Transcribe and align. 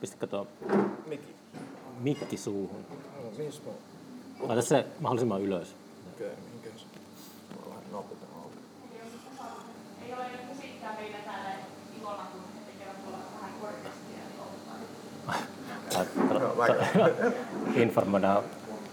Pistäkö 0.00 0.26
tuo 0.26 0.46
Mikki. 1.06 1.34
mikki 2.00 2.36
suuhun? 2.36 2.84
No, 2.88 3.30
mä... 4.40 4.48
Laita 4.48 4.62
se 4.62 4.86
mahdollisimman 5.00 5.42
ylös. 5.42 5.74
Okei, 6.14 6.26
okay, 6.26 6.38
minkäs? 6.52 6.86
Mä 7.50 7.70
vähän 7.70 7.84
naputan 7.92 8.28
auki. 8.42 8.56
Ei 10.06 10.12
ole 10.14 10.24
musiikkia 10.48 10.88
meillä 11.00 11.18
täällä 11.18 11.50
ilolla, 12.00 12.26
kun 12.32 12.40
he 12.54 12.72
tekevät 12.72 13.02
tuolla 13.02 13.18
vähän 13.36 13.52
korkeasti 13.60 14.12
ja 14.16 15.34
Joo, 16.40 16.56
vaikka. 16.56 16.84
Informoidaan. 17.74 18.44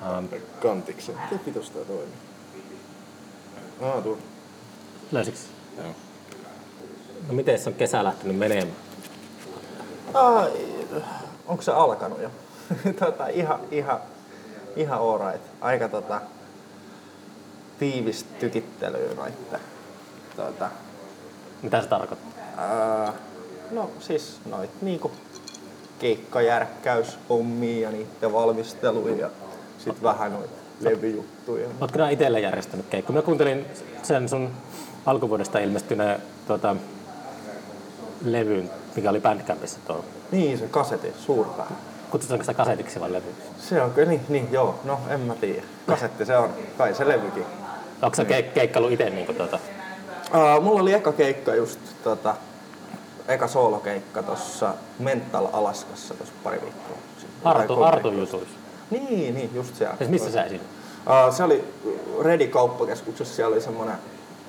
Ähm, 0.02 0.26
Kantiksi. 0.62 1.12
Miten 1.12 1.40
pitäis 1.40 1.70
tää 1.70 1.84
toimii? 1.84 2.18
Aa, 3.82 4.02
tuu. 4.02 4.18
löysiks? 5.12 5.48
Joo. 5.78 5.88
No 7.28 7.34
miten 7.34 7.60
se 7.60 7.70
on 7.70 7.76
kesä 7.76 8.04
lähtenyt 8.04 8.38
menemään? 8.38 8.87
Ai, 10.14 10.52
onko 11.48 11.62
se 11.64 11.72
alkanut 11.72 12.22
jo? 12.22 12.30
tota, 13.06 13.28
ihan, 13.28 13.60
ihan, 13.72 14.00
ihan 14.76 15.00
alright. 15.00 15.44
Aika 15.62 15.88
tota, 15.90 16.22
tiivis 17.80 18.26
tykittely 18.40 19.16
raitte. 19.18 19.60
Tota, 20.36 20.70
Mitä 21.62 21.82
se 21.82 21.88
tarkoittaa? 21.88 22.32
ää, 22.58 23.14
no 23.72 23.90
siis 24.00 24.40
noit 24.46 24.82
niinku 24.82 25.12
keikkajärkkäys 26.00 27.20
hommia 27.30 27.82
ja 27.90 27.92
niiden 27.92 28.34
valmisteluja 28.34 29.16
ja 29.16 29.30
sit 29.78 30.04
vähän 30.04 30.32
noita 30.34 30.54
levyjuttuja. 30.80 31.68
Oletko 31.82 31.98
nää 31.98 32.10
itselle 32.10 32.40
järjestänyt 32.40 32.86
keikko? 32.90 33.14
Mä 33.14 33.22
kuuntelin 33.22 33.66
sen 34.04 34.30
sun 34.30 34.52
alkuvuodesta 35.06 35.60
ilmestyneen 35.60 36.22
tuota, 36.48 36.76
levyn, 38.26 38.70
mikä 38.98 39.10
oli 39.10 39.20
Bandcampissa 39.20 39.80
tuolla. 39.88 40.04
Niin, 40.32 40.58
se 40.58 40.68
kaseti, 40.68 41.14
suurpää. 41.26 41.68
Kutsutaanko 42.12 42.44
sitä 42.44 42.54
kasetiksi 42.54 43.00
vai 43.00 43.14
levyksi? 43.14 43.42
Se 43.60 43.82
on 43.82 43.92
kyllä, 43.92 44.10
niin, 44.10 44.22
niin 44.30 44.48
joo, 44.52 44.80
no 44.84 45.00
en 45.10 45.20
mä 45.20 45.36
tiedä. 45.36 45.62
Kasetti 45.88 46.26
se 46.26 46.38
on, 46.38 46.50
kai 46.78 46.94
se 46.96 47.08
levykin. 47.08 47.46
Onko 48.02 48.16
sä 48.16 48.24
ke- 48.24 48.54
keikkailu 48.54 48.88
itse 48.88 49.10
niin 49.10 49.36
tuota? 49.36 49.60
Uh, 50.34 50.64
mulla 50.64 50.82
oli 50.82 50.94
eka 50.94 51.12
keikka 51.12 51.56
just, 51.56 51.80
tota, 52.04 52.36
eka 53.28 53.48
soolokeikka 53.48 54.24
tuossa 54.24 54.74
Mental 55.00 55.48
Alaskassa 55.54 56.14
tuossa 56.14 56.34
pari 56.44 56.62
viikkoa 56.62 56.98
sitten. 57.20 57.48
Artu, 57.48 57.84
Artu 57.84 58.12
jutuissa. 58.12 58.58
Niin, 58.92 59.36
niin, 59.36 59.50
just 59.54 59.76
siellä. 59.76 59.98
Siis 59.98 60.10
missä 60.10 60.32
sä 60.32 60.44
esiinnyt? 60.44 60.68
Uh, 61.28 61.36
se 61.36 61.44
oli 61.44 61.74
Redi 62.24 62.48
kauppakeskuksessa, 62.48 63.36
siellä 63.36 63.54
oli 63.54 63.62
semmonen 63.62 63.96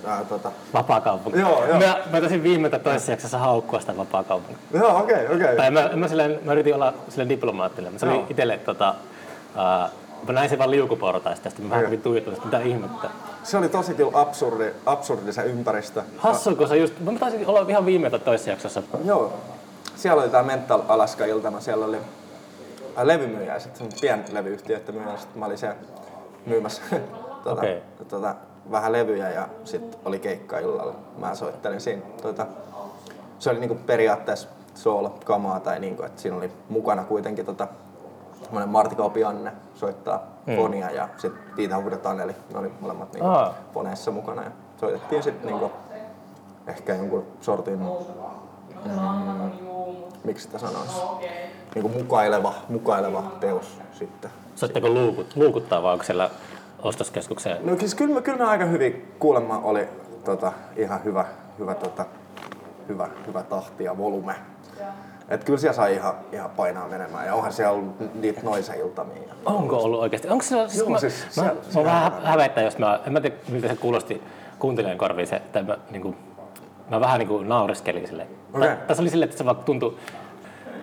uh, 0.05 0.27
tota, 0.29 0.53
Vapaa-kaupunki. 0.75 1.39
Joo, 1.39 1.67
joo. 1.67 1.79
Mä, 1.79 1.99
mä 2.13 2.21
taisin 2.21 2.43
viimeitä 2.43 2.79
toisessa 2.79 3.13
jaksossa 3.13 3.39
haukkua 3.39 3.81
sitä 3.81 3.97
vapaa-kaupunkia. 3.97 4.57
Joo, 4.75 4.99
okei, 4.99 5.25
okay, 5.25 5.37
okei. 5.37 5.57
Tai 5.57 5.69
Okay. 5.69 5.71
mä, 5.71 5.97
mä, 5.97 6.09
silleen, 6.09 6.41
mä 6.45 6.53
yritin 6.53 6.75
olla 6.75 6.95
silleen 7.09 7.29
diplomaattinen, 7.29 7.93
mutta 7.93 8.07
se 8.07 8.13
oli 8.13 8.25
itselle 8.31 8.59
tota, 8.59 8.95
uh, 9.55 9.91
mä 10.27 10.33
näin 10.33 10.49
sen 10.49 10.59
vaan 10.59 10.71
liukuportaista, 10.71 11.47
ja 11.47 11.51
sitten 11.51 11.67
mä 11.67 11.71
vähän 11.71 11.85
kävin 11.85 12.03
tuijottamassa, 12.03 12.45
mitä 12.45 12.61
ihmettä. 12.61 13.09
Se 13.43 13.57
oli 13.57 13.69
tosi 13.69 13.95
kyllä 13.95 14.11
absurdi, 14.15 14.71
absurdi 14.87 15.33
se 15.33 15.43
ympäristö. 15.43 16.03
Hassu, 16.19 16.57
kun 16.57 16.69
sä 16.69 16.77
just, 16.77 17.01
mä 17.01 17.13
taisin 17.19 17.47
olla 17.47 17.65
ihan 17.69 17.87
viimeitä 17.87 18.19
toisessa 18.19 18.51
jaksossa. 18.51 18.83
Joo. 19.05 19.33
Siellä 19.97 20.23
oli 20.23 20.31
tää 20.31 20.43
Mental 20.43 20.83
Alaska-iltana, 20.89 21.61
siellä 21.61 21.87
oli 21.87 21.97
äh, 21.97 23.05
levymyyjä, 23.05 23.59
sitten 23.59 23.89
pien 24.01 24.25
levyyhtiöiden 24.33 24.95
myyjä, 24.95 25.17
sitten 25.17 25.39
mä 25.39 25.47
olin 25.47 25.59
siellä 25.59 25.77
myymässä 26.47 26.83
tota, 27.45 27.61
Okei. 27.61 27.83
tota, 28.09 28.35
vähän 28.71 28.93
levyjä 28.93 29.31
ja 29.31 29.49
sitten 29.65 30.01
oli 30.05 30.19
keikka 30.19 30.59
illalla. 30.59 30.95
Mä 31.19 31.35
soittelin 31.35 31.81
siinä. 31.81 32.03
Tota, 32.23 32.47
se 33.39 33.51
oli 33.51 33.61
niinku 33.61 33.79
periaatteessa 33.87 34.49
soolo-kamaa 34.75 35.61
tai 35.61 35.81
niinku, 35.81 36.03
että 36.03 36.23
siinä 36.23 36.37
oli 36.37 36.53
mukana 36.69 37.05
kuitenkin 37.05 37.47
tota, 37.47 37.69
Martti 38.67 38.97
Kaupianne 38.97 39.53
soittaa 39.75 40.39
Hmm. 40.47 40.57
fonia 40.57 40.91
ja 40.91 41.09
sitten 41.17 41.43
Piita 41.57 41.77
Hukuda 41.77 41.97
Taneli, 41.97 42.35
ne 42.53 42.59
oli 42.59 42.73
molemmat 42.81 43.13
niinku 43.13 43.29
foneissa 43.75 44.11
mukana 44.11 44.43
ja 44.43 44.51
soitettiin 44.77 45.23
sitten 45.23 45.47
niinku 45.47 45.71
ehkä 46.67 46.95
jonkun 46.95 47.27
sortin 47.41 47.79
miksi 50.25 50.43
sitä 50.45 50.59
sanoisi, 50.59 50.93
niin 51.75 51.83
kuin 51.83 51.97
mukaileva, 51.97 52.55
mukaileva 52.69 53.23
teos 53.41 53.79
sitten. 53.93 54.31
Soitteko 54.55 54.89
luukut, 54.89 55.37
luukuttaa 55.37 55.83
vai 55.83 55.93
onko 55.93 56.05
siellä 56.05 56.31
ostoskeskukseen? 56.83 57.67
No 57.67 57.79
siis 57.79 57.95
kyllä, 57.95 58.21
kyllä 58.21 58.49
aika 58.49 58.65
hyvin 58.65 59.13
kuulemma 59.19 59.59
oli 59.65 59.89
tota, 60.25 60.53
ihan 60.77 61.05
hyvä, 61.05 61.25
hyvä, 61.59 61.75
tota, 61.75 62.05
hyvä, 62.89 63.09
hyvä 63.27 63.43
tahti 63.43 63.85
ja 63.85 63.99
volume. 63.99 64.35
Et 65.29 65.45
kyllä 65.45 65.59
siellä 65.59 65.77
sai 65.77 65.95
ihan, 65.95 66.15
ihan 66.33 66.51
painaa 66.51 66.89
menemään 66.89 67.27
ja 67.27 67.35
onhan 67.35 67.53
siellä 67.53 67.73
ollut 67.73 68.15
niitä 68.15 68.41
noiseiltamia. 68.45 69.17
ja- 69.29 69.35
Onko 69.45 69.77
ollut 69.77 70.01
oikeasti? 70.01 70.29
Onko 70.29 70.45
se, 70.45 70.57
siis 70.69 70.79
Joo, 70.79 70.89
mä, 70.91 70.99
siis 70.99 71.25
mä, 71.25 71.31
siellä- 71.31 71.53
mä, 71.55 71.61
siellä 71.71 71.91
vähän 71.91 72.13
on. 72.13 72.23
hävettää, 72.23 72.65
jos 72.65 72.79
mä, 72.79 73.01
en 73.07 73.13
mä 73.13 73.21
tiedä 73.21 73.37
miltä 73.49 73.69
se 73.69 73.77
kuulosti 73.77 74.23
kuuntelijan 74.59 74.99
korviin 74.99 75.27
se, 75.29 75.37
että 75.37 75.63
mä, 75.63 75.79
niin 75.91 76.03
kuin, 76.03 76.17
mä 76.91 77.01
vähän 77.01 77.19
niin 77.19 77.29
kuin 77.29 77.49
naureskelin 77.49 78.07
sille. 78.07 78.27
Okay. 78.55 78.77
Tässä 78.87 79.03
oli 79.03 79.11
silleen, 79.11 79.29
että 79.29 79.39
se 79.39 79.45
vaan 79.45 79.57
tuntui, 79.57 79.97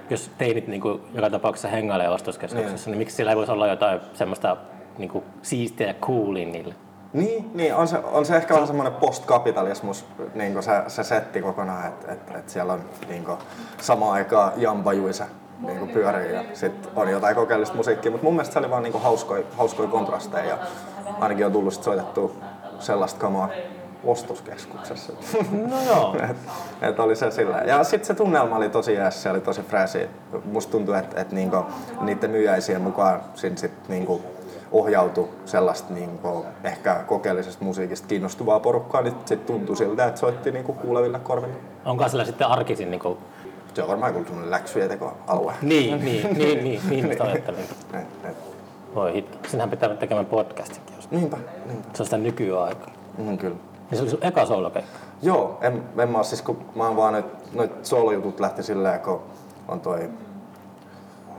jos 0.10 0.32
teinit 0.38 0.68
niin 0.68 0.82
kuin, 0.82 1.02
joka 1.14 1.30
tapauksessa 1.30 1.68
hengailee 1.68 2.10
ostoskeskuksessa, 2.10 2.90
niin. 2.90 2.98
miksi 2.98 3.16
sillä 3.16 3.32
ei 3.32 3.38
voisi 3.38 3.52
olla 3.52 3.68
jotain 3.68 4.00
semmoista 4.14 4.58
niin 4.98 5.10
kuin, 5.10 5.24
siistiä 5.42 5.88
ja 5.88 5.94
coolia 5.94 6.48
niille? 6.48 6.76
Niin, 7.14 7.52
niin 7.54 7.76
on, 7.76 7.88
se, 7.88 7.98
on 7.98 8.26
se 8.26 8.36
ehkä 8.36 8.54
vähän 8.54 8.68
semmoinen 8.68 8.94
postkapitalismus, 8.94 10.06
niin 10.34 10.64
se, 10.64 10.72
se 10.88 11.04
setti 11.04 11.42
kokonaan, 11.42 11.88
että 11.88 12.12
et, 12.12 12.36
et 12.36 12.50
siellä 12.50 12.74
on 12.74 12.82
niin 13.10 13.28
samaan 13.82 14.14
aikaan 14.14 14.52
jambajuisa 14.56 15.26
niin 15.60 15.90
pyörii 15.90 16.34
ja 16.34 16.44
sitten 16.54 16.92
on 16.96 17.10
jotain 17.10 17.36
kokeellista 17.36 17.76
musiikkia, 17.76 18.12
mutta 18.12 18.26
mun 18.26 18.34
mielestä 18.34 18.54
se 18.54 18.60
oli 18.60 18.70
vaan 18.70 18.84
niin 18.84 19.02
hauskoja, 19.02 19.44
hauskoja 19.58 19.90
kontrasteja 19.90 20.46
ja 20.46 20.58
ainakin 21.20 21.46
on 21.46 21.52
tullut 21.52 21.74
sit 21.74 21.84
soitettua 21.84 22.32
sellaista 22.80 23.20
kamaa 23.20 23.50
ostoskeskuksessa. 24.04 25.14
No 25.52 25.78
joo. 25.88 26.16
et, 26.30 26.38
et 26.82 27.00
oli 27.00 27.16
se 27.16 27.32
sillä. 27.32 27.58
Ja 27.58 27.84
sitten 27.84 28.08
se 28.08 28.14
tunnelma 28.14 28.56
oli 28.56 28.70
tosi 28.70 28.94
jees, 28.94 29.24
se 29.24 29.30
oli 29.30 29.42
tosi 29.42 29.62
fräsi. 29.62 30.10
Musta 30.46 30.72
tuntui, 30.72 31.00
että 31.00 31.22
et 31.22 31.32
niinku, 31.32 31.58
niiden 32.02 32.32
myyjäisien 32.32 32.82
mukaan 32.82 33.22
siinä 33.36 33.58
sit 33.58 33.90
niinku 33.90 34.22
ohjautui 34.80 35.30
sellaista 35.46 35.94
niinku, 35.94 36.46
ehkä 36.64 36.96
kokeellisesta 37.08 37.66
musiikista 37.66 38.08
kiinnostuvaa 38.08 38.60
porukkaa, 38.60 39.02
niin 39.02 39.14
sit 39.26 39.46
tuntui 39.46 39.78
siltä, 39.78 40.06
että 40.06 40.20
soitti 40.20 40.52
niinku 40.52 40.74
kuuleville 40.74 41.20
korville. 41.20 41.56
Onko 41.86 42.10
sillä 42.10 42.26
sitten 42.26 42.48
arkisin 42.48 42.92
niin 42.92 43.00
kuin, 43.00 43.18
Se 43.74 43.82
on 43.84 43.88
varmaan 43.90 44.14
joku 44.14 44.26
semmoinen 44.26 44.52
läksyjen 44.52 44.90
tekoalue. 44.90 45.54
niin, 45.62 46.06
niin, 46.06 46.34
niin, 46.38 46.64
niin, 46.64 46.82
niin, 46.90 47.08
mistä 47.08 47.24
ajattelin. 47.24 47.60
Et, 47.94 48.08
et. 48.24 48.36
Voi 48.96 49.14
hitto. 49.14 49.38
Sinähän 49.50 49.70
pitää 49.70 49.90
tekemään 49.90 50.26
podcastikin. 50.26 50.96
jos- 50.96 51.12
Niinpä, 51.12 51.38
niinpä. 51.66 51.88
Se 51.94 52.02
on 52.04 52.06
sitä 52.06 52.18
nykyaikaa. 52.18 52.90
Mm, 53.18 53.38
kyllä. 53.38 53.56
Niin 53.92 53.98
se 53.98 54.02
oli 54.02 54.10
sun 54.10 54.20
eka 54.22 54.46
soolokeikka. 54.46 54.92
Joo, 55.22 55.58
en, 55.62 55.84
en 55.98 56.10
mä 56.10 56.24
siis, 56.24 56.42
kun 56.42 56.58
mä 56.76 56.88
oon 56.88 56.96
vaan 56.96 57.14
nyt, 57.14 57.26
noit 57.54 57.86
soolojutut 57.86 58.40
lähti 58.40 58.64
silleen, 58.64 59.00
kun 59.00 59.22
on 59.68 59.80
toi 59.80 60.10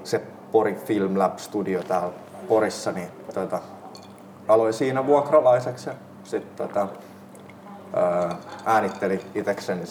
se 0.04 0.22
Pori 0.52 0.74
Film 0.74 1.18
Lab 1.18 1.38
Studio 1.38 1.82
täällä 1.82 2.08
Porissa, 2.48 2.92
niin 2.92 3.08
tota, 3.34 3.60
aloin 4.48 4.72
siinä 4.72 5.06
vuokralaiseksi 5.06 5.90
ja 5.90 5.94
sitten 6.24 6.68
tota, 6.68 6.88
ää, 7.94 8.36
äänitteli 8.64 9.20
itekseni 9.34 9.86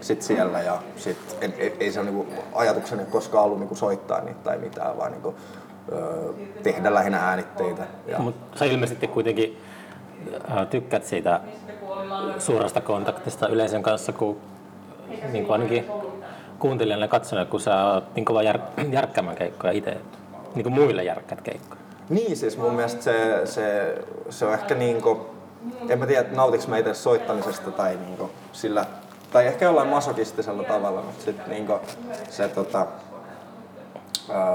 sit, 0.00 0.22
siellä 0.22 0.60
ja 0.60 0.78
sit 0.96 1.36
en, 1.40 1.54
ei, 1.58 1.76
ei 1.80 1.92
se 1.92 2.00
ole 2.00 2.10
niinku 2.10 2.26
ajatukseni 2.54 3.04
koskaan 3.04 3.44
ollut 3.44 3.58
niinku 3.58 3.74
soittaa 3.74 4.20
niitä 4.20 4.40
tai 4.44 4.58
mitään, 4.58 4.98
vaan 4.98 5.12
niinku, 5.12 5.34
öö, 5.92 6.32
tehdä 6.62 6.94
lähinnä 6.94 7.18
äänitteitä. 7.18 7.86
Ja, 8.06 8.18
Mutta 8.18 8.58
sä 8.58 8.64
ilmeisesti 8.64 9.08
kuitenkin 9.08 9.60
äh, 10.50 10.66
tykkäät 10.66 11.04
siitä 11.04 11.40
suorasta 12.38 12.80
kontaktista 12.80 13.48
yleisön 13.48 13.82
kanssa, 13.82 14.12
kun 14.12 14.36
niin 15.32 15.46
kuin 15.46 15.52
ainakin 15.52 15.84
kuuntelijana 16.58 17.04
ja 17.04 17.08
katsojana, 17.08 17.50
kun 17.50 17.60
sä 17.60 17.84
oot 17.84 18.14
niin 18.14 18.24
kova 18.24 18.42
jär, 18.42 18.58
järkkäämään 18.90 19.36
keikkoja 19.36 19.72
itse, 19.72 20.00
niin 20.54 20.62
kuin 20.62 20.74
muille 20.74 21.04
järkkäät 21.04 21.40
keikkoja. 21.40 21.80
Niin, 22.08 22.36
siis 22.36 22.58
mun 22.58 22.74
mielestä 22.74 23.02
se, 23.02 23.40
se, 23.44 23.94
se 24.30 24.46
on 24.46 24.54
ehkä 24.54 24.74
niinku, 24.74 25.26
en 25.88 25.98
mä 25.98 26.06
tiedä 26.06 26.28
nautiks 26.32 26.68
mä 26.68 26.78
itse 26.78 26.94
soittamisesta 26.94 27.70
tai 27.70 27.96
niinku 27.96 28.30
sillä, 28.52 28.86
tai 29.32 29.46
ehkä 29.46 29.64
jollain 29.64 29.88
masokistisella 29.88 30.62
tavalla, 30.62 31.02
mutta 31.02 31.24
sit 31.24 31.46
niinku 31.46 31.72
se 32.30 32.48
tota, 32.48 32.86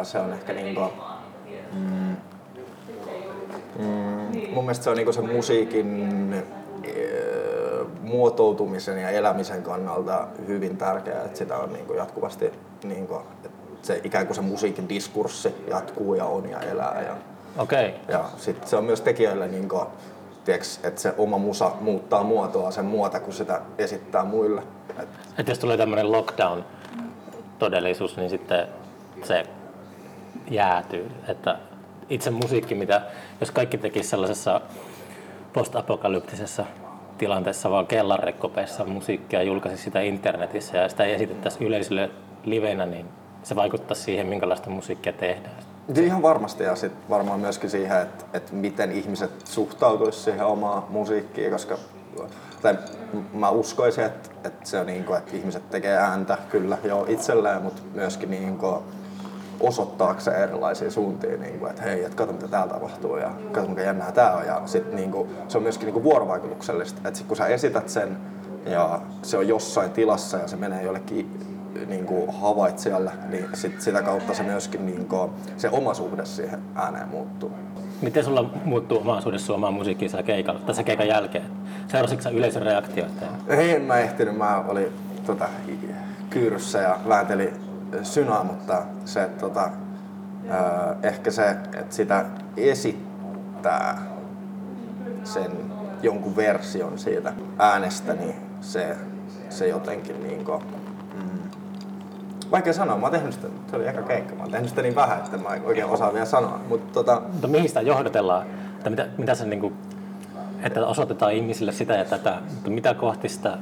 se 0.04 0.20
on 0.20 0.34
ehkä 0.34 0.54
niinku, 0.54 0.82
mm, 1.74 2.16
mm, 3.80 4.54
mun 4.54 4.64
mielestä 4.64 4.84
se 4.84 4.90
on 4.90 4.96
niinku 4.96 5.14
se 5.14 5.22
musiikin 5.22 6.34
muotoutumisen 8.02 9.02
ja 9.02 9.10
elämisen 9.10 9.64
kannalta 9.64 10.28
hyvin 10.48 10.78
tärkeää, 10.78 11.24
että 11.24 11.38
sitä 11.38 11.58
on 11.58 11.74
niinku 11.74 11.94
jatkuvasti 11.94 12.52
niinku, 12.84 13.16
että 13.16 13.50
se 13.82 14.02
ikään 14.04 14.28
kuin 14.28 14.36
se 14.36 14.42
musiikin 14.42 14.90
diskurssi 14.90 15.56
jatkuu 15.70 16.14
ja 16.14 16.26
on 16.26 16.50
ja 16.50 16.60
elää 16.60 17.02
ja. 17.08 17.16
Okay. 17.58 17.92
ja 18.08 18.26
sit 18.38 18.68
se 18.68 18.76
on 18.76 18.84
myös 18.84 19.02
tekijöille 19.02 19.48
niin 19.48 19.70
kuin, 19.70 19.86
tiiäks, 20.46 20.80
että 20.84 21.02
se 21.02 21.14
oma 21.18 21.38
musa 21.38 21.72
muuttaa 21.82 22.24
muotoa 22.24 22.72
sen 22.72 22.86
muota, 22.86 23.20
kun 23.20 23.34
sitä 23.34 23.62
esittää 23.78 24.24
muille. 24.24 24.64
Et, 25.00 25.10
että 25.38 25.52
jos 25.52 25.60
tulee 25.60 25.78
tämmöinen 25.78 26.12
lockdown 26.12 26.66
todellisuus, 27.60 28.18
niin 28.18 28.30
sitten 28.30 28.68
se 29.24 29.44
jäätyy. 30.50 31.12
Että 31.28 31.60
itse 32.10 32.30
musiikki, 32.30 32.76
mitä 32.76 33.02
jos 33.40 33.52
kaikki 33.52 33.78
tekisi 33.78 34.10
sellaisessa 34.10 34.62
postapokalyptisessa 35.54 36.66
tilanteessa 37.18 37.70
vaan 37.70 37.88
kellarekopeissa 37.88 38.86
musiikkia 38.86 39.44
julkaisi 39.44 39.84
sitä 39.84 40.02
internetissä 40.02 40.78
ja 40.78 40.90
sitä 40.90 41.04
ei 41.04 41.14
esitettäisi 41.14 41.66
yleisölle 41.66 42.10
livenä, 42.44 42.86
niin 42.86 43.06
se 43.44 43.56
vaikuttaisi 43.56 44.04
siihen, 44.04 44.28
minkälaista 44.28 44.70
musiikkia 44.70 45.14
tehdään. 45.14 45.56
Ja 45.96 46.04
ihan 46.04 46.22
varmasti 46.22 46.64
ja 46.64 46.76
sitten 46.76 47.10
varmaan 47.10 47.40
myöskin 47.40 47.70
siihen, 47.70 48.02
että, 48.02 48.26
että 48.34 48.54
miten 48.54 48.92
ihmiset 48.92 49.32
suhtautuisivat 49.46 50.24
siihen 50.24 50.46
omaan 50.46 50.84
musiikkiin, 50.90 51.52
koska 51.52 51.78
tai 52.62 52.78
mä 53.34 53.50
uskoisin, 53.50 54.04
että, 54.04 54.30
että 54.44 54.70
se 54.70 54.80
on 54.80 54.86
niin 54.86 55.04
kuin, 55.04 55.18
että 55.18 55.38
ihmiset 55.38 55.70
tekee 55.70 55.98
ääntä 55.98 56.38
kyllä 56.50 56.78
jo 56.84 57.06
itselleen, 57.08 57.62
mutta 57.62 57.82
myöskin 57.94 58.32
niin 58.32 58.58
kuin 58.58 58.84
osoittaakseen 59.60 60.44
erilaisia 60.44 60.92
suuntia, 60.92 61.38
niin 61.38 61.60
kuin, 61.60 61.70
että 61.70 61.82
hei, 61.82 62.04
että 62.04 62.16
kato 62.16 62.34
mitä 62.34 62.48
täällä 62.48 62.74
tapahtuu 62.74 63.18
ja 63.18 63.32
kato 63.52 63.66
kuinka 63.66 63.82
jännää 63.82 64.12
tää 64.12 64.34
on. 64.36 64.46
Ja 64.46 64.62
sit, 64.66 64.94
niin 64.94 65.12
kuin, 65.12 65.30
se 65.48 65.58
on 65.58 65.64
myöskin 65.64 65.86
niin 65.86 65.94
kuin 65.94 66.04
vuorovaikutuksellista, 66.04 67.02
että 67.08 67.18
sit, 67.18 67.28
kun 67.28 67.38
sä 67.38 67.48
esität 67.48 67.90
sen 67.90 68.18
ja 68.66 69.02
se 69.22 69.38
on 69.38 69.48
jossain 69.48 69.92
tilassa 69.92 70.38
ja 70.38 70.48
se 70.48 70.56
menee 70.56 70.84
jollekin 70.84 71.59
niin 71.88 72.06
kuin 72.06 72.34
havaitsijalle, 72.34 73.12
niin 73.30 73.46
sit 73.54 73.82
sitä 73.82 74.02
kautta 74.02 74.34
se 74.34 74.44
myöskin 74.44 74.86
niin 74.86 75.06
kuin, 75.06 75.32
se 75.58 75.70
oma 75.70 75.94
suhde 75.94 76.26
siihen 76.26 76.60
ääneen 76.76 77.10
muuttuu. 77.10 77.52
Miten 78.02 78.24
sulla 78.24 78.50
muuttuu 78.66 79.00
oma 79.00 79.22
suhde 79.22 79.38
suomaan 79.38 79.74
musiikkiin 79.74 80.12
keikalla, 80.26 80.60
tässä 80.60 80.84
keikan 80.84 81.08
jälkeen? 81.08 81.46
Seurasitko 81.88 82.24
sä 82.24 82.30
yleisön 82.30 82.62
reaktioita? 82.62 83.26
Ei, 83.48 83.76
en 83.76 83.82
mä 83.82 83.98
ehtinyt. 83.98 84.38
Mä 84.38 84.64
olin 84.68 84.88
tota, 85.26 85.50
kyyryssä 86.30 86.80
ja 86.80 86.98
vääntelin 87.08 87.54
synaa, 88.04 88.44
mutta 88.44 88.84
se 89.06 89.30
tota, 89.40 89.64
äh, 89.64 90.96
ehkä 91.04 91.32
se, 91.32 91.50
että 91.50 91.96
sitä 91.96 92.26
esittää 92.58 94.02
sen 95.24 95.52
jonkun 96.04 96.36
version 96.36 97.00
siitä 97.00 97.34
äänestä, 97.60 98.14
niin 98.14 98.36
se, 98.62 98.98
se 99.50 99.68
jotenkin 99.68 100.24
niin 100.24 100.46
kuin, 100.46 100.62
vaikea 102.52 102.74
sanoa, 102.74 102.98
mä 102.98 103.06
oon 103.06 103.12
tehnyt 103.12 103.34
sitä, 103.34 103.48
se 103.70 103.76
oli 103.76 103.88
eka 103.88 104.02
keikka, 104.02 104.36
mä 104.36 104.42
oon 104.42 104.52
tehnyt 104.52 104.70
sitä 104.70 104.82
niin 104.82 104.96
vähän, 104.96 105.18
että 105.18 105.38
mä 105.38 105.56
en 105.56 105.66
oikein 105.66 105.88
osaa 105.88 106.14
vielä 106.14 106.26
sanoa, 106.26 106.60
mutta 106.70 106.94
tota... 106.94 107.22
Mutta 107.32 107.48
mihin 107.48 107.68
sitä 107.68 107.82
johdatellaan? 107.82 108.48
Että 108.78 108.90
mitä, 108.90 109.08
mitä 109.18 109.36
se 109.36 109.46
niin 109.46 109.60
kuin, 109.60 109.74
että 110.64 110.88
osoitetaan 110.88 111.34
ihmisille 111.34 111.72
sitä 111.72 111.94
ja 111.94 112.06
tätä, 112.06 112.38
mutta 112.54 112.70
mitä 112.70 112.94
kohti 112.94 113.30
sitä, 113.30 113.58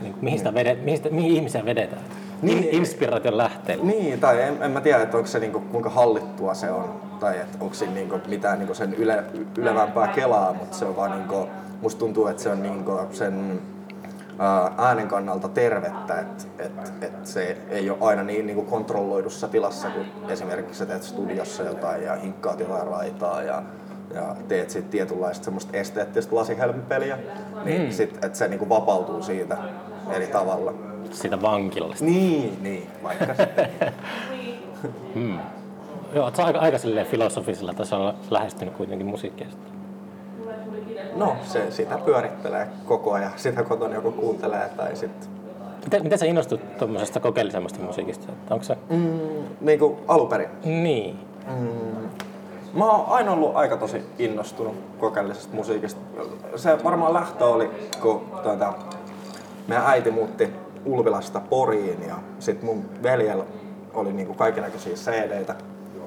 niin 0.00 0.12
kuin, 0.12 0.24
mihin, 0.24 0.38
sitä 0.38 0.54
vedet, 0.54 0.84
mihin, 0.84 0.96
sitä, 0.96 1.10
mihin 1.10 1.32
ihmisiä 1.32 1.64
vedetään? 1.64 2.02
Niin, 2.42 2.68
inspiraation 2.70 3.36
lähteellä. 3.36 3.84
Niin, 3.84 4.20
tai 4.20 4.42
en, 4.42 4.62
en 4.62 4.70
mä 4.70 4.80
tiedä, 4.80 5.02
että 5.02 5.16
onko 5.16 5.28
se 5.28 5.38
niinku, 5.38 5.60
kuinka 5.60 5.90
hallittua 5.90 6.54
se 6.54 6.70
on, 6.70 7.00
tai 7.20 7.36
että 7.36 7.58
onko 7.60 7.74
siinä 7.74 7.94
niinku 7.94 8.20
mitään 8.28 8.58
niinku 8.58 8.74
sen 8.74 8.94
yle, 8.94 9.24
ylevämpää 9.58 10.08
kelaa, 10.08 10.52
mutta 10.52 10.76
se 10.76 10.84
on 10.84 10.96
vaan 10.96 11.10
niinku, 11.10 11.48
musta 11.82 11.98
tuntuu, 11.98 12.26
että 12.26 12.42
se 12.42 12.48
on 12.48 12.62
niinku 12.62 12.92
sen 13.10 13.60
äänen 14.78 15.08
kannalta 15.08 15.48
tervettä, 15.48 16.20
että 16.20 16.44
et, 16.58 17.02
et 17.02 17.26
se 17.26 17.56
ei 17.68 17.90
ole 17.90 17.98
aina 18.00 18.22
niin, 18.22 18.46
niin 18.46 18.66
kontrolloidussa 18.66 19.48
tilassa, 19.48 19.90
kun 19.90 20.04
esimerkiksi 20.28 20.78
sä 20.78 20.86
teet 20.86 21.02
studiossa 21.02 21.62
jotain 21.62 22.02
ja 22.02 22.16
hinkkaat 22.16 22.60
jotain 22.60 22.86
raitaa 22.86 23.42
ja, 23.42 23.62
ja 24.14 24.36
teet 24.48 24.70
sitten 24.70 24.90
tietynlaista 24.90 25.44
semmoista 25.44 25.76
esteettistä 25.76 26.36
lasihelmipeliä, 26.36 27.18
niin 27.64 27.82
mm. 27.82 27.90
sit, 27.90 28.24
että 28.24 28.38
se 28.38 28.48
niin 28.48 28.68
vapautuu 28.68 29.22
siitä 29.22 29.56
eri 30.10 30.26
tavalla. 30.26 30.74
Siitä 31.10 31.42
vankilasta. 31.42 32.04
Niin, 32.04 32.58
niin, 32.62 32.90
vaikka 33.02 33.34
sitten. 33.34 33.68
hmm. 35.14 35.38
Joo, 36.14 36.24
oletko 36.24 36.42
aika, 36.42 36.58
aika 36.58 36.78
filosofisella 37.10 37.74
tasolla 37.74 38.14
lähestynyt 38.30 38.74
kuitenkin 38.74 39.06
musiikkia? 39.06 39.46
No, 41.14 41.36
se 41.42 41.70
sitä 41.70 41.98
pyörittelee 41.98 42.68
koko 42.86 43.12
ajan. 43.12 43.32
Sitä 43.36 43.62
kotona 43.62 43.94
joku 43.94 44.12
kuuntelee 44.12 44.70
tai 44.76 44.96
sitten... 44.96 45.28
Miten, 45.84 46.02
miten 46.02 46.18
sä 46.18 46.26
innostut 46.26 46.78
tuommoisesta 46.78 47.20
kokeellisemmasta 47.20 47.80
musiikista? 47.80 48.32
Onko 48.50 48.64
se... 48.64 48.76
Mm, 48.90 49.18
niin 49.60 49.78
kuin 49.78 49.96
alunperin? 50.08 50.48
Niin. 50.64 51.18
Mm, 51.46 52.08
mä 52.72 52.90
oon 52.90 53.04
aina 53.08 53.32
ollut 53.32 53.56
aika 53.56 53.76
tosi 53.76 54.02
innostunut 54.18 54.74
kokeellisesta 54.98 55.56
musiikista. 55.56 56.00
Se 56.56 56.84
varmaan 56.84 57.14
lähtö 57.14 57.44
oli, 57.44 57.70
kun 58.02 58.20
tuota, 58.42 58.72
meidän 59.68 59.86
äiti 59.86 60.10
muutti 60.10 60.52
Ulvilasta 60.84 61.40
Poriin 61.40 62.02
ja 62.08 62.14
sitten 62.38 62.66
mun 62.66 62.84
veljellä 63.02 63.44
oli 63.94 64.12
niinku 64.12 64.34
kaikenlaisia 64.34 64.94
CD-tä. 64.94 65.54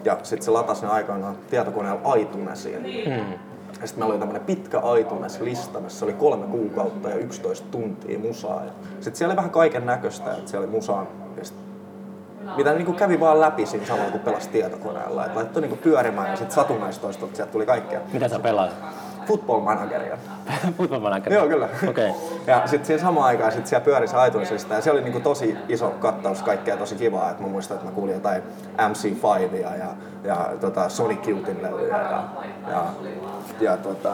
Ja 0.05 0.17
sitten 0.23 0.45
se 0.45 0.51
latasi 0.51 0.85
ne 0.85 0.91
aikoinaan 0.91 1.35
tietokoneella 1.49 2.15
iTunesiin. 2.15 2.83
Mm. 3.07 3.50
Sitten 3.73 3.99
meillä 3.99 4.11
oli 4.11 4.19
tämmönen 4.19 4.41
pitkä 4.41 4.81
iTunes-lista, 4.99 5.79
missä 5.79 6.05
oli 6.05 6.13
kolme 6.13 6.45
kuukautta 6.45 7.09
ja 7.09 7.15
11 7.15 7.67
tuntia 7.71 8.19
musaa. 8.19 8.61
Sitten 8.93 9.15
siellä 9.15 9.31
oli 9.31 9.37
vähän 9.37 9.51
kaiken 9.51 9.85
näköistä, 9.85 10.33
että 10.33 10.51
siellä 10.51 10.65
oli 10.65 10.75
musaa, 10.75 11.05
mitä 12.57 12.73
niinku 12.73 12.93
kävi 12.93 13.19
vaan 13.19 13.41
läpi 13.41 13.65
siinä 13.65 13.85
samalla 13.85 14.11
kun 14.11 14.19
pelasi 14.19 14.49
tietokoneella. 14.49 15.25
Et 15.25 15.35
laittoi 15.35 15.61
niinku 15.61 15.77
pyörimään 15.77 16.29
ja 16.29 16.35
sitten 16.35 16.55
satunnaistoista 16.55 17.25
sieltä 17.33 17.51
tuli 17.51 17.65
kaikkea. 17.65 17.99
Mitä 18.13 18.27
sä 18.27 18.39
pelaat? 18.39 18.71
Football 19.31 19.59
Manageria. 19.59 20.17
Football 20.77 21.01
Manageria? 21.01 21.39
Joo, 21.39 21.47
kyllä. 21.47 21.69
Okei. 21.89 22.09
Okay. 22.09 22.21
Ja 22.47 22.67
sitten 22.67 22.85
siinä 22.85 23.01
samaan 23.01 23.25
aikaan 23.27 23.51
sit 23.51 23.67
siellä 23.67 23.85
pyöri 23.85 24.07
se 24.07 24.27
iTunesista 24.27 24.73
ja 24.73 24.81
se 24.81 24.91
oli 24.91 25.01
niinku 25.01 25.19
tosi 25.19 25.57
iso 25.69 25.89
kattaus 25.89 26.43
kaikkea 26.43 26.77
tosi 26.77 26.95
kivaa. 26.95 27.31
Et 27.31 27.39
mä 27.39 27.47
muistan, 27.47 27.75
että 27.75 27.89
mä 27.89 27.95
kuulin 27.95 28.13
jotain 28.13 28.43
MC5 28.77 29.55
ja, 29.55 29.75
ja, 29.75 29.87
ja 30.23 30.49
tota 30.61 30.89
Sonic 30.89 31.27
Youtin 31.27 31.63
levyjä 31.63 31.97
ja, 31.97 32.23
ja, 32.69 32.85
ja, 33.61 33.77
tota, 33.77 34.13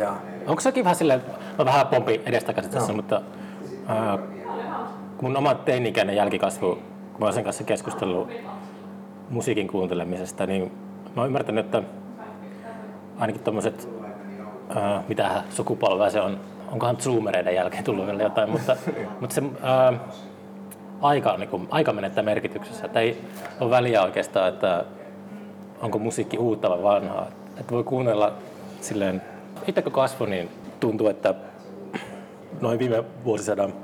ja 0.00 0.16
Onko 0.46 0.60
sekin 0.60 0.84
vähän 0.84 0.96
silleen, 0.96 1.22
mä 1.58 1.64
vähän 1.64 1.86
pompi 1.86 2.22
edestakaisin 2.26 2.72
tässä, 2.72 2.92
no. 2.92 2.96
mutta 2.96 3.22
äh, 3.90 4.18
mun 5.22 5.36
oma 5.36 5.54
teini-ikäinen 5.54 6.16
jälkikasvu, 6.16 6.74
kun 6.74 7.18
mä 7.18 7.24
olen 7.24 7.34
sen 7.34 7.44
kanssa 7.44 7.64
keskustellut 7.64 8.28
musiikin 9.30 9.68
kuuntelemisesta, 9.68 10.46
niin 10.46 10.72
mä 11.16 11.22
oon 11.22 11.26
ymmärtänyt, 11.26 11.64
että 11.64 11.82
ainakin 13.18 13.42
tuommoiset, 13.42 13.88
äh, 14.76 15.04
mitä 15.08 15.42
sukupolvea 15.50 16.10
se 16.10 16.20
on, 16.20 16.40
onkohan 16.72 16.96
zoomereiden 16.96 17.54
jälkeen 17.54 17.84
tullut 17.84 18.06
vielä 18.06 18.22
jotain, 18.22 18.50
mutta, 18.50 18.76
mutta 19.20 19.34
se 19.34 19.42
äh, 19.42 20.00
aika, 21.00 21.36
niin 21.36 21.48
kuin, 21.48 21.68
aika 21.70 21.92
menettää 21.92 22.24
merkityksessä. 22.24 22.86
Että 22.86 23.00
ei 23.00 23.24
ole 23.60 23.70
väliä 23.70 24.02
oikeastaan, 24.02 24.48
että 24.48 24.84
onko 25.80 25.98
musiikki 25.98 26.38
uutta 26.38 26.70
vai 26.70 26.82
vanhaa. 26.82 27.26
Että 27.60 27.74
voi 27.74 27.84
kuunnella 27.84 28.32
silleen, 28.80 29.22
itse 29.66 29.82
kun 29.82 29.92
kasvoi, 29.92 30.28
niin 30.28 30.48
tuntuu, 30.80 31.08
että 31.08 31.34
noin 32.60 32.78
viime 32.78 33.04
vuosisadan 33.24 33.74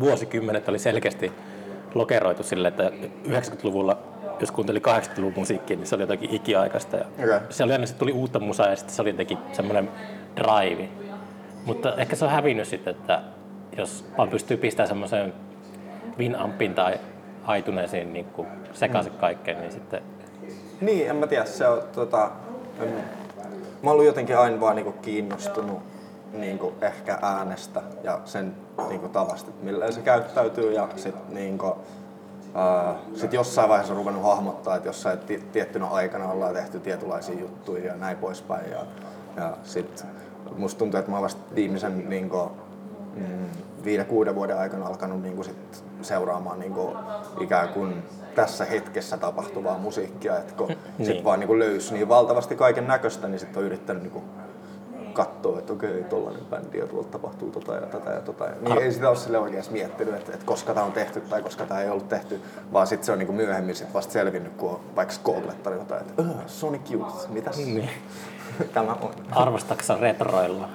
vuosikymmenet 0.00 0.68
oli 0.68 0.78
selkeästi 0.78 1.32
lokeroitu 1.94 2.42
sille, 2.42 2.68
että 2.68 2.90
90-luvulla 3.28 3.98
jos 4.40 4.50
kuunteli 4.50 4.78
80-luvun 4.78 5.32
musiikkia, 5.36 5.76
niin 5.76 5.86
se 5.86 5.94
oli 5.94 6.02
jotakin 6.02 6.34
ikiaikaista. 6.34 6.96
Ja 6.96 7.04
okay. 7.24 7.40
Se 7.50 7.64
oli 7.64 7.72
aina, 7.72 7.86
tuli 7.98 8.12
uutta 8.12 8.38
musaa 8.38 8.68
ja 8.68 8.76
sitten 8.76 8.94
se 8.94 9.02
oli 9.02 9.10
jotenkin 9.10 9.38
semmoinen 9.52 9.90
drive. 10.36 10.88
Mutta 11.64 11.94
ehkä 11.94 12.16
se 12.16 12.24
on 12.24 12.30
hävinnyt 12.30 12.68
sitten, 12.68 12.96
että 12.96 13.22
jos 13.76 14.04
vaan 14.18 14.28
pystyy 14.28 14.56
pistämään 14.56 14.88
semmoisen 14.88 15.34
Winampin 16.18 16.74
tai 16.74 17.00
aituneisiin 17.44 18.12
niin 18.12 18.26
sekaisin 18.72 19.12
mm. 19.12 19.18
kaikkeen, 19.18 19.60
niin 19.60 19.72
sitten... 19.72 20.02
Niin, 20.80 21.10
en 21.10 21.16
mä 21.16 21.26
tiedä. 21.26 21.44
Se 21.44 21.68
on, 21.68 21.82
tota, 21.94 22.30
en, 22.80 22.94
mä 23.82 23.90
oon 23.90 24.06
jotenkin 24.06 24.38
aina 24.38 24.60
vaan 24.60 24.76
niin 24.76 24.92
kiinnostunut 24.92 25.82
niin 26.32 26.58
kuin 26.58 26.74
ehkä 26.80 27.18
äänestä 27.22 27.82
ja 28.02 28.20
sen 28.24 28.54
niin 28.88 29.00
kuin 29.00 29.12
tavasta, 29.12 29.50
että 29.50 29.64
millä 29.64 29.92
se 29.92 30.00
käyttäytyy 30.00 30.72
ja 30.72 30.88
sitten 30.96 31.34
niin 31.34 31.58
kuin, 31.58 31.72
sitten 33.14 33.38
jossain 33.38 33.68
vaiheessa 33.68 33.92
on 33.92 33.98
ruvennut 33.98 34.24
hahmottaa, 34.24 34.76
että 34.76 34.88
jossain 34.88 35.18
tiettynä 35.52 35.86
aikana 35.86 36.30
ollaan 36.30 36.54
tehty 36.54 36.80
tietynlaisia 36.80 37.40
juttuja 37.40 37.86
ja 37.86 37.96
näin 37.96 38.16
poispäin. 38.16 38.70
Ja, 38.70 38.86
ja 39.36 39.56
sitten 39.62 40.08
musta 40.56 40.78
tuntuu, 40.78 40.98
että 40.98 41.10
mä 41.10 41.16
oon 41.16 41.24
vasta 41.24 41.54
viimeisen 41.54 42.08
niin 42.08 42.30
kuin, 42.30 42.50
mm, 43.16 43.48
viiden, 43.84 44.06
kuuden 44.06 44.34
vuoden 44.34 44.58
aikana 44.58 44.86
alkanut 44.86 45.22
niin 45.22 45.34
kuin 45.34 45.44
sit 45.44 45.84
seuraamaan 46.02 46.58
niin 46.58 46.72
kuin, 46.72 46.96
ikään 47.40 47.68
kuin 47.68 48.02
tässä 48.34 48.64
hetkessä 48.64 49.16
tapahtuvaa 49.16 49.78
musiikkia. 49.78 50.38
Että 50.38 50.54
kun 50.54 50.68
niin. 50.98 51.06
sit 51.06 51.24
vaan 51.24 51.40
niin 51.40 51.48
kuin 51.48 51.58
löysi 51.58 51.94
niin 51.94 52.08
valtavasti 52.08 52.56
kaiken 52.56 52.86
näköistä, 52.86 53.28
niin 53.28 53.38
sitten 53.38 53.58
on 53.58 53.66
yrittänyt 53.66 54.02
niin 54.02 54.12
kuin, 54.12 54.24
katsoa, 55.16 55.58
että 55.58 55.72
okei, 55.72 56.04
tollainen 56.04 56.44
bändi 56.44 56.78
ja 56.78 56.86
tuolta 56.86 57.08
tapahtuu 57.08 57.50
tota 57.50 57.74
ja 57.74 57.80
tätä 57.80 58.10
ja 58.10 58.20
tota. 58.20 58.44
Niin 58.60 58.78
ei 58.78 58.92
sitä 58.92 59.08
ole 59.08 59.16
sille 59.16 59.38
oikeasti 59.38 59.72
miettinyt, 59.72 60.14
että, 60.14 60.32
että 60.32 60.46
koska 60.46 60.74
tämä 60.74 60.86
on 60.86 60.92
tehty 60.92 61.20
tai 61.20 61.42
koska 61.42 61.66
tämä 61.66 61.80
ei 61.80 61.90
ollut 61.90 62.08
tehty, 62.08 62.40
vaan 62.72 62.86
sitten 62.86 63.06
se 63.06 63.12
on 63.12 63.18
niinku 63.18 63.32
myöhemmin 63.32 63.74
sit 63.74 63.94
vasta 63.94 64.12
selvinnyt, 64.12 64.52
kun 64.52 64.70
on 64.70 64.80
vaikka 64.96 65.14
googlettanut 65.24 65.78
jotain, 65.78 66.00
että 66.00 66.22
Sonic 66.46 66.90
Youth, 66.90 67.28
mitäs 67.28 67.56
niin. 67.56 67.90
tämä 68.74 68.92
on? 68.92 69.10
Arvostatko 69.32 69.96
retroilla? 70.00 70.68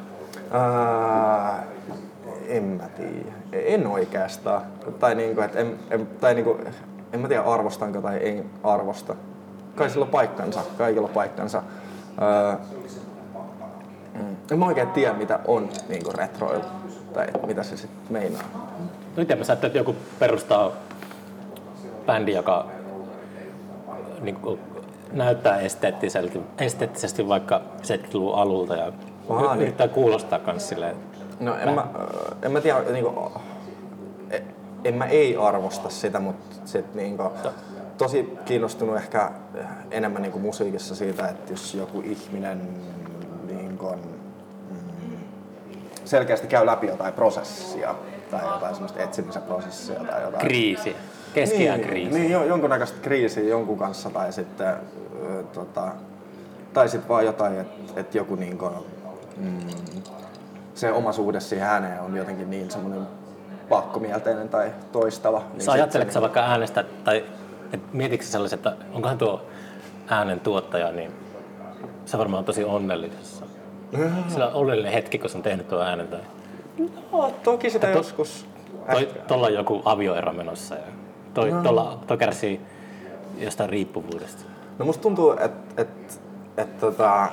Uh, 0.51 1.81
En 2.48 2.63
mä 2.63 2.88
tiedä. 2.88 3.36
En 3.51 3.88
oikeastaan. 3.88 4.62
Tai 5.00 5.15
niinku, 5.15 5.41
et 5.41 5.55
en, 5.55 5.79
en, 5.89 6.07
tai 6.07 6.33
niinku, 6.33 6.60
en 7.13 7.19
mä 7.19 7.27
tiedä 7.27 7.43
arvostanko 7.43 8.01
tai 8.01 8.19
en 8.29 8.45
arvosta. 8.63 9.15
Kai 9.75 9.89
sillä 9.89 10.03
on 10.05 10.12
paikkansa, 10.12 10.62
kaikilla 10.77 11.07
on 11.07 11.13
paikkansa. 11.13 11.63
Öö, 12.21 12.55
mm, 14.13 14.36
en 14.51 14.60
mä 14.60 14.65
oikein 14.65 14.89
tiedä 14.89 15.13
mitä 15.13 15.39
on 15.48 15.70
niinku 15.89 16.12
retroilu. 16.12 16.63
Tai 17.13 17.27
mitä 17.48 17.63
se 17.63 17.77
sitten 17.77 18.01
meinaa. 18.10 18.44
Miten 19.18 19.38
mä 19.38 19.53
että 19.53 19.68
joku 19.68 19.96
perustaa 20.20 20.72
bändi, 22.06 22.34
joka 22.34 22.65
niin 24.22 24.36
kuin, 24.36 24.60
näyttää 25.12 25.60
esteettisesti, 25.60 26.41
esteettisesti 26.58 27.27
vaikka 27.27 27.62
70-luvun 27.82 28.36
alulta 28.36 28.75
ja 28.75 28.91
Aha, 29.30 29.56
niin. 29.56 29.62
yrittää 29.62 29.88
kuulostaa 29.88 30.39
kans 30.39 30.70
silleen. 30.70 30.96
No 31.39 31.56
en 31.56 31.74
mä, 31.74 31.88
en 32.41 32.51
mä 32.51 32.62
tiedä, 32.62 32.80
niinku, 32.91 33.32
en, 34.30 34.44
en 34.84 34.96
mä 34.96 35.06
ei 35.06 35.38
arvosta 35.38 35.89
sitä, 35.89 36.20
mutta 36.20 36.56
sit 36.65 36.96
niinku, 36.96 37.24
tosi 37.98 38.38
kiinnostunut 38.46 38.96
ehkä 38.96 39.32
enemmän 39.91 40.22
niinku 40.22 40.39
musiikissa 40.39 40.96
siitä, 40.96 41.27
että 41.27 41.53
jos 41.53 41.75
joku 41.75 42.01
ihminen 42.01 42.62
niinku, 43.90 44.16
mm, 44.70 45.18
selkeästi 46.06 46.48
käy 46.48 46.66
läpi 46.66 46.88
jotain 46.88 47.14
prosessia 47.14 47.96
tai 48.32 48.46
jotain 48.46 48.76
semmoista 48.76 49.00
etsimisen 49.00 49.42
prosessia 49.42 50.00
tai 50.00 50.22
jotain. 50.22 50.42
Kriisi. 50.42 50.96
Keskiään 51.34 51.80
niin, 51.80 51.90
kriisi. 51.90 52.20
Niin, 52.20 52.32
jo- 52.32 52.44
jonkunnäköistä 52.44 52.98
kriisiä 53.02 53.44
jonkun 53.44 53.78
kanssa 53.78 54.10
tai 54.10 54.34
sitten, 54.34 54.68
ö, 54.68 55.44
tota, 55.54 55.92
tai 56.74 56.90
sitten 56.90 57.10
vaan 57.10 57.26
jotain, 57.26 57.60
että 57.60 58.00
et 58.02 58.16
joku 58.16 58.36
niinku, 58.36 58.70
mm, 59.38 59.58
se 60.76 60.92
oma 60.92 61.12
suhde 61.12 61.40
siihen 61.40 61.68
ääneen 61.68 62.02
on 62.02 62.18
jotenkin 62.18 62.50
niin 62.50 62.72
semmoinen 62.72 63.08
pakkomielteinen 63.70 64.50
tai 64.50 64.72
toistava. 64.92 65.44
Niin 65.54 65.62
Sä 65.62 65.72
ajatteletko 65.72 66.14
sä 66.14 66.22
vaikka 66.22 66.40
äänestä, 66.40 66.86
tai 67.04 67.26
et 67.74 67.94
mietitkö 67.94 68.26
sellaiset, 68.26 68.60
että 68.60 68.86
onkohan 68.94 69.18
tuo 69.18 69.46
äänen 70.08 70.40
tuottaja, 70.40 70.92
niin 70.92 71.12
se 72.06 72.18
varmaan 72.18 72.40
on 72.40 72.46
tosi 72.46 72.64
onnellisessa. 72.64 73.40
Sillä 74.27 74.48
on 74.48 74.53
onnellinen 74.53 74.93
hetki, 74.93 75.17
kun 75.19 75.29
on 75.36 75.41
tehnyt 75.41 75.67
tuon 75.67 75.81
äänen. 75.81 76.07
Tai 76.07 76.19
No, 77.12 77.31
toki 77.43 77.69
sitä 77.69 77.88
to- 77.88 77.98
joskus. 77.98 78.45
toi, 78.91 79.10
tuolla 79.27 79.48
on 79.48 79.53
joku 79.53 79.81
avioero 79.86 80.33
menossa 80.33 80.75
ja 80.75 80.81
toi, 81.33 81.51
No. 81.51 81.62
tuolla, 81.63 82.00
toi 82.07 82.17
kärsii 82.17 82.62
jostain 83.38 83.69
riippuvuudesta. 83.69 84.43
No 84.79 84.86
musta 84.86 85.01
tuntuu, 85.01 85.31
että 85.31 85.81
et, 85.81 85.89
et, 86.57 86.79
tota, 86.79 87.29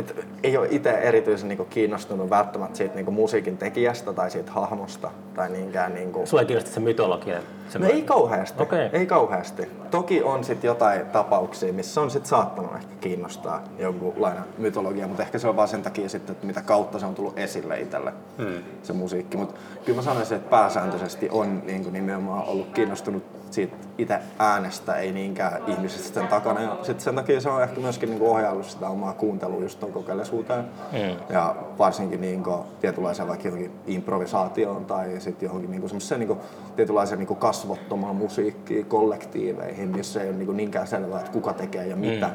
et 0.00 0.26
ei 0.42 0.56
ole 0.56 0.68
itse 0.70 0.90
erityisen 0.90 1.48
niinku 1.48 1.64
kiinnostunut 1.64 2.30
välttämättä 2.30 2.76
siitä 2.76 2.94
niinku 2.94 3.10
musiikin 3.10 3.58
tekijästä 3.58 4.12
tai 4.12 4.30
siitä 4.30 4.52
hahmosta 4.52 5.10
tai 5.34 5.50
niinkään 5.50 5.94
niinku... 5.94 6.26
Sua 6.26 6.40
ei 6.40 6.46
kiinnosta 6.46 6.70
se 6.70 6.80
mytologia? 6.80 7.40
No 7.78 7.86
ei 7.86 8.02
kauheasti. 8.02 8.62
Okei. 8.62 8.90
Ei 8.92 9.06
kauheasti. 9.06 9.62
Toki 9.90 10.22
on 10.22 10.44
sit 10.44 10.64
jotain 10.64 11.06
tapauksia, 11.06 11.72
missä 11.72 12.00
on 12.00 12.10
sit 12.10 12.26
saattanut 12.26 12.74
ehkä 12.74 12.94
kiinnostaa 13.00 13.64
jonkunlainen 13.78 14.42
mytologia, 14.58 15.06
mutta 15.06 15.22
ehkä 15.22 15.38
se 15.38 15.48
on 15.48 15.56
vaan 15.56 15.68
sen 15.68 15.82
takia 15.82 16.08
sitten, 16.08 16.32
että 16.32 16.46
mitä 16.46 16.62
kautta 16.62 16.98
se 16.98 17.06
on 17.06 17.14
tullut 17.14 17.38
esille 17.38 17.80
itselle, 17.80 18.12
hmm. 18.38 18.62
se 18.82 18.92
musiikki. 18.92 19.36
Mutta 19.36 19.60
kyllä 19.84 19.96
mä 19.96 20.02
sanoisin, 20.02 20.36
että 20.36 20.50
pääsääntöisesti 20.50 21.28
on 21.30 21.62
niin 21.66 21.82
kuin 21.82 21.92
nimenomaan 21.92 22.48
ollut 22.48 22.68
kiinnostunut 22.74 23.39
siitä 23.50 23.76
itse 23.98 24.18
äänestä, 24.38 24.94
ei 24.94 25.12
niinkään 25.12 25.62
ihmisistä 25.66 26.20
sen 26.20 26.28
takana. 26.28 26.60
Ja 26.60 26.76
sitten 26.82 27.00
sen 27.00 27.14
takia 27.14 27.40
se 27.40 27.50
on 27.50 27.62
ehkä 27.62 27.80
myöskin 27.80 28.08
niin 28.08 28.18
kuin 28.18 28.30
ohjaillut 28.30 28.66
sitä 28.66 28.88
omaa 28.88 29.12
kuuntelua 29.12 29.60
just 29.60 29.80
tuon 29.80 29.92
kokeellisuuteen. 29.92 30.64
Hmm. 30.92 31.16
Ja 31.28 31.56
varsinkin 31.78 32.20
niin 32.20 32.42
kuin 32.42 32.60
tietynlaiseen 32.80 33.28
vaikka 33.28 33.48
johonkin 33.48 33.72
improvisaatioon 33.86 34.84
tai 34.84 35.20
sitten 35.20 35.46
johonkin 35.46 35.70
niin 35.70 35.80
kuin 35.80 35.90
semmoiseen 35.90 36.20
niin 36.20 36.28
kuin 36.28 36.40
tietynlaiseen 36.76 37.18
niin 37.18 37.26
kuin 37.26 37.40
kasvottomaan 37.40 38.16
musiikkiin, 38.16 38.86
kollektiiveihin, 38.86 39.88
missä 39.88 40.22
ei 40.22 40.28
ole 40.28 40.36
niin 40.36 40.46
kuin 40.46 40.56
niinkään 40.56 40.86
selvää, 40.86 41.20
että 41.20 41.32
kuka 41.32 41.52
tekee 41.52 41.86
ja 41.86 41.96
mitä. 41.96 42.26
Mm. 42.26 42.34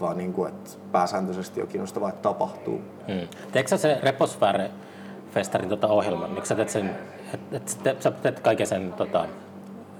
Vaan 0.00 0.18
niin 0.18 0.32
kuin, 0.32 0.48
että 0.48 0.70
pääsääntöisesti 0.92 1.62
on 1.62 1.68
kiinnostavaa, 1.68 2.08
että 2.08 2.22
tapahtuu. 2.22 2.80
Mm. 3.08 3.28
Teetkö 3.52 3.68
sä 3.68 3.76
se 3.76 4.00
Reposfääre-festarin 4.02 5.68
tota 5.68 5.86
ohjelman? 5.86 6.34
Niin 6.34 6.46
sä 6.46 6.54
teet, 6.54 6.68
sen, 6.68 6.90
et, 7.34 7.40
et, 7.52 7.78
te, 7.82 7.96
sä 8.00 8.10
teet 8.10 8.40
kaiken 8.40 8.66
sen 8.66 8.92
tota, 8.92 9.26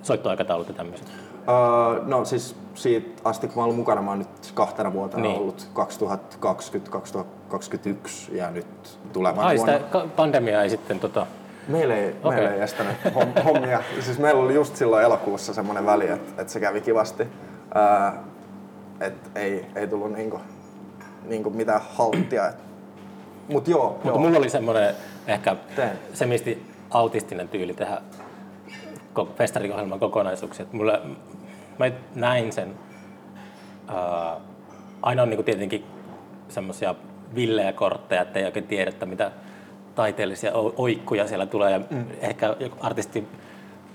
soittoaikataulut 0.02 0.68
ja 0.68 0.74
tämmöiset? 0.74 1.06
Öö, 1.48 1.54
no 2.04 2.24
siis 2.24 2.56
siitä 2.74 3.20
asti, 3.24 3.46
kun 3.46 3.56
mä 3.56 3.64
olen 3.64 3.76
mukana, 3.76 4.02
mä 4.02 4.10
oon 4.10 4.18
nyt 4.18 4.50
kahtena 4.54 4.92
vuotena 4.92 5.22
Niin. 5.22 5.38
ollut 5.38 5.68
2020-2021 5.74 5.78
ja 8.32 8.50
nyt 8.50 8.98
tulevan 9.12 9.44
Ai, 9.44 9.56
vuonna. 9.56 9.78
sitä 9.78 10.04
pandemiaa 10.16 10.62
ei 10.62 10.70
sitten 10.70 11.00
tota... 11.00 11.26
Meillä 11.68 11.96
ei, 11.96 12.16
okay. 12.22 12.38
meillä 12.38 12.54
ei 12.54 12.60
estänyt 12.60 12.96
hom- 13.14 13.42
hommia. 13.44 13.82
Siis 14.00 14.18
meillä 14.18 14.42
oli 14.42 14.54
just 14.54 14.76
silloin 14.76 15.04
elokuussa 15.04 15.54
semmoinen 15.54 15.86
väli, 15.86 16.08
että, 16.08 16.40
että 16.42 16.52
se 16.52 16.60
kävi 16.60 16.80
kivasti. 16.80 17.26
Ää, 17.74 18.22
että 19.00 19.40
ei, 19.40 19.66
ei 19.74 19.86
tullut 19.86 20.12
niinku, 20.12 20.40
niinku 21.24 21.50
mitään 21.50 21.80
halttia. 21.94 22.48
Et. 22.48 22.54
Mut 23.48 23.68
joo, 23.68 23.88
Mutta 23.88 24.08
joo. 24.08 24.18
mulla 24.18 24.38
oli 24.38 24.50
semmoinen 24.50 24.94
ehkä 25.26 25.56
Teen. 25.76 25.98
semisti 26.14 26.66
autistinen 26.90 27.48
tyyli 27.48 27.74
tehdä 27.74 27.98
ko- 29.18 29.28
festariohjelman 29.36 29.98
kokonaisuuksia. 29.98 30.66
Mulla, 30.72 31.00
mä 31.78 31.90
näin 32.14 32.52
sen. 32.52 32.74
Ää, 33.88 34.36
aina 35.02 35.22
on 35.22 35.30
niinku 35.30 35.42
tietenkin 35.42 35.84
semmoisia 36.48 36.94
villejä 37.34 37.72
kortteja, 37.72 38.22
ettei 38.22 38.44
oikein 38.44 38.66
tiedä, 38.66 38.90
että 38.90 39.06
mitä 39.06 39.30
taiteellisia 39.94 40.52
oikkuja 40.76 41.26
siellä 41.26 41.46
tulee. 41.46 41.72
Ja 41.72 41.80
mm. 41.90 42.04
Ehkä 42.20 42.56
joku 42.60 42.76
artisti, 42.80 43.28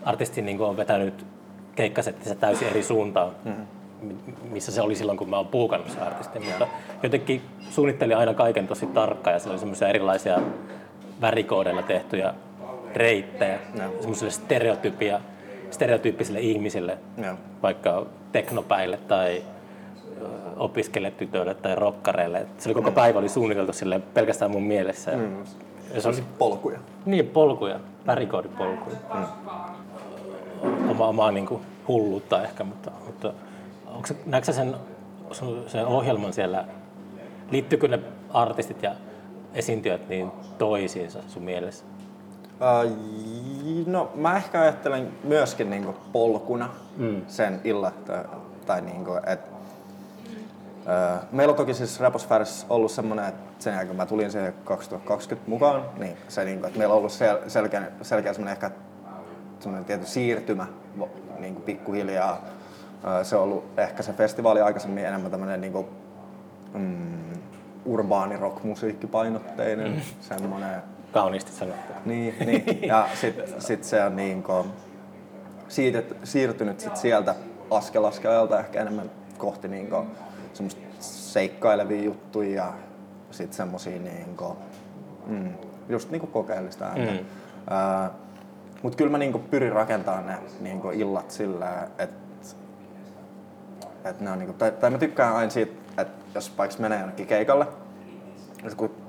artisti 0.04 0.42
niinku 0.42 0.64
on 0.64 0.78
vetänyt 0.78 1.26
keikkasettinsä 1.76 2.36
täysin 2.36 2.68
eri 2.68 2.84
suuntaan, 2.84 3.32
mm. 3.46 3.54
missä 4.50 4.72
se 4.72 4.82
oli 4.82 4.96
silloin, 4.96 5.18
kun 5.18 5.30
mä 5.30 5.38
oon 5.38 5.48
puukannut 5.48 5.90
se 5.90 6.00
artisti. 6.00 6.40
Mutta 6.40 6.68
jotenkin 7.04 7.42
suunnittelin 7.70 8.18
aina 8.18 8.34
kaiken 8.34 8.68
tosi 8.68 8.86
tarkkaan 8.86 9.34
ja 9.34 9.40
siellä 9.40 9.54
oli 9.54 9.60
semmoisia 9.60 9.88
erilaisia 9.88 10.40
värikoodeilla 11.22 11.82
tehtyjä 11.82 12.34
reittejä, 12.96 13.60
semmoisille 14.00 14.32
stereotypia, 14.32 15.20
stereotyyppisille 15.72 16.40
ihmisille, 16.40 16.98
Joo. 17.24 17.36
vaikka 17.62 18.06
teknopäille 18.32 18.98
tai 18.98 19.44
opiskelijatytöille 20.58 21.54
tai 21.54 21.76
rokkareille. 21.76 22.48
Se 22.58 22.70
oli 22.70 22.74
koko 22.74 22.92
päivä 22.92 23.20
oli 23.20 23.30
suunniteltu 23.30 23.74
sille 23.74 24.00
pelkästään 24.00 24.52
mun 24.52 24.64
mielessä. 24.64 25.12
Ja, 25.12 25.18
ja 25.94 26.02
se 26.02 26.08
oli 26.08 26.24
polkuja. 26.38 26.80
niin 27.06 27.28
polkuja, 27.28 27.80
värikoodipolkuja. 28.08 28.98
Mm. 29.14 30.90
Oma, 30.90 31.08
omaa 31.08 31.32
niin 31.32 31.46
kuin 31.46 31.62
hulluutta 31.88 32.44
ehkä, 32.44 32.64
mutta, 32.64 32.92
mutta 33.06 33.34
onko 33.88 34.08
se, 34.08 34.16
näetkö 34.26 34.54
sen, 34.54 34.76
sen 35.68 35.86
ohjelman 35.86 36.34
siellä, 36.34 36.66
liittyykö 37.52 37.88
ne 37.88 38.00
artistit 38.30 38.84
ja 38.84 38.96
esiintyjät 39.54 40.10
niin 40.10 40.32
toisiinsa 40.58 41.20
sun 41.28 41.44
mielessä? 41.44 41.86
Uh, 42.60 42.98
no 43.88 44.12
mä 44.16 44.38
ehkä 44.38 44.62
ajattelen 44.62 45.12
myöskin 45.24 45.70
niinku 45.70 45.96
polkuna 46.12 46.70
mm. 46.98 47.22
sen 47.28 47.62
että- 47.88 48.26
tai 48.66 48.82
niinku, 48.82 49.12
että 49.28 49.54
Uh, 50.84 51.20
meillä 51.32 51.52
on 51.52 51.58
toki 51.58 51.74
siis 51.74 52.00
Reposfärissä 52.00 52.66
ollut 52.70 52.92
semmoinen, 52.92 53.26
että 53.26 53.64
sen 53.64 53.72
jälkeen 53.72 53.88
kun 53.88 53.98
mä 53.98 54.06
tulin 54.06 54.32
siihen 54.32 54.54
2020 54.64 55.50
mukaan, 55.50 55.86
niin 55.98 56.18
se 56.28 56.46
niinku, 56.46 56.66
että 56.68 56.80
meillä 56.80 56.94
on 56.94 56.98
ollut 56.98 57.12
sel- 57.12 57.50
selkeä, 57.50 57.84
selkeä 58.02 58.34
semmoinen 58.34 58.52
ehkä 58.54 58.72
semmoinen 59.60 59.86
tietty 59.86 60.06
siirtymä 60.08 60.68
niinku 61.40 61.62
pikkuhiljaa. 61.62 62.34
Uh, 62.34 63.26
se 63.26 63.36
on 63.36 63.44
ollut 63.44 63.66
ehkä 63.78 64.04
se 64.04 64.14
festivaali 64.14 64.62
aikaisemmin 64.62 65.06
enemmän 65.06 65.32
tämmöinen 65.32 65.62
niinku, 65.62 65.90
mm, 66.74 67.34
urbaani 67.86 68.38
rockmusiikkipainotteinen, 68.38 69.92
mm. 69.92 70.02
semmoinen 70.22 70.82
Kauniisti 71.14 71.52
sanottu. 71.52 71.94
niin, 72.06 72.36
niin. 72.46 72.84
ja 72.84 73.10
sitten 73.14 73.62
sit 73.62 73.84
se 73.84 74.04
on 74.04 74.16
niin 74.16 74.44
kuin, 74.44 74.68
siitä, 75.68 76.04
siirtynyt 76.24 76.80
sit 76.80 76.98
sieltä 76.98 77.36
askel 77.72 78.06
askeleelta 78.06 78.60
ehkä 78.60 78.82
enemmän 78.82 79.12
kohti 79.38 79.68
niin 79.68 79.90
kuin, 79.90 80.08
semmoista 80.54 80.82
seikkailevia 81.00 82.04
juttuja 82.04 82.64
ja 82.64 82.74
sitten 83.32 83.58
semmosia 83.58 84.00
niin 84.00 84.38
kuin, 84.38 84.58
mm, 85.26 85.54
just 85.90 86.12
niin 86.12 86.20
kuin 86.20 86.32
kokeellista 86.32 86.86
ääntä. 86.86 87.12
Mm. 87.12 87.20
Uh, 87.20 88.12
Mutta 88.82 88.98
kyllä 88.98 89.12
mä 89.12 89.18
niin 89.18 89.32
kuin 89.32 89.44
pyrin 89.44 89.72
rakentamaan 89.72 90.28
ne 90.28 90.38
niin 90.62 90.82
kuin 90.82 91.00
illat 91.00 91.32
sillä, 91.32 91.88
että 91.98 92.24
et 94.06 94.22
ne 94.22 94.32
on 94.32 94.40
niinku, 94.40 94.54
tai, 94.54 94.72
tai 94.72 94.90
mä 94.90 94.98
tykkään 94.98 95.36
aina 95.36 95.50
siitä, 95.50 95.74
että 95.98 96.24
jos 96.36 96.58
vaikka 96.58 96.78
menee 96.80 97.00
jonnekin 97.00 97.28
keikalle, 97.28 97.68
että 98.64 98.76
kun, 98.76 99.03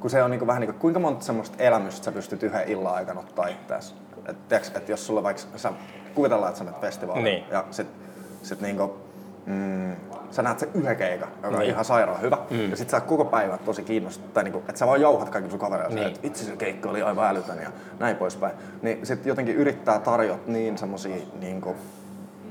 kun 0.00 0.10
se 0.10 0.22
on 0.22 0.30
niinku 0.30 0.46
vähän 0.46 0.60
niin 0.60 0.70
kuin, 0.70 0.80
kuinka 0.80 1.00
monta 1.00 1.24
semmoista 1.24 1.56
elämystä 1.62 2.04
sä 2.04 2.12
pystyt 2.12 2.42
yhden 2.42 2.68
illan 2.68 2.94
aikana 2.94 3.20
ottaa 3.20 3.46
itseäsi. 3.46 3.94
Että 4.28 4.60
et 4.74 4.88
jos 4.88 5.06
sulla 5.06 5.22
vaikka, 5.22 5.42
sä 5.56 5.72
kuvitellaan, 6.14 6.48
että 6.48 6.58
sä 6.58 6.64
menet 6.64 6.80
festivaaliin 6.80 7.24
Niin. 7.24 7.44
ja 7.50 7.64
sit, 7.70 7.86
sit 8.42 8.60
niinku, 8.60 8.96
mm, 9.46 9.96
sä 10.30 10.42
näet 10.42 10.58
sen 10.58 10.68
yhden 10.74 10.96
keikan, 10.96 11.28
joka 11.36 11.48
on 11.48 11.58
Niin. 11.58 11.70
ihan 11.70 11.84
sairaan 11.84 12.20
hyvä. 12.20 12.38
Mm. 12.50 12.70
Ja 12.70 12.76
sit 12.76 12.90
sä 12.90 13.00
koko 13.00 13.24
päivän 13.24 13.58
tosi 13.58 13.82
kiinnostunut, 13.82 14.34
tai 14.34 14.44
niinku, 14.44 14.58
että 14.58 14.76
sä 14.78 14.86
vaan 14.86 15.00
jauhat 15.00 15.28
kaikki 15.30 15.50
sun 15.50 15.58
kavereille, 15.58 15.94
Niin. 15.94 16.00
niin. 16.04 16.08
että 16.14 16.22
vitsi 16.22 16.44
se 16.44 16.56
keikka 16.56 16.90
oli 16.90 17.02
aivan 17.02 17.28
älytön 17.28 17.58
ja 17.62 17.70
näin 17.98 18.16
poispäin. 18.16 18.52
Niin 18.82 19.06
sit 19.06 19.26
jotenkin 19.26 19.56
yrittää 19.56 19.98
tarjota 19.98 20.42
niin 20.46 20.78
semmosia 20.78 21.16
niinku 21.40 21.76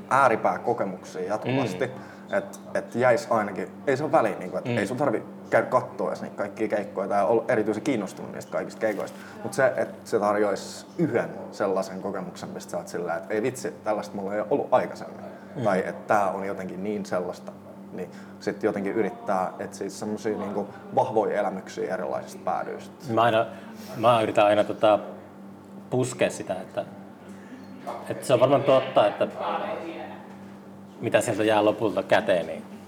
ääripääkokemuksia 0.10 1.24
jatkuvasti, 1.24 1.86
mm. 1.88 2.38
että 2.38 2.60
et 2.74 2.96
jäis 2.96 3.28
ainakin, 3.30 3.68
ei 3.88 3.98
se 3.98 4.04
ole 4.04 4.12
väliä, 4.12 4.36
niinku, 4.40 4.58
että 4.58 4.70
mm. 4.70 4.78
ei 4.78 4.88
sun 4.88 4.98
tarvi 4.98 5.24
käydä 5.50 5.68
katsoa 5.68 6.10
edes 6.10 6.22
niitä 6.22 6.36
kaikkia 6.36 6.68
keikkoja 6.68 7.08
tai 7.08 7.26
olla 7.26 7.44
erityisen 7.48 7.84
kiinnostunut 7.84 8.32
niistä 8.32 8.52
kaikista 8.52 8.82
keikoista. 8.82 9.18
Mutta 9.44 9.56
se, 9.56 9.74
että 9.78 10.10
se 10.10 10.20
tarjoaisi 10.20 10.86
yhden 10.98 11.30
sellaisen 11.52 12.02
kokemuksen, 12.02 12.50
mistä 12.50 12.72
sä 12.72 12.78
oot 12.78 12.88
sillä, 12.88 13.16
että 13.16 13.34
ei 13.34 13.42
vitsi, 13.42 13.72
tällaista 13.84 14.16
mulla 14.16 14.34
ei 14.34 14.40
ole 14.40 14.48
ollut 14.50 14.68
aikaisemmin. 14.72 15.26
Mm. 15.56 15.64
Tai 15.64 15.80
että 15.80 16.08
tää 16.08 16.32
on 16.32 16.46
jotenkin 16.46 16.84
niin 16.84 17.06
sellaista, 17.06 17.52
niin 17.94 18.12
sitten 18.40 18.68
jotenkin 18.68 18.94
yrittää 18.94 19.54
etsiä 19.60 19.90
semmoisia 19.90 20.38
niinku 20.38 20.68
vahvoja 20.96 21.40
elämyksiä 21.40 21.94
erilaisista 21.94 22.42
päädyistä. 22.46 23.14
Mä, 23.14 23.22
aina, 23.22 23.46
mä 23.98 24.22
yritän 24.22 24.46
aina 24.46 24.64
tota, 24.64 25.00
puskea 25.90 26.30
sitä, 26.30 26.54
että, 26.54 26.86
että 28.10 28.26
se 28.26 28.34
on 28.34 28.40
varmaan 28.40 28.64
totta, 28.64 29.08
että 29.08 29.28
mitä 31.02 31.22
sieltä 31.22 31.44
jää 31.44 31.66
lopulta 31.66 32.04
käteen, 32.04 32.48
niin 32.48 32.79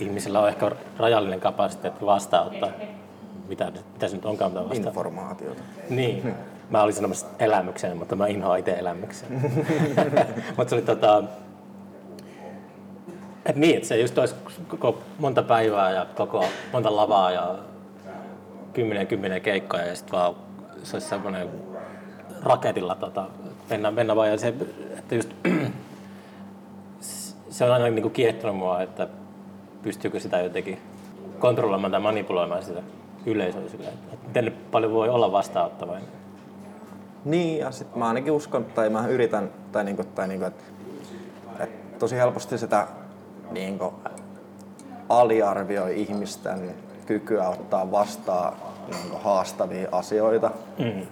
ihmisillä 0.00 0.40
on 0.40 0.48
ehkä 0.48 0.70
rajallinen 0.98 1.40
kapasiteetti 1.40 2.06
vastaanottaa, 2.06 2.70
mitä, 3.48 3.72
mitä 3.92 4.08
se 4.08 4.16
nyt 4.16 4.24
onkaan 4.24 4.50
mitä 4.50 4.60
vastaan. 4.60 4.86
Informaatiota. 4.86 5.62
Niin. 5.90 6.34
Mä 6.70 6.82
olin 6.82 6.94
sanomassa 6.94 7.26
elämyksen, 7.38 7.96
mutta 7.96 8.16
mä 8.16 8.26
inhoan 8.26 8.58
itse 8.58 8.72
elämyksen. 8.72 9.28
mutta 10.56 10.68
se 10.68 10.74
oli 10.74 10.82
tota... 10.82 11.22
Et 13.46 13.56
niin, 13.56 13.76
että 13.76 13.88
se 13.88 14.00
just 14.00 14.18
olisi 14.18 14.34
koko 14.68 14.98
monta 15.18 15.42
päivää 15.42 15.90
ja 15.90 16.06
koko 16.14 16.44
monta 16.72 16.96
lavaa 16.96 17.30
ja 17.30 17.58
kymmenen 18.72 19.06
kymmenen 19.06 19.40
keikkoja 19.40 19.86
ja 19.86 19.96
sitten 19.96 20.18
vaan 20.18 20.34
se 20.82 20.96
olisi 20.96 21.08
semmoinen 21.08 21.48
raketilla 22.42 22.94
tota, 22.94 23.26
mennä, 23.70 23.90
mennä 23.90 24.16
vaan 24.16 24.28
ja 24.28 24.38
se, 24.38 24.54
että 24.98 25.14
just 25.14 25.30
se 27.50 27.64
on 27.64 27.72
aina 27.72 27.88
niin 27.88 28.02
kuin 28.02 28.12
kiehtonut 28.12 28.56
mua, 28.56 28.82
että 28.82 29.08
pystyykö 29.86 30.20
sitä 30.20 30.38
jotenkin 30.38 30.78
kontrolloimaan 31.38 31.90
tai 31.90 32.00
manipuloimaan 32.00 32.62
sitä 32.62 32.82
yleisöä 33.26 33.68
sillä, 33.68 33.88
että 33.88 34.26
miten 34.26 34.56
paljon 34.70 34.92
voi 34.92 35.08
olla 35.08 35.32
vastaanottavainen. 35.32 36.08
Niin, 37.24 37.58
ja 37.58 37.70
sitten 37.70 37.98
mä 37.98 38.08
ainakin 38.08 38.32
uskon, 38.32 38.64
tai 38.64 38.90
mä 38.90 39.08
yritän, 39.08 39.50
tai 39.72 39.84
niinku, 39.84 40.04
tai 40.04 40.28
niinku, 40.28 40.46
että 40.46 40.64
et 41.60 41.98
tosi 41.98 42.16
helposti 42.16 42.58
sitä 42.58 42.86
niinku, 43.50 43.94
aliarvioi 45.08 46.00
ihmisten 46.00 46.74
kykyä 47.06 47.48
ottaa 47.48 47.90
vastaan 47.90 48.52
niinku, 48.92 49.16
haastavia 49.24 49.88
asioita. 49.92 50.50
Mm. 50.78 51.06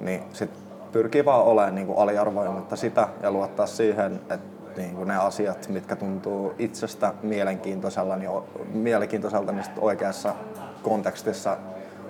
Niin 0.00 0.22
sit 0.32 0.50
pyrkii 0.92 1.24
vaan 1.24 1.44
olemaan 1.44 1.74
niinku, 1.74 1.94
aliarvoimatta 1.94 2.76
sitä 2.76 3.08
ja 3.22 3.30
luottaa 3.30 3.66
siihen, 3.66 4.14
että 4.14 4.55
niinku, 4.76 5.04
ne 5.04 5.16
asiat, 5.16 5.68
mitkä 5.68 5.96
tuntuu 5.96 6.54
itsestä 6.58 7.14
mielenkiintoisella, 7.22 8.16
niin, 8.16 8.30
mielenkiintoiselta, 8.72 9.52
niin 9.52 9.64
sit 9.64 9.78
oikeassa 9.78 10.34
kontekstissa 10.82 11.56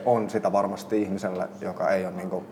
on 0.04 0.30
sitä 0.30 0.52
varmasti 0.52 1.02
ihmiselle, 1.02 1.48
joka 1.60 1.90
ei 1.90 2.06
ole 2.06 2.14
niinku, 2.14 2.44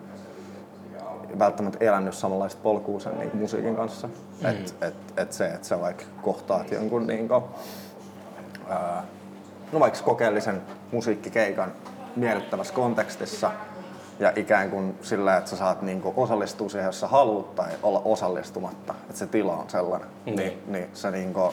välttämättä 1.38 1.84
elänyt 1.84 2.14
samanlaista 2.14 2.60
polkua 2.62 3.00
sen 3.00 3.18
niin 3.18 3.36
musiikin 3.36 3.76
kanssa. 3.76 4.06
Mm. 4.06 4.48
Et, 4.48 4.74
et, 4.80 4.94
et 5.16 5.32
se, 5.32 5.46
että 5.46 5.68
sä 5.68 5.80
vaikka 5.80 6.04
kohtaat 6.22 6.70
jonkun 6.70 7.06
niin 7.06 7.28
kuin, 7.28 7.44
ää, 8.68 9.04
no 9.72 9.80
vaikka 9.80 10.00
kokeellisen 10.04 10.62
musiikkikeikan 10.92 11.72
miellyttävässä 12.16 12.74
kontekstissa 12.74 13.50
ja 14.18 14.32
ikään 14.36 14.70
kuin 14.70 14.98
sillä, 15.02 15.36
että 15.36 15.50
sä 15.50 15.56
saat 15.56 15.82
niin 15.82 16.00
kuin 16.00 16.14
osallistua 16.16 16.68
siihen, 16.68 16.86
jos 16.86 17.00
sä 17.00 17.06
haluat 17.08 17.54
tai 17.54 17.70
olla 17.82 18.02
osallistumatta, 18.04 18.94
että 19.02 19.18
se 19.18 19.26
tila 19.26 19.56
on 19.56 19.70
sellainen, 19.70 20.08
Mm. 20.26 20.36
niin, 20.36 20.62
niin 20.66 20.88
se 20.92 21.10
niin 21.10 21.34
kuin, 21.34 21.52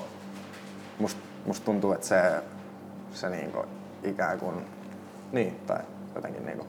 must, 1.00 1.17
musta 1.45 1.65
tuntuu, 1.65 1.91
että 1.91 2.08
se, 2.08 2.43
se 3.13 3.30
niin 3.30 3.52
kuin 3.52 3.65
ikään 4.04 4.39
kuin, 4.39 4.56
niin, 5.32 5.60
tai 5.67 5.80
jotenkin 6.15 6.45
niin 6.45 6.58
kuin, 6.58 6.67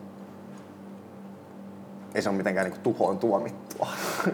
ei 2.15 2.23
se 2.23 2.29
ole 2.29 2.37
mitenkään 2.37 2.71
niin 2.71 2.81
tuhoon 2.81 3.19
tuomittua. 3.19 3.89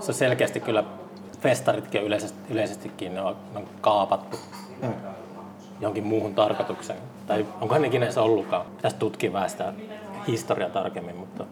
Se 0.00 0.10
on 0.10 0.14
selkeästi 0.14 0.60
kyllä, 0.60 0.84
festaritkin 1.40 2.02
yleisesti, 2.02 2.38
yleisestikin 2.52 3.14
ne 3.14 3.20
on, 3.20 3.36
ne 3.52 3.58
on 3.58 3.68
kaapattu 3.80 4.38
mm. 4.82 4.92
jonkin 5.80 6.06
muuhun 6.06 6.34
tarkoitukseen. 6.34 6.98
Tai 7.26 7.46
onkohan 7.60 7.82
ne 7.82 7.88
ikinä 7.88 8.04
edes 8.04 8.18
ollutkaan. 8.18 8.66
Pitäisi 8.76 8.96
tutkia 8.96 9.32
vähän 9.32 9.50
sitä 9.50 9.72
historiaa 10.26 10.70
tarkemmin, 10.70 11.16
mutta 11.16 11.44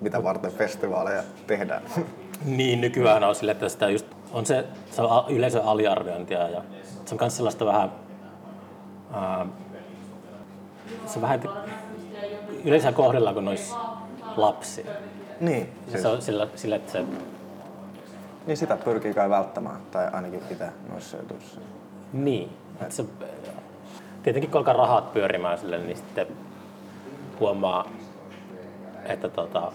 Mitä 0.00 0.24
varten 0.24 0.52
festivaaleja 0.52 1.22
tehdään. 1.46 1.82
niin 2.44 2.80
nykyään 2.80 3.24
on 3.24 3.34
sille, 3.34 3.52
että 3.52 3.68
sitä 3.68 3.88
just 3.88 4.06
on 4.32 4.46
se, 4.46 4.64
se 4.90 5.02
on 5.02 5.24
yleisön 5.28 5.62
aliarviointia 5.62 6.48
ja 6.48 6.62
se 7.04 7.14
on 7.14 7.18
myös 7.20 7.36
sellaista 7.36 7.66
vähän, 7.66 7.92
ää, 9.12 9.46
se 11.06 11.20
vähän 11.20 11.40
yleensä 12.64 12.92
kohdellaan 12.92 13.34
kuin 13.34 13.44
nois 13.44 13.74
lapsia. 14.36 14.84
niin, 15.40 15.72
Ja 15.86 15.90
siis, 15.90 16.02
se 16.02 16.08
on 16.08 16.22
sillä, 16.22 16.48
sillä, 16.54 16.76
että 16.76 16.92
se, 16.92 17.04
niin 18.46 18.56
sitä 18.56 18.76
pyrkii 18.76 19.14
kai 19.14 19.30
välttämään, 19.30 19.80
tai 19.90 20.08
ainakin 20.12 20.40
itse 20.50 20.68
noissa 20.90 21.16
jutuissa. 21.16 21.60
niin, 22.12 22.50
että 22.80 22.94
se, 22.94 23.04
tietenkin 24.22 24.50
kun 24.50 24.58
alkaa 24.58 24.74
rahat 24.74 25.12
pyörimään 25.12 25.58
sille, 25.58 25.78
niin 25.78 25.96
sitten 25.96 26.26
huomaa, 27.40 27.86
että 29.08 29.28
tota, 29.28 29.72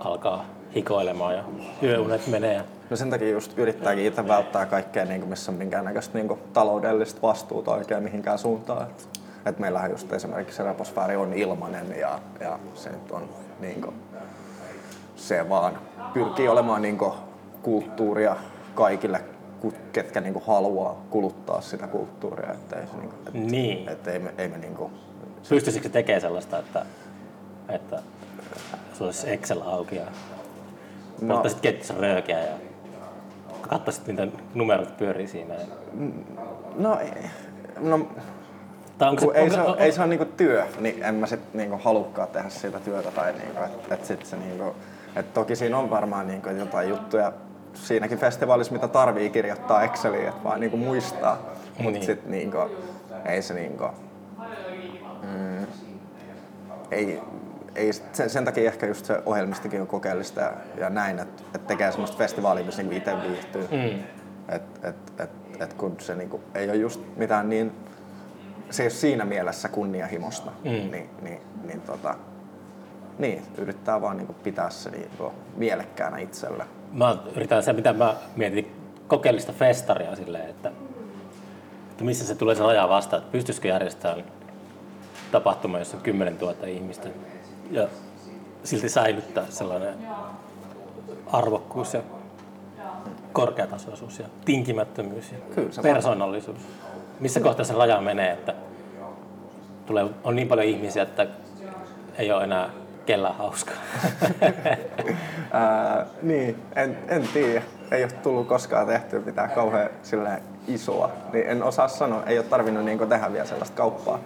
alkaa 0.00 0.44
hikoilemaan 0.74 1.34
ja 1.34 1.44
yöunet 1.82 2.26
menee. 2.26 2.54
Ja, 2.54 2.64
No 2.90 2.96
sen 2.96 3.10
takia 3.10 3.28
just 3.30 3.58
yrittääkin 3.58 4.04
itse 4.06 4.28
välttää 4.28 4.66
kaikkea, 4.66 5.04
niin 5.04 5.20
kuin 5.20 5.30
missä 5.30 5.52
on 5.52 5.58
minkäännäköistä 5.58 6.18
niin 6.18 6.28
kuin 6.28 6.40
taloudellista 6.52 7.22
vastuuta 7.22 7.70
oikein 7.70 8.02
mihinkään 8.02 8.38
suuntaan. 8.38 8.82
Et, 8.82 9.20
et 9.46 9.58
meillähän 9.58 9.90
just 9.90 10.12
esimerkiksi 10.12 10.56
se 10.56 10.62
reposfääri 10.62 11.16
on 11.16 11.32
ilmanen 11.32 11.94
ja, 11.98 12.18
ja 12.40 12.58
se 12.74 12.90
nyt 12.90 13.10
on 13.10 13.28
niin 13.60 13.82
kuin, 13.82 13.94
se 15.16 15.48
vaan 15.48 15.78
pyrkii 16.14 16.48
olemaan 16.48 16.82
niin 16.82 16.98
kuin, 16.98 17.12
kulttuuria 17.62 18.36
kaikille, 18.74 19.20
ketkä 19.92 20.20
niin 20.20 20.32
kuin, 20.32 20.44
haluaa 20.46 21.02
kuluttaa 21.10 21.60
sitä 21.60 21.86
kulttuuria. 21.86 22.52
Että 22.52 22.76
ei, 22.76 22.86
se, 22.86 22.96
niin 22.96 23.08
kuin, 23.10 23.28
et, 23.28 23.50
Niin. 23.50 23.88
et 23.88 24.06
ei 24.08 24.18
me, 24.18 24.34
ei 24.38 24.48
me 24.48 24.58
niin 24.58 24.74
kuin, 24.74 24.92
Pystyisikö 25.48 25.88
se 25.88 25.92
tekemään 25.92 26.20
sellaista, 26.20 26.58
että, 26.58 26.86
että 27.68 28.02
se 29.00 29.04
olisi 29.04 29.30
Excel 29.30 29.62
auki 29.64 29.96
ja 29.96 30.04
no. 31.20 31.34
ottaisit 31.34 31.60
ketjussa 31.60 31.94
röökeä 31.98 32.40
ja 32.40 32.52
katsoisit, 33.60 34.06
miten 34.06 34.32
numerot 34.54 34.96
pyörii 34.96 35.26
siinä. 35.26 35.54
no, 36.76 36.98
ei, 36.98 37.30
no 37.80 38.08
Tai 39.00 39.08
onko 39.10 39.26
Kun 39.26 39.36
ei, 39.36 39.42
onko, 39.42 39.54
se, 39.54 39.60
on, 39.60 39.78
ei 39.78 39.92
se 39.92 40.00
ole 40.00 40.08
niinku 40.08 40.24
työ, 40.24 40.66
niin 40.80 41.02
en 41.02 41.14
mä 41.14 41.26
sit 41.26 41.54
niinku 41.54 41.80
halukkaan 41.82 42.28
tehdä 42.28 42.48
sitä 42.48 42.80
työtä. 42.80 43.10
Tai 43.10 43.32
niinku, 43.32 43.62
et, 43.62 43.92
et 43.92 44.04
sit 44.04 44.26
se 44.26 44.36
niinku, 44.36 44.74
et 45.16 45.34
toki 45.34 45.56
siinä 45.56 45.78
on 45.78 45.90
varmaan 45.90 46.26
niinku 46.26 46.48
jotain 46.48 46.88
juttuja 46.88 47.32
siinäkin 47.74 48.18
festivaalissa, 48.18 48.72
mitä 48.72 48.88
tarvii 48.88 49.30
kirjoittaa 49.30 49.82
Exceliin, 49.82 50.28
että 50.28 50.44
vaan 50.44 50.60
niinku 50.60 50.76
muistaa. 50.76 51.38
Mutta 51.78 51.90
niin. 51.90 52.06
sit 52.06 52.26
niinku, 52.26 52.58
ei 53.24 53.42
se 53.42 53.54
niinku, 53.54 53.84
mm, 55.22 55.66
ei, 56.90 57.20
ei, 57.74 57.92
sen, 57.92 58.30
sen 58.30 58.44
takia 58.44 58.68
ehkä 58.68 58.86
just 58.86 59.06
se 59.06 59.22
ohjelmistakin 59.26 59.80
on 59.80 59.86
kokeellista 59.86 60.40
ja, 60.40 60.52
ja 60.76 60.90
näin, 60.90 61.18
että 61.18 61.42
et 61.54 61.66
tekee 61.66 61.90
semmoista 61.90 62.16
festivaalia, 62.16 62.64
missä 62.64 62.82
niinku 62.82 62.96
itse 62.96 63.12
viihtyy. 63.28 63.68
Mm. 63.70 64.04
Et, 64.48 64.62
et, 64.82 65.20
et, 65.20 65.30
et 65.60 65.72
kun 65.72 65.96
se 66.00 66.14
niinku, 66.14 66.40
ei 66.54 66.70
ole 66.70 66.76
just 66.76 67.00
mitään 67.16 67.48
niin 67.48 67.72
se 68.70 68.82
ei 68.82 68.84
ole 68.84 68.90
siinä 68.90 69.24
mielessä 69.24 69.68
kunnianhimosta, 69.68 70.50
mm. 70.50 70.70
niin, 70.70 71.10
niin, 71.22 71.40
niin, 71.66 71.80
tota, 71.80 72.14
niin, 73.18 73.42
yrittää 73.58 74.00
vaan 74.00 74.16
niinku 74.16 74.32
pitää 74.32 74.70
se 74.70 74.90
niinku 74.90 75.32
mielekkäänä 75.56 76.18
itselle. 76.18 76.64
mä 76.92 77.16
yritän 77.36 77.62
se, 77.62 77.72
mitä 77.72 77.92
mä 77.92 78.14
mietin, 78.36 78.72
kokeellista 79.08 79.52
festaria 79.52 80.16
silleen, 80.16 80.50
että, 80.50 80.72
että 81.90 82.04
missä 82.04 82.26
se 82.26 82.34
tulee 82.34 82.54
se 82.54 82.62
raja 82.62 82.88
vastaan, 82.88 83.22
että 83.22 83.32
pystyisikö 83.32 83.68
järjestämään 83.68 84.24
tapahtuma, 85.32 85.78
jossa 85.78 85.96
on 85.96 86.02
10 86.02 86.38
000 86.40 86.66
ihmistä 86.66 87.08
ja 87.70 87.88
silti 88.64 88.88
säilyttää 88.88 89.44
sellainen 89.48 89.94
arvokkuus 91.26 91.94
ja 91.94 92.02
korkeatasoisuus 93.32 94.18
ja 94.18 94.26
tinkimättömyys 94.44 95.32
ja 95.32 95.38
Kyllä 95.54 95.72
se 95.72 95.82
persoonallisuus. 95.82 96.58
Missä 97.20 97.40
kohtaa 97.40 97.64
se 97.64 97.74
raja 97.74 98.00
menee, 98.00 98.32
että 98.32 98.54
tulee, 99.86 100.06
on 100.24 100.36
niin 100.36 100.48
paljon 100.48 100.66
ihmisiä, 100.66 101.02
että 101.02 101.26
ei 102.18 102.32
ole 102.32 102.44
enää 102.44 102.70
kellä 103.06 103.32
hauskaa. 103.32 103.76
Ää, 105.52 106.06
niin, 106.22 106.62
en, 106.76 106.98
en 107.08 107.28
tiedä. 107.32 107.62
Ei 107.90 108.04
ole 108.04 108.12
tullut 108.12 108.48
koskaan 108.48 108.86
tehtyä 108.86 109.20
mitään 109.20 109.50
kauhean 109.50 109.90
silleen 110.02 110.42
isoa. 110.68 111.10
Niin 111.32 111.46
en 111.46 111.62
osaa 111.62 111.88
sanoa, 111.88 112.24
ei 112.24 112.38
ole 112.38 112.46
tarvinnut 112.46 112.84
niinku 112.84 113.06
tehdä 113.06 113.32
vielä 113.32 113.46
sellaista 113.46 113.76
kauppaa. 113.76 114.18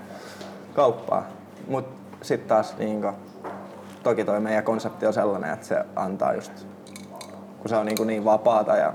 kauppaa. 0.75 1.27
Mut 1.67 1.89
sitten 2.23 2.49
taas 2.49 2.77
niinku, 2.79 3.13
toki 4.05 4.25
toi 4.25 4.41
meidän 4.41 4.65
konsepti 4.65 5.07
on 5.07 5.13
sellainen, 5.13 5.51
että 5.53 5.67
se 5.67 5.85
antaa 5.97 6.35
just, 6.35 6.53
kun 7.59 7.69
se 7.69 7.77
on 7.77 7.87
niinku 7.87 8.05
niin 8.05 8.25
vapaata 8.25 8.77
ja 8.77 8.93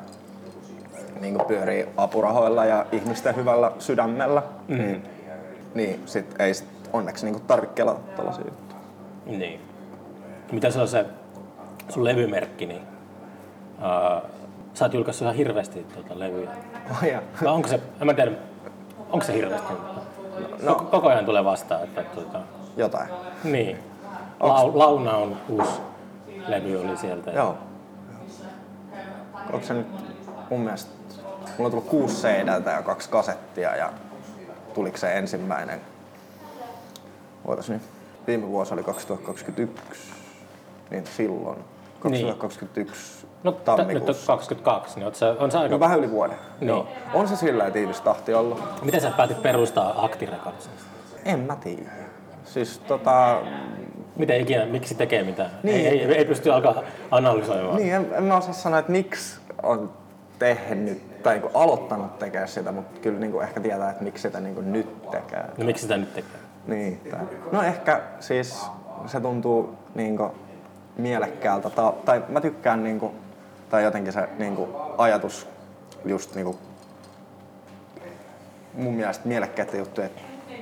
niinku 1.19 1.43
pyörii 1.45 1.85
apurahoilla 1.97 2.65
ja 2.65 2.85
ihmisten 2.91 3.35
hyvällä 3.35 3.71
sydämellä, 3.79 4.43
mm. 4.67 4.77
niin, 4.77 5.05
niin 5.73 6.03
sit 6.05 6.35
ei 6.41 6.53
sit 6.53 6.67
onneksi 6.93 7.25
niinku 7.25 7.39
tarvitse 7.47 7.75
kelata 7.75 7.99
tällaisia 8.15 8.45
juttuja. 8.45 8.81
niin. 9.25 9.61
Mitä 10.51 10.71
se 10.71 10.81
on 10.81 10.87
se 10.87 11.05
sun 11.89 12.05
levymerkki, 12.05 12.65
niin 12.65 12.81
uh, 13.77 14.29
sä 14.73 14.85
oot 14.85 14.93
julkaissut 14.93 15.25
ihan 15.25 15.35
hirveästi 15.35 15.83
tuota 15.93 16.19
levyjä. 16.19 16.49
Oh, 16.91 17.03
ja. 17.03 17.21
Vai 17.43 17.53
onko 17.53 17.67
se, 17.67 17.79
en 18.01 18.05
mä 18.07 18.13
tiedä, 18.13 18.31
onko 19.09 19.25
se 19.25 19.33
hirveästi? 19.33 19.73
No. 20.63 20.75
Koko, 20.75 20.85
koko 20.85 21.07
ajan 21.09 21.25
tulee 21.25 21.43
vastaan, 21.43 21.83
että 21.83 22.03
tuota, 22.03 22.39
Jotain. 22.77 23.09
niin. 23.43 23.88
Lau, 24.39 24.77
Launa 24.79 25.15
on 25.17 25.37
uusi 25.49 25.81
levy 26.47 26.75
oli 26.81 26.97
sieltä. 26.97 27.31
Joo. 27.31 27.57
Onko 29.53 29.65
se 29.67 29.73
nyt 29.73 29.87
mun 30.49 30.59
mielestä, 30.61 30.91
mulla 31.57 31.65
on 31.67 31.71
tullut 31.71 31.87
kuusi 31.89 32.15
CDtä 32.27 32.71
ja 32.71 32.81
kaksi 32.81 33.09
kasettia 33.09 33.75
ja 33.75 33.89
tuliko 34.73 34.97
se 34.97 35.17
ensimmäinen, 35.17 35.81
ootas 37.45 37.69
nyt, 37.69 37.81
viime 38.27 38.47
vuosi 38.47 38.73
oli 38.73 38.83
2021, 38.83 40.13
niin 40.89 41.05
silloin, 41.07 41.57
2021 41.99 43.27
No 43.43 43.51
t- 43.51 43.55
nyt 43.57 43.69
on 43.69 43.77
tammikuussa. 43.77 44.27
22, 44.27 44.95
niin 44.99 45.07
on 45.07 45.15
se, 45.15 45.25
on 45.29 45.51
se 45.51 45.57
aika... 45.57 45.75
No 45.75 45.79
vähän 45.79 45.99
yli 45.99 46.11
vuoden. 46.11 46.37
Niin. 46.59 46.67
Joo. 46.67 46.87
On 47.13 47.27
se 47.27 47.35
sillä 47.35 47.71
tiivis 47.71 48.01
tahti 48.01 48.33
ollut. 48.33 48.63
Miten 48.81 49.01
sä 49.01 49.11
päätit 49.17 49.41
perustaa 49.41 50.05
Akti 50.05 50.25
Records? 50.25 50.69
En 51.25 51.39
mä 51.39 51.55
tiedä. 51.55 51.91
Siis 52.45 52.79
tota, 52.79 53.41
Miten 54.19 54.41
ikinä, 54.41 54.65
miksi 54.65 54.95
tekee 54.95 55.23
mitään? 55.23 55.49
Niin. 55.63 55.87
Ei, 55.87 56.03
ei, 56.03 56.17
ei 56.17 56.25
pysty 56.25 56.51
alkaa 56.51 56.83
analysoimaan. 57.11 57.75
Niin, 57.75 57.93
en, 57.93 58.07
en 58.11 58.23
mä 58.23 58.37
osaa 58.37 58.53
sanoa, 58.53 58.79
että 58.79 58.91
miksi 58.91 59.39
on 59.63 59.93
tehnyt 60.39 61.23
tai 61.23 61.39
niin 61.39 61.51
aloittanut 61.53 62.19
tekemään 62.19 62.47
sitä, 62.47 62.71
mutta 62.71 62.99
kyllä 62.99 63.19
niin 63.19 63.41
ehkä 63.41 63.59
tietää, 63.59 63.89
että 63.89 64.03
miksi 64.03 64.21
sitä 64.21 64.39
niin 64.39 64.71
nyt 64.71 65.11
tekee. 65.11 65.43
No 65.57 65.65
miksi 65.65 65.81
sitä 65.81 65.97
nyt 65.97 66.13
tekee? 66.13 66.39
Niin, 66.67 67.01
tää. 67.11 67.23
no 67.51 67.61
ehkä 67.61 68.01
siis 68.19 68.65
se 69.05 69.19
tuntuu 69.19 69.75
niin 69.95 70.19
mielekkäältä, 70.97 71.69
ta- 71.69 71.93
tai 72.05 72.23
mä 72.29 72.41
tykkään 72.41 72.83
niin 72.83 72.99
kuin, 72.99 73.11
tai 73.69 73.83
jotenkin 73.83 74.13
se 74.13 74.29
niin 74.39 74.57
ajatus 74.97 75.47
just 76.05 76.35
niin 76.35 76.55
mun 78.73 78.93
mielestä 78.93 79.27
mielekkäiden 79.27 79.79
juttujen 79.79 80.11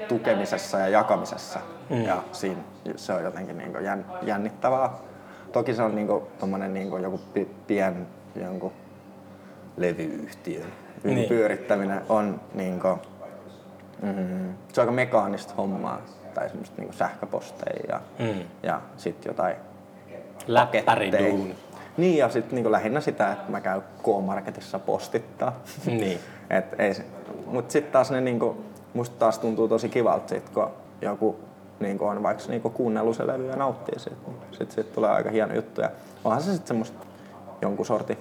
tukemisessa 0.07 0.79
ja 0.79 0.87
jakamisessa. 0.87 1.59
Mm. 1.89 2.03
Ja 2.03 2.23
siinä 2.31 2.61
se 2.95 3.13
on 3.13 3.23
jotenkin 3.23 3.57
niin 3.57 3.73
jän, 3.83 4.05
jännittävää. 4.21 4.89
Toki 5.51 5.73
se 5.73 5.83
on 5.83 5.95
niin 5.95 6.07
kuin, 6.07 6.23
niin 6.73 6.89
kuin 6.89 7.03
joku 7.03 7.17
pi, 7.33 7.47
pien 7.67 8.07
jonkun 8.35 8.71
levyyhtiön 9.77 10.67
Niin. 11.03 11.29
pyörittäminen 11.29 12.01
on 12.09 12.41
niin 12.53 12.79
kuin, 12.79 12.99
mm, 14.01 14.53
se 14.73 14.81
on 14.81 14.83
aika 14.83 14.91
mekaanista 14.91 15.53
hommaa. 15.57 16.01
Tai 16.33 16.49
semmoista 16.49 16.81
niin 16.81 16.93
sähköposteja 16.93 17.83
ja, 17.89 18.01
Mm. 18.19 18.41
ja 18.63 18.81
sitten 18.97 19.29
jotain 19.29 19.55
Läppäriduuni. 20.47 21.55
Niin 21.97 22.17
ja 22.17 22.29
sitten 22.29 22.55
niin 22.55 22.71
lähinnä 22.71 23.01
sitä, 23.01 23.31
että 23.31 23.51
mä 23.51 23.61
käyn 23.61 23.81
K-Marketissa 24.03 24.79
postittaa. 24.79 25.59
Niin. 25.85 26.19
Et 26.49 26.65
ei 26.79 26.93
se, 26.93 27.05
mut 27.45 27.71
sitten 27.71 27.91
taas 27.91 28.11
ne 28.11 28.21
niinku, 28.21 28.57
musta 28.93 29.15
taas 29.19 29.39
tuntuu 29.39 29.67
tosi 29.67 29.89
kivalta 29.89 30.29
sit, 30.29 30.49
kun 30.49 30.67
joku 31.01 31.39
niinku 31.79 32.05
on 32.05 32.23
vaikka 32.23 32.43
niinku 32.47 32.69
kuunnellut 32.69 33.15
se 33.15 33.27
levy 33.27 33.47
ja 33.47 33.55
nauttii 33.55 33.99
siitä. 33.99 34.17
Sitten 34.51 34.71
sit 34.71 34.93
tulee 34.93 35.09
aika 35.09 35.29
hieno 35.29 35.55
juttu. 35.55 35.81
Ja 35.81 35.89
onhan 36.23 36.41
se 36.41 36.51
sitten 36.51 36.67
semmoista 36.67 37.05
jonkun 37.61 37.85
sortin 37.85 38.17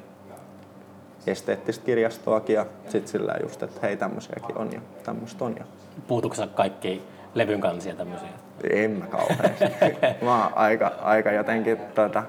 esteettistä 1.27 1.85
kirjastoakin 1.85 2.55
ja 2.55 2.67
sitten 2.89 3.09
sillä 3.09 3.35
just, 3.43 3.63
että 3.63 3.81
hei 3.83 3.97
tämmöisiäkin 3.97 4.59
on 4.59 4.73
ja 4.73 4.81
tämmöistä 5.03 5.45
on 5.45 5.55
ja 5.59 5.65
Puutuuko 6.09 6.37
kaikki 6.55 7.03
levyn 7.35 7.61
kansia 7.61 7.95
tämmöisiä? 7.95 8.29
en 8.71 8.91
mä 8.91 9.07
kauheasti. 9.07 9.65
mä 10.25 10.45
oon 10.45 10.53
aika, 10.55 10.93
aika 11.03 11.33
jotenkin 11.33 11.79
tota, 11.95 12.23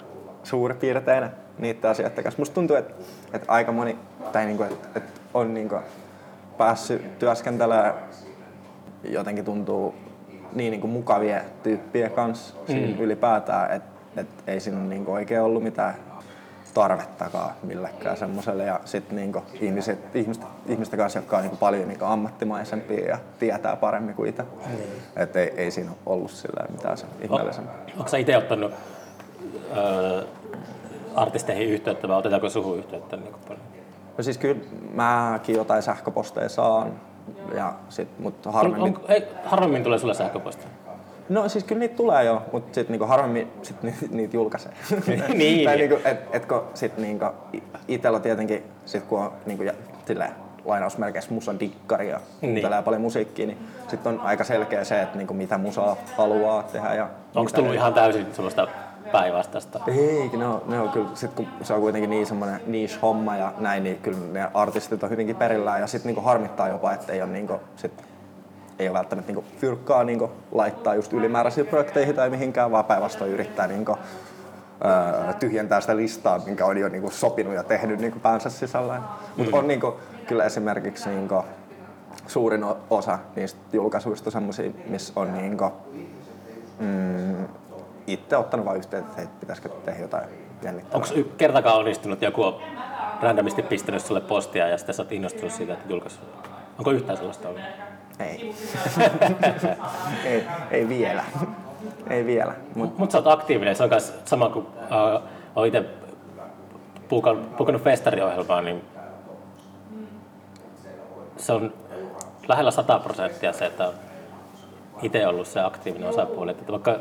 suurpiirteinen 0.43 1.31
niiden 1.57 1.91
asioiden 1.91 2.23
kanssa. 2.23 2.41
Musta 2.41 2.53
tuntuu, 2.53 2.75
että, 2.75 2.93
että 3.33 3.51
aika 3.51 3.71
moni, 3.71 3.97
tai 4.31 4.45
niinku, 4.45 4.63
että, 4.63 4.87
että 4.95 5.21
on 5.33 5.53
niinku 5.53 5.75
päässyt 6.57 7.19
työskentelemään 7.19 7.93
jotenkin 9.03 9.45
tuntuu 9.45 9.95
niin 10.53 10.71
niinku 10.71 10.87
mukavia 10.87 11.41
tyyppien 11.63 12.11
kanssa 12.11 12.55
Mm. 12.69 12.99
ylipäätään, 12.99 13.71
että, 13.71 14.21
että 14.21 14.51
ei 14.51 14.59
siinä 14.59 14.79
ole 14.79 14.87
niinku 14.87 15.11
oikein 15.13 15.41
ollut 15.41 15.63
mitään 15.63 15.95
tarvettakaan 16.73 17.51
millekään 17.63 18.17
semmoiselle. 18.17 18.63
Ja 18.63 18.79
sitten 18.85 19.15
niinku 19.15 19.43
ihmiset, 19.61 20.15
ihmiset, 20.15 20.43
ihmisten 20.67 20.99
kanssa, 20.99 21.19
jotka 21.19 21.35
on 21.37 21.41
niinku 21.43 21.57
paljon 21.57 21.87
niinku 21.87 22.05
ammattimaisempia 22.05 23.07
ja 23.07 23.17
tietää 23.39 23.75
paremmin 23.75 24.15
kuin 24.15 24.29
itse. 24.29 24.43
Että 25.15 25.39
ei, 25.39 25.53
ei 25.57 25.71
siinä 25.71 25.91
ollut 26.05 26.31
sillä 26.31 26.65
mitään 26.71 26.97
sen 26.97 27.09
ihmeellisempää. 27.21 27.73
Onko 27.97 28.07
sä 28.09 28.17
itse 28.17 28.37
ottanut 28.37 28.71
öö, 29.77 30.23
artisteihin 31.15 31.67
yhteyttä 31.69 32.07
vai 32.07 32.17
otetaanko 32.17 32.49
suhun 32.49 32.77
yhteyttä 32.77 33.17
niin 33.17 33.35
paljon? 33.47 33.65
No 34.17 34.23
siis 34.23 34.37
kyllä 34.37 34.61
mäkin 34.93 35.55
jotain 35.55 35.81
sähköposteja 35.83 36.49
saan, 36.49 36.93
ja 37.55 37.73
sit, 37.89 38.07
On, 38.23 38.53
harvemmin... 38.53 38.95
on, 38.97 39.01
ei, 39.07 39.27
harvemmin 39.45 39.83
tulee 39.83 39.99
sulle 39.99 40.13
sähköpostia. 40.13 40.67
No 41.29 41.49
siis 41.49 41.63
kyllä 41.63 41.79
niitä 41.79 41.95
tulee 41.95 42.23
jo, 42.23 42.41
mutta 42.51 42.75
sitten 42.75 42.93
niinku 42.93 43.05
harvemmin 43.05 43.47
sit 43.61 43.83
niitä, 43.83 43.97
niitä 44.09 44.37
julkaisee. 44.37 44.71
Niin. 45.33 45.65
tai 45.65 45.77
niinku, 45.77 45.95
et, 46.05 46.19
et 46.33 46.45
kun 46.45 46.61
sit 46.73 46.97
niinku, 46.97 47.25
itellä 47.87 48.19
tietenkin, 48.19 48.63
sit 48.85 49.03
kun 49.03 49.19
on 49.19 49.31
niinku, 49.45 49.63
ja, 49.63 49.73
silleen, 50.05 50.31
lainausmerkeissä 50.65 51.33
musan 51.33 51.59
dikkari 51.59 52.09
ja 52.09 52.19
Niin. 52.41 52.53
kuuntelee 52.53 52.81
paljon 52.81 53.01
musiikkia, 53.01 53.45
niin 53.47 53.57
sitten 53.87 54.13
on 54.13 54.19
aika 54.21 54.43
selkeä 54.43 54.83
se, 54.83 55.01
että 55.01 55.17
niinku, 55.17 55.33
mitä 55.33 55.57
musaa 55.57 55.95
haluaa 56.17 56.63
tehdä. 56.63 56.93
Ja 56.93 57.09
Onko 57.35 57.51
tullut 57.51 57.73
ihan 57.73 57.93
täysin 57.93 58.25
sellaista 58.33 58.67
päinvastaista? 59.11 59.79
Ei, 59.87 60.29
ne 60.37 60.47
on, 60.47 60.61
ne 60.65 60.79
on 60.79 60.89
kyllä, 60.89 61.07
sit 61.13 61.33
kun 61.33 61.47
se 61.63 61.73
on 61.73 61.81
kuitenkin 61.81 62.09
niin 62.09 62.25
semmoinen 62.25 62.61
niche 62.67 62.99
homma 63.01 63.35
ja 63.35 63.53
näin, 63.57 63.83
niin 63.83 63.97
kyllä 63.97 64.17
ne 64.31 64.49
artistit 64.53 65.03
on 65.03 65.09
hyvinkin 65.09 65.35
perillään 65.35 65.81
ja 65.81 65.87
sitten 65.87 66.09
niinku 66.09 66.21
harmittaa 66.21 66.67
jopa, 66.67 66.93
että 66.93 67.13
ei 67.13 67.21
ole 67.21 67.31
niinku, 67.31 67.59
sit, 67.75 68.03
ei 68.79 68.89
ole 68.89 68.97
välttämättä 68.97 69.31
niinku 69.31 69.49
fyrkkaa 69.57 70.03
niinku 70.03 70.31
laittaa 70.51 70.95
just 70.95 71.13
ylimääräisiin 71.13 71.67
projekteihin 71.67 72.15
tai 72.15 72.29
mihinkään, 72.29 72.71
vaan 72.71 72.85
päinvastoin 72.85 73.31
yrittää 73.31 73.67
niinku, 73.67 73.97
öö, 74.85 75.33
tyhjentää 75.33 75.81
sitä 75.81 75.97
listaa, 75.97 76.39
minkä 76.45 76.65
on 76.65 76.77
jo 76.77 76.89
niinku 76.89 77.09
sopinut 77.09 77.53
ja 77.53 77.63
tehnyt 77.63 77.99
niinku 77.99 78.19
päänsä 78.19 78.49
sisällä. 78.49 79.01
Mutta 79.37 79.57
on 79.57 79.67
niinku, 79.67 79.99
kyllä 80.27 80.43
esimerkiksi 80.43 81.09
niinku, 81.09 81.43
suurin 82.27 82.65
osa 82.89 83.19
niistä 83.35 83.59
julkaisuista 83.73 84.27
on 84.27 84.31
semmoisia, 84.31 84.71
missä 84.87 85.13
on 85.15 85.33
niinku, 85.33 85.71
mm, 86.79 87.45
itse 88.07 88.37
ottanut 88.37 88.65
vain 88.65 88.77
yhteyttä, 88.77 89.07
että 89.09 89.21
hei, 89.21 89.27
pitäisikö 89.39 89.69
tehdä 89.69 90.01
jotain 90.01 90.29
jännittävää. 90.63 90.95
Onko 90.95 91.29
kertakaan 91.37 91.77
onnistunut 91.77 92.21
joku 92.21 92.43
on 92.43 92.61
randomisti 93.21 93.63
pistänyt 93.63 94.01
sulle 94.01 94.21
postia 94.21 94.67
ja 94.67 94.77
sitten 94.77 94.95
sä 94.95 95.01
oot 95.01 95.11
innostunut 95.11 95.51
siitä, 95.51 95.73
että 95.73 95.85
julkaisi? 95.89 96.19
Onko 96.77 96.91
yhtään 96.91 97.17
sellaista 97.17 97.49
ollut? 97.49 97.61
Ei. 98.19 98.55
ei, 100.25 100.47
ei 100.71 100.89
vielä. 100.89 101.23
ei 102.09 102.25
vielä. 102.25 102.53
Mut, 102.75 102.97
Mutta 102.97 103.11
sä 103.11 103.17
oot 103.17 103.27
aktiivinen, 103.27 103.75
se 103.75 103.83
on 103.83 103.89
myös 103.89 104.13
sama 104.25 104.49
kuin 104.49 104.65
uh, 104.65 105.21
oon 105.55 105.67
itse 105.67 105.85
puukannut, 107.09 107.57
puukannut 107.57 107.83
festariohjelmaa, 107.83 108.61
niin 108.61 108.81
se 111.37 111.53
on 111.53 111.73
lähellä 112.47 112.71
100 112.71 112.99
prosenttia 112.99 113.53
se, 113.53 113.65
että 113.65 113.87
on 113.87 113.93
itse 115.01 115.27
ollut 115.27 115.47
se 115.47 115.59
aktiivinen 115.59 116.09
osapuoli. 116.09 116.51
Että 116.51 116.71
vaikka 116.71 116.99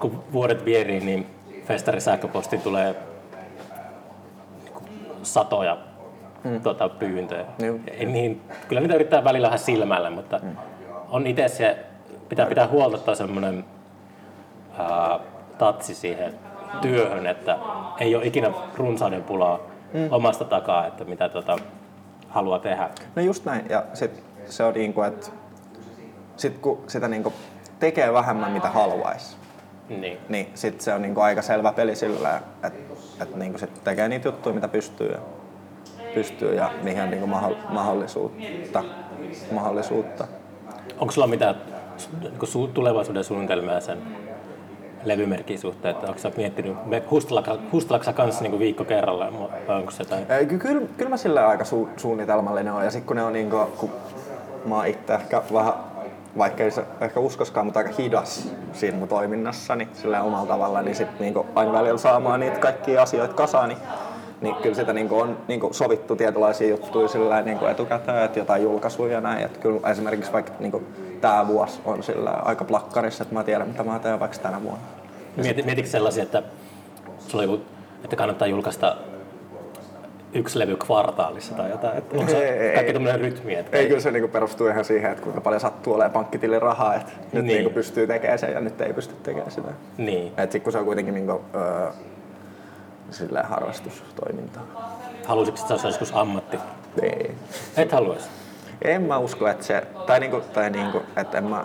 kun 0.00 0.24
vuodet 0.32 0.64
vierii, 0.64 1.00
niin 1.00 1.26
festarisähköpostiin 1.64 2.62
tulee 2.62 2.96
niinku 4.64 4.82
satoja 5.22 5.78
mm. 6.44 6.60
tuota, 6.60 6.88
pyyntöjä. 6.88 7.44
Ei 7.90 8.06
Niin, 8.06 8.40
kyllä 8.68 8.80
niitä 8.80 8.94
yrittää 8.94 9.24
välillä 9.24 9.46
vähän 9.46 9.58
silmällä, 9.58 10.10
mutta 10.10 10.40
mm. 10.42 10.56
on 11.08 11.26
itse 11.26 11.48
se, 11.48 11.78
pitää 12.28 12.46
pitää 12.46 12.68
huolta, 12.68 13.10
on 13.10 13.16
semmoinen 13.16 13.64
ää, 14.78 15.20
tatsi 15.58 15.94
siihen 15.94 16.34
työhön, 16.80 17.26
että 17.26 17.58
ei 18.00 18.14
ole 18.14 18.26
ikinä 18.26 18.50
runsauden 18.76 19.22
pulaa 19.22 19.58
mm. 19.92 20.08
omasta 20.10 20.44
takaa, 20.44 20.86
että 20.86 21.04
mitä 21.04 21.28
tota, 21.28 21.58
haluaa 22.28 22.58
tehdä. 22.58 22.90
no 23.16 23.22
just 23.22 23.44
näin. 23.44 23.66
Ja 23.68 23.84
sit 23.94 24.22
se 24.46 24.64
on 24.64 24.74
niinku, 24.74 25.02
että 25.02 25.26
sit 26.36 26.58
kun 26.58 26.84
sitä 26.86 27.08
niinku 27.08 27.32
tekee 27.78 28.12
vähemmän 28.12 28.52
mitä 28.52 28.68
haluaisi, 28.68 29.36
Niin. 29.90 30.18
niin 30.28 30.50
sit 30.54 30.80
se 30.80 30.94
on 30.94 31.02
niinku 31.02 31.20
aika 31.20 31.42
selvä 31.42 31.72
peli 31.72 31.96
sillä, 31.96 32.36
että 32.36 32.80
et 33.22 33.36
niinku 33.36 33.58
sit 33.58 33.84
tekee 33.84 34.08
niitä 34.08 34.28
juttuja, 34.28 34.54
mitä 34.54 34.68
pystyy 34.68 35.08
ja, 35.12 35.18
pystyy 36.14 36.54
ja 36.54 36.70
mihin 36.82 37.02
on 37.02 37.10
niinku 37.10 37.26
mahdollisuutta. 37.68 38.84
mahdollisuutta. 39.52 40.26
Onko 40.98 41.12
sulla 41.12 41.26
mitään 41.26 41.54
niin 42.20 42.32
su- 42.44 42.70
tulevaisuuden 42.74 43.24
suunnitelmia 43.24 43.80
sen 43.80 43.98
levymerkin 45.04 45.58
suhteen, 45.58 45.94
että 45.94 46.06
onko 46.06 46.18
sä 46.18 46.32
miettinyt, 46.36 46.86
me- 46.86 47.02
hustelaksa 47.10 48.04
sä 48.04 48.12
kanssa 48.12 48.42
niin 48.42 48.58
viikko 48.58 48.84
kerrallaan, 48.84 49.38
vai 49.68 49.76
onko 49.76 49.90
se 49.90 50.02
jotain? 50.02 50.48
Ky- 50.48 50.58
Kyllä, 50.58 50.86
kyllä 50.96 51.10
mä 51.10 51.16
sillä 51.16 51.48
aika 51.48 51.64
su- 51.64 51.88
suunnitelmallinen 51.96 52.72
on 52.72 52.84
ja 52.84 52.90
sitten 52.90 53.06
kun 53.06 53.16
ne 53.16 53.22
on 53.22 53.32
niinku, 53.32 53.56
kun 53.76 53.90
mä 54.64 54.74
oon 54.76 54.86
itse 54.86 55.14
ehkä 55.14 55.42
vähän, 55.52 55.72
vaikka 56.38 56.62
ei 56.62 56.70
se 56.70 56.84
ehkä 57.00 57.20
uskoskaan, 57.20 57.66
mutta 57.66 57.80
aika 57.80 57.90
hidas 57.98 58.48
siinä 58.72 58.98
mun 58.98 59.08
toiminnassani 59.08 59.88
sillä 59.92 60.22
omalla 60.22 60.46
tavalla, 60.46 60.82
niin 60.82 60.96
sitten 60.96 61.20
niinku 61.20 61.46
aina 61.54 61.72
välillä 61.72 61.98
saamaan 61.98 62.40
niitä 62.40 62.58
kaikkia 62.58 63.02
asioita 63.02 63.34
kasaan, 63.34 63.68
niin, 63.68 63.78
niin 64.40 64.54
kyllä 64.54 64.74
sitä 64.74 64.92
niinku 64.92 65.18
on 65.20 65.36
niinku 65.48 65.68
sovittu 65.72 66.16
tietynlaisia 66.16 66.68
juttuja 66.68 67.08
sillä 67.08 67.42
niinku 67.42 67.66
etukäteen, 67.66 68.24
että 68.24 68.38
jotain 68.38 68.62
julkaisuja 68.62 69.12
ja 69.12 69.20
näin. 69.20 69.44
Että 69.44 69.58
kyllä 69.58 69.90
esimerkiksi 69.90 70.32
vaikka 70.32 70.52
niinku 70.58 70.82
tämä 71.20 71.46
vuosi 71.46 71.80
on 71.84 72.02
sillä 72.02 72.30
aika 72.30 72.64
plakkarissa, 72.64 73.22
että 73.22 73.34
mä 73.34 73.44
tiedän 73.44 73.68
mitä 73.68 73.84
mä 73.84 73.98
teen 73.98 74.20
vaikka 74.20 74.38
tänä 74.38 74.62
vuonna. 74.62 74.82
Mieti, 75.36 75.62
mietitkö 75.62 75.90
sellaisia, 75.90 76.22
että, 76.22 76.42
sulla 77.28 77.44
on 77.44 77.50
joku, 77.50 77.64
että 78.04 78.16
kannattaa 78.16 78.48
julkaista 78.48 78.96
yksi 80.34 80.58
levy 80.58 80.76
kvartaalissa 80.76 81.54
tai 81.54 81.70
jotain? 81.70 81.98
Että 81.98 82.16
onko 82.18 82.32
Ei, 82.32 82.38
se 82.38 82.48
ei, 82.48 82.74
kaikki 82.74 82.86
ei. 82.86 82.92
tämmöinen 82.92 83.20
rytmi? 83.20 83.54
Että 83.54 83.76
Ei, 83.76 83.86
kyllä 83.88 84.00
se 84.00 84.10
niinku 84.10 84.28
perustuu 84.28 84.66
ihan 84.66 84.84
siihen, 84.84 85.10
että 85.10 85.22
kuinka 85.22 85.40
paljon 85.40 85.60
sattuu 85.60 85.94
olemaan 85.94 86.12
pankkitilin 86.12 86.62
rahaa, 86.62 86.94
että 86.94 87.12
nyt 87.32 87.44
Niin. 87.44 87.46
niinku 87.56 87.70
pystyy 87.70 88.06
tekemään 88.06 88.38
sen 88.38 88.52
ja 88.52 88.60
nyt 88.60 88.80
ei 88.80 88.92
pysty 88.92 89.14
tekemään 89.22 89.50
sitä. 89.50 89.68
Niin. 89.98 90.32
Et 90.36 90.52
sit 90.52 90.62
kun 90.62 90.72
se 90.72 90.78
on 90.78 90.84
kuitenkin 90.84 91.14
niinku, 91.14 91.40
öö, 91.54 91.90
silleen 93.10 93.46
harrastustoimintaa. 93.46 94.62
Haluaisitko, 95.26 95.60
että 95.60 95.68
se 95.68 95.74
olisi 95.74 95.86
joskus 95.88 96.12
ammatti? 96.16 96.58
Ei. 97.02 97.34
Et 97.76 97.92
haluaisi. 97.92 98.28
En 98.82 99.02
mä 99.02 99.18
usko, 99.18 99.48
että 99.48 99.64
se, 99.64 99.82
tai 100.06 100.20
niinku, 100.20 100.40
tai 100.40 100.70
niinku, 100.70 101.02
että 101.16 101.38
en 101.38 101.44
mä, 101.44 101.64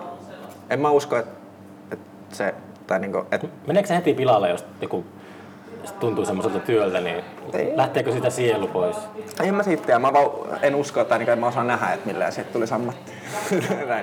en 0.70 0.80
mä 0.80 0.90
usko, 0.90 1.16
että, 1.18 1.32
että 1.92 2.06
se, 2.36 2.54
tai 2.88 3.00
niinku, 3.00 3.18
että 3.32 3.48
Meneekö 3.68 3.88
se 3.88 3.96
heti 3.96 4.14
pilalle, 4.14 4.50
jos 4.50 4.66
joku 4.82 4.98
jos 4.98 5.06
tuntuu 5.92 6.26
semmoiselta 6.26 6.60
työltä, 6.60 7.02
niin 7.02 7.24
Ei. 7.54 7.72
lähteekö 7.76 8.12
sitä 8.12 8.30
sielu 8.30 8.68
pois? 8.68 8.98
en 9.44 9.56
mä 9.56 9.64
siitä 9.64 9.86
tiedä. 9.86 10.00
Mä 10.00 10.14
vaan 10.14 10.30
en 10.62 10.76
usko, 10.76 11.02
että 11.02 11.16
en 11.16 11.40
mä 11.40 11.48
osaa 11.48 11.64
nähdä, 11.64 11.94
että 11.94 12.08
millään 12.08 12.32
siitä 12.32 12.54
tulisi 12.54 12.74
ammatti. 12.74 13.12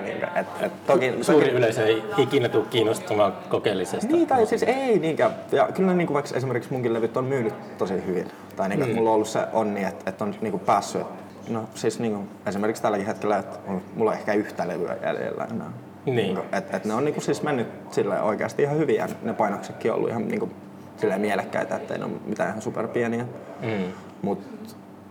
niinku, 0.03 0.25
et, 0.35 0.47
et, 0.61 0.85
toki, 0.87 1.13
Suuri 1.21 1.45
toki, 1.45 1.57
yleisö 1.57 1.85
ei 1.85 2.03
ikinä 2.17 2.49
tule 2.49 2.65
kiinnostumaan 2.69 3.33
kokeellisesta. 3.49 4.11
Niin, 4.11 4.27
tai 4.27 4.45
siis 4.45 4.63
ei 4.63 4.99
niinkään. 4.99 5.31
Ja 5.51 5.69
kyllä 5.73 5.89
ne 5.89 5.95
niinku 5.95 6.13
vaikka 6.13 6.37
esimerkiksi 6.37 6.71
munkin 6.71 6.93
levyt 6.93 7.17
on 7.17 7.25
myynyt 7.25 7.77
tosi 7.77 7.93
hyvin. 8.05 8.31
Tai 8.55 8.69
niinku, 8.69 8.85
mm. 8.85 8.95
mulla 8.95 9.09
on 9.09 9.15
ollut 9.15 9.27
se 9.27 9.39
onni, 9.53 9.83
että, 9.83 10.09
että 10.09 10.23
on 10.23 10.35
niinku 10.41 10.59
päässyt. 10.59 11.03
No 11.49 11.63
siis 11.75 11.99
niinku, 11.99 12.27
esimerkiksi 12.45 12.83
tälläkin 12.83 13.07
hetkellä, 13.07 13.37
että 13.37 13.59
on, 13.67 13.81
mulla 13.95 14.11
on 14.11 14.17
ehkä 14.17 14.33
yhtä 14.33 14.67
levyä 14.67 14.97
jäljellä 15.03 15.47
enää. 15.51 15.71
Niin. 16.05 16.15
Niinku, 16.15 16.41
et, 16.51 16.73
et 16.73 16.85
ne 16.85 16.93
on 16.93 17.05
niinku 17.05 17.21
siis 17.21 17.43
mennyt 17.43 17.67
sille 17.91 18.21
oikeasti 18.21 18.63
ihan 18.63 18.77
hyvin 18.77 18.95
ja 18.95 19.07
ne 19.21 19.33
painoksetkin 19.33 19.91
on 19.91 19.97
ollut 19.97 20.09
ihan 20.09 20.27
niinku, 20.27 20.49
silleen 20.97 21.21
mielekkäitä, 21.21 21.75
ettei 21.75 21.97
ne 21.97 22.05
ole 22.05 22.13
mitään 22.25 22.49
ihan 22.49 22.61
superpieniä. 22.61 23.23
Mm. 23.61 23.91
Mut, 24.21 24.41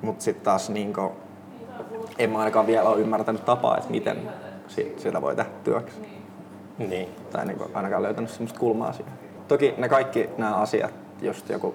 mut 0.02 0.20
sitten 0.20 0.44
taas 0.44 0.70
niinku, 0.70 1.12
en 2.18 2.30
mä 2.30 2.38
ainakaan 2.38 2.66
vielä 2.66 2.88
ole 2.88 3.00
ymmärtänyt 3.00 3.44
tapaa, 3.44 3.76
että 3.78 3.90
miten 3.90 4.16
si- 4.68 4.94
sitä 4.96 5.20
voi 5.22 5.36
tehdä 5.36 5.50
työksi 5.64 5.96
Niin. 6.78 7.08
tai 7.30 7.46
niin 7.46 7.58
ainakaan 7.74 8.02
löytänyt 8.02 8.30
semmoista 8.30 8.58
kulmaa 8.60 8.92
siihen. 8.92 9.12
Toki 9.48 9.74
ne 9.78 9.88
kaikki 9.88 10.28
nämä 10.38 10.54
asiat, 10.54 10.94
just 11.22 11.48
joku 11.48 11.74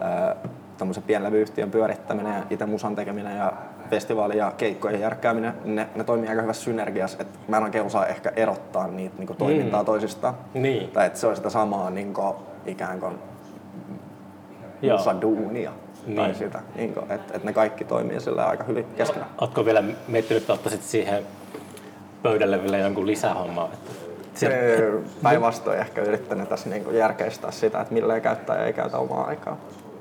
ää, 0.00 0.36
tämmöisen 0.78 1.02
pienlevyyhtiön 1.02 1.70
pyörittäminen 1.70 2.34
ja 2.36 2.42
itse 2.50 2.66
musan 2.66 2.94
tekeminen 2.96 3.36
ja 3.36 3.52
festivaali- 3.94 4.36
ja 4.38 4.52
keikkojen 4.56 5.00
järkkääminen, 5.00 5.54
ne, 5.64 5.88
ne 5.94 6.04
toimii 6.04 6.28
aika 6.28 6.42
hyvässä 6.42 6.62
synergiassa. 6.64 7.18
Et 7.20 7.28
mä 7.48 7.56
en 7.56 7.62
oikein 7.62 7.86
osaa 7.86 8.06
ehkä 8.06 8.32
erottaa 8.36 8.86
niitä 8.86 9.14
niin 9.18 9.36
toimintaa 9.38 9.82
mm. 9.82 9.86
toisistaan. 9.86 10.34
Niin. 10.54 10.88
Tai 10.90 11.06
että 11.06 11.18
se 11.18 11.26
on 11.26 11.36
sitä 11.36 11.50
samaa 11.50 11.90
niin 11.90 12.14
kuin, 12.14 12.34
ikään 12.66 13.00
kuin 13.00 13.14
Joo. 14.82 14.98
musaduunia. 14.98 15.70
Niin. 16.06 16.16
Tai 16.16 16.26
Niin. 16.26 16.38
sitä, 16.38 16.60
niin 16.76 16.94
kuin, 16.94 17.10
että, 17.12 17.34
että 17.34 17.46
ne 17.48 17.52
kaikki 17.52 17.84
toimii 17.84 18.20
sillä 18.20 18.46
aika 18.46 18.64
hyvin 18.64 18.84
keskenään. 18.96 19.30
Ootko 19.40 19.64
vielä 19.64 19.82
miettinyt, 20.08 20.42
että 20.42 20.52
ottaisit 20.52 20.82
siihen 20.82 21.22
pöydälle 22.22 22.62
vielä 22.62 22.78
jonkun 22.78 23.06
lisähommaa? 23.06 23.70
Että 23.72 23.90
Ee, 24.42 24.92
Päinvastoin 25.22 25.78
ehkä 25.78 26.02
yrittänyt 26.02 26.48
tässä 26.48 26.68
niin 26.70 26.84
kuin 26.84 26.96
järkeistää 26.96 27.50
sitä, 27.50 27.80
että 27.80 27.94
milleen 27.94 28.22
käyttää 28.22 28.64
ei 28.64 28.72
käytä 28.72 28.98
omaa 28.98 29.24
aikaa. 29.26 29.56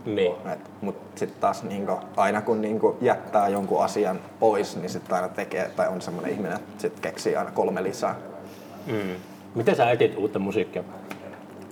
Niin. 0.06 0.36
Mutta 0.82 1.20
sitten 1.20 1.42
taas 1.42 1.64
niinku, 1.64 2.00
aina 2.18 2.42
kun 2.42 2.62
niinku 2.62 2.98
jättää 3.02 3.48
jonkun 3.48 3.84
asian 3.84 4.20
pois, 4.40 4.78
niin 4.78 4.90
sitten 4.90 5.16
aina 5.16 5.30
tekee, 5.30 5.72
tai 5.76 5.88
on 5.88 6.02
semmoinen 6.02 6.34
ihminen, 6.34 6.56
että 6.56 6.82
sit 6.82 7.00
keksii 7.00 7.36
aina 7.36 7.52
kolme 7.52 7.84
lisää. 7.84 8.16
Mm. 8.88 9.16
Miten 9.56 9.76
sä 9.76 9.92
etit 9.92 10.18
uutta 10.18 10.40
musiikkia? 10.40 10.84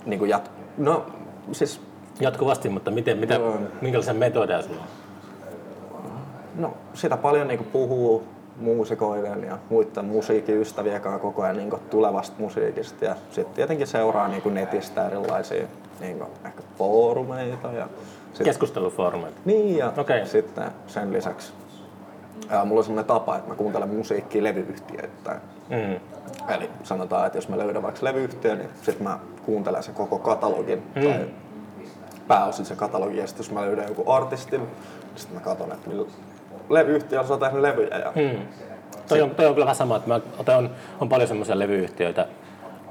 Niinku 0.06 0.24
jat... 0.24 0.50
No 0.78 1.06
siis, 1.52 1.80
Jatkuvasti, 2.20 2.68
mutta 2.68 2.90
miten, 2.90 3.18
mitä, 3.18 3.34
Joo. 3.34 3.58
minkälaisen 3.80 4.16
metodeja 4.16 4.62
sulla 4.62 4.80
on? 4.80 4.86
no 6.54 6.74
sitä 6.94 7.16
paljon 7.16 7.48
niinku 7.48 7.64
puhuu 7.64 8.22
muusikoiden 8.56 9.44
ja 9.44 9.58
muiden 9.70 10.04
musiikkiystävien 10.04 11.00
kanssa 11.00 11.18
koko 11.18 11.42
ajan 11.42 11.56
niinku 11.56 11.78
tulevasta 11.90 12.36
musiikista. 12.38 13.04
Ja 13.04 13.16
sitten 13.30 13.54
tietenkin 13.54 13.86
seuraa 13.86 14.28
niinku 14.28 14.48
netistä 14.48 15.06
erilaisia 15.06 15.66
niinku 16.00 16.26
ehkä 16.44 16.62
foorumeita 16.78 17.72
ja 17.72 17.88
sit, 18.32 18.44
Keskustelufoorumeita. 18.44 19.40
Niin, 19.44 19.78
ja 19.78 19.92
Okei. 19.96 20.26
sitten 20.26 20.64
sen 20.86 21.12
lisäksi 21.12 21.52
ää, 22.48 22.64
mulla 22.64 22.78
on 22.80 22.84
semmoinen 22.84 23.06
tapa, 23.06 23.36
että 23.36 23.48
mä 23.48 23.54
kuuntelen 23.54 23.88
musiikkia 23.88 24.42
levyyhtiöittäin. 24.42 25.40
Mm. 25.68 26.00
Eli 26.54 26.70
sanotaan, 26.82 27.26
että 27.26 27.38
jos 27.38 27.48
mä 27.48 27.58
löydän 27.58 27.82
vaikka 27.82 28.04
levyyhtiön, 28.04 28.58
niin 28.58 28.70
sitten 28.82 29.02
mä 29.02 29.18
kuuntelen 29.46 29.82
sen 29.82 29.94
koko 29.94 30.18
katalogin. 30.18 30.82
Mm. 30.94 31.02
Tai 31.02 31.26
pääosin 32.28 32.64
se 32.66 32.76
katalogi. 32.76 33.18
Ja 33.18 33.26
sitten 33.26 33.44
jos 33.44 33.50
mä 33.50 33.60
löydän 33.60 33.88
joku 33.88 34.10
artistin, 34.10 34.60
niin 34.60 34.70
sitten 35.16 35.38
mä 35.38 35.44
katson, 35.44 35.72
että 35.72 35.88
millä 35.88 36.06
levyyhtiöllä 36.70 37.34
on 37.34 37.40
tehnyt 37.40 37.60
levyjä. 37.60 37.98
Ja 37.98 38.12
Mm. 38.14 38.46
Toi, 39.08 39.22
on, 39.22 39.30
toi 39.30 39.46
on 39.46 39.54
kyllä 39.54 39.64
vähän 39.64 39.76
sama, 39.76 39.96
että 39.96 40.08
mä, 40.08 40.20
toi 40.44 40.54
on, 40.54 40.70
on 41.00 41.08
paljon 41.08 41.28
semmoisia 41.28 41.58
levyyhtiöitä 41.58 42.26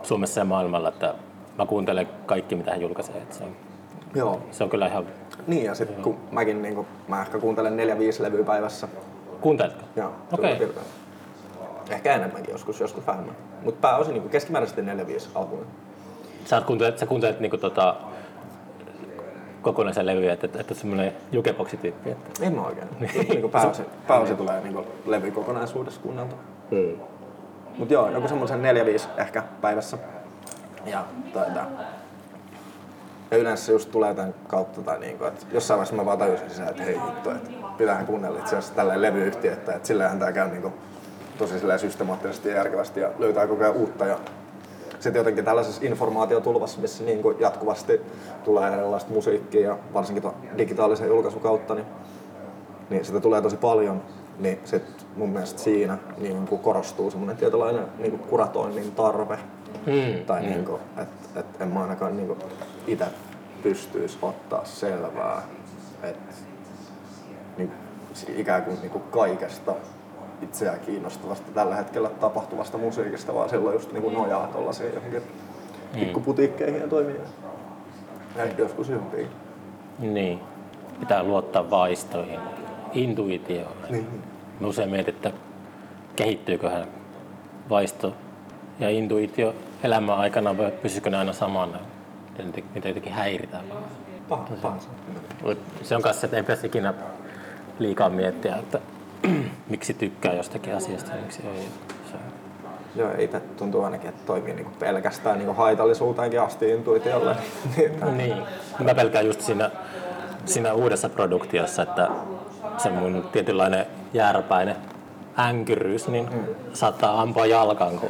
Suomessa 0.04 0.42
ja 0.42 0.46
maailmalla, 0.46 0.90
että 0.90 1.14
mä 1.58 1.66
kuuntelen 1.66 2.08
kaikki, 2.26 2.56
mitä 2.56 2.72
he 2.72 2.78
julkaisee. 2.78 3.18
Että 3.18 3.36
se, 3.36 3.44
on, 3.44 3.56
Joo. 4.16 4.42
se 4.52 4.64
on 4.64 4.70
kyllä 4.70 4.88
ihan... 4.88 5.06
Niin, 5.48 5.66
ja 5.66 5.76
sitten 5.76 6.04
kun 6.04 6.18
mäkin 6.32 6.62
niin 6.62 6.76
kun, 6.76 6.86
mä 7.08 7.22
ehkä 7.22 7.40
kuuntelen 7.40 7.78
neljä 7.78 8.00
viisi 8.00 8.24
levyä 8.24 8.44
päivässä. 8.44 8.88
Kuunteletko? 9.42 9.84
Joo, 9.96 10.12
Okei. 10.32 10.56
piirtein. 10.56 10.86
Ehkä 11.90 12.16
enemmänkin 12.16 12.52
joskus, 12.52 12.80
joskus 12.80 13.08
vähemmän. 13.08 13.36
Mutta 13.64 13.82
pääosin 13.82 14.14
niin 14.14 14.30
keskimääräisesti 14.30 14.82
neljä 14.82 15.08
viisi 15.08 15.30
albumia. 15.36 15.66
Sä, 16.46 16.62
kuuntelet, 16.62 16.98
sä 16.98 17.06
kuuntelet 17.06 17.40
niinku 17.40 17.58
tota, 17.58 17.96
kokonaisen 19.62 20.06
levyjä, 20.06 20.34
että, 20.34 20.60
että 20.60 20.74
semmoinen 20.74 21.14
jukeboksi-tyyppi. 21.32 22.12
Että. 22.12 22.46
En 22.46 22.56
mä 22.56 22.66
oikein. 22.66 22.88
niin 23.00 23.42
kuin 23.42 23.52
pääosin, 23.52 23.86
pääosin 24.08 24.38
tulee 24.38 24.62
niin 24.62 24.78
levy 25.06 25.32
kokonaisuudessa 25.32 26.02
kuunneltua. 26.02 26.38
Mm. 26.72 26.96
Mut 27.78 27.92
joo, 27.92 28.10
joku 28.10 28.28
semmoisen 28.28 28.62
4-5 29.18 29.22
ehkä 29.22 29.44
päivässä. 29.62 29.98
Ja, 30.86 31.06
tuota, 31.34 31.62
ja 33.32 33.38
yleensä 33.38 33.66
se 33.66 33.72
just 33.72 33.92
tulee 33.92 34.14
tämän 34.14 34.36
kautta, 34.48 34.82
tai 34.82 35.00
niinku, 35.00 35.24
että 35.24 35.46
jossain 35.52 35.78
vaiheessa 35.78 35.96
mä 35.96 36.06
vaan 36.06 36.18
tajusin 36.18 36.50
sen, 36.50 36.68
että 36.68 36.84
hei 36.84 37.00
vittu, 37.08 37.30
että 37.30 37.50
pitäähän 37.78 38.06
kuunnella 38.06 38.40
itse 38.40 38.56
asiassa 38.56 38.76
tälleen 38.76 39.02
levyyhtiö, 39.02 39.54
että, 39.54 39.80
sillähän 39.84 40.20
tää 40.20 40.32
käy 40.32 40.50
niinku, 40.50 40.74
tosi 41.38 41.60
silleen 41.60 41.80
systemaattisesti 41.80 42.50
ja 42.50 42.56
järkevästi 42.56 43.00
ja 43.00 43.12
löytää 43.20 43.48
koko 43.48 43.64
ajan 43.64 43.76
uutta. 43.76 44.06
Ja 44.06 44.20
sitten 45.00 45.20
jotenkin 45.20 45.46
tällaisessa 45.46 45.86
informaatiotulvassa, 45.86 46.82
missä 46.82 47.04
niinku 47.04 47.32
jatkuvasti 47.32 48.02
tulee 48.44 48.74
erilaista 48.74 49.14
musiikkia 49.14 49.68
ja 49.68 49.78
varsinkin 49.94 50.22
tuon 50.22 50.36
digitaalisen 50.58 51.08
julkaisun 51.08 51.42
kautta, 51.42 51.76
niin 51.76 51.86
niin 52.92 53.06
sitä 53.06 53.20
tulee 53.20 53.42
tosi 53.42 53.58
paljon, 53.58 54.02
niin 54.40 54.60
sit 54.66 54.84
mun 55.16 55.30
mielestä 55.30 55.60
siinä 55.60 55.98
niin 56.18 56.48
kuin 56.48 56.62
korostuu 56.62 57.12
semmoinen 57.12 57.38
tietynlainen 57.38 57.86
niin 57.98 58.12
kuin 58.12 58.24
kuratoinnin 58.30 58.92
tarve. 58.92 59.40
Mm. 59.86 60.26
Tai 60.26 60.42
niin 60.42 60.66
kuin, 60.66 60.82
että 60.98 61.40
et 61.40 61.62
en 61.62 61.68
mä 61.68 61.82
ainakaan 61.82 62.18
niin 62.18 62.36
itse 62.88 63.06
pystyisi 63.64 64.18
ottaa 64.22 64.66
selvää, 64.66 65.42
että 66.04 66.36
niin, 67.58 67.72
ikään 68.36 68.64
kuin, 68.64 68.78
niin 68.82 68.92
kuin 68.92 69.04
kaikesta 69.12 69.74
itseään 70.42 70.80
kiinnostavasta 70.80 71.52
tällä 71.54 71.76
hetkellä 71.76 72.10
tapahtuvasta 72.10 72.78
musiikista, 72.78 73.34
vaan 73.34 73.50
silloin 73.50 73.74
just 73.74 73.92
niin 73.92 74.04
kuin 74.04 74.14
nojaa 74.14 74.48
tuollaisiin 74.48 74.94
johonkin 74.94 75.24
pikkuputiikkeihin 75.94 76.82
ja 76.82 76.88
toimijoihin. 76.88 77.34
Ja 78.38 78.44
ehkä 78.44 78.62
joskus 78.62 78.90
isompiin. 78.90 79.28
Niin. 80.00 80.40
Pitää 81.00 81.24
luottaa 81.24 81.70
vaistoihin, 81.70 82.40
intuitioon. 82.94 83.74
Niin. 83.90 84.08
Mä 84.60 84.68
usein 84.68 84.90
mietin, 84.90 85.14
että 85.16 85.32
kehittyyköhän 86.16 86.88
vaisto 87.70 88.14
ja 88.80 88.90
intuitio 88.90 89.56
elämän 89.84 90.18
aikana, 90.18 90.58
vai 90.58 90.72
pysykö 90.72 91.10
ne 91.10 91.18
aina 91.18 91.34
samana? 91.34 91.80
Niitä 92.38 92.88
jotenkin 92.88 93.14
häiritään. 93.14 93.66
Se 95.84 95.96
on 95.96 96.02
kanssa, 96.02 96.28
että 96.28 96.38
ei 96.38 96.44
pitäisi 96.44 96.68
ikinä 96.68 96.94
liikaa 97.80 98.10
miettiä, 98.10 98.56
että 98.56 98.80
miksi 99.70 99.94
tykkää 99.94 100.34
jostakin 100.34 100.76
asiasta 100.76 101.12
ja 101.12 101.22
miksi 101.22 101.42
ei. 101.48 101.68
Se, 102.12 102.18
Joo, 102.96 103.12
itse 103.18 103.40
tuntuu 103.40 103.84
ainakin, 103.84 104.10
että 104.10 104.26
toimii 104.26 104.54
niinku 104.54 104.72
pelkästään 104.80 105.38
niinku 105.38 105.54
haitallisuuteenkin 105.54 106.42
asti 106.42 106.70
intuitiolle. 106.70 107.36
Niin, 107.78 108.18
niin. 108.18 108.38
Mä 108.80 108.96
pelkään 108.96 109.26
just 109.26 109.42
siinä, 109.42 109.72
siinä 110.46 110.74
uudessa 110.74 111.10
produktiossa, 111.10 111.84
että 111.84 112.10
se 112.78 112.90
mun 112.90 113.30
tietynlainen 113.32 113.86
jääräpäinen 114.14 114.76
änkyryys 115.38 116.08
niin 116.08 116.30
mm. 116.34 116.46
saattaa 116.74 117.22
ampua 117.22 117.46
jalkaan, 117.46 118.00
kun, 118.00 118.10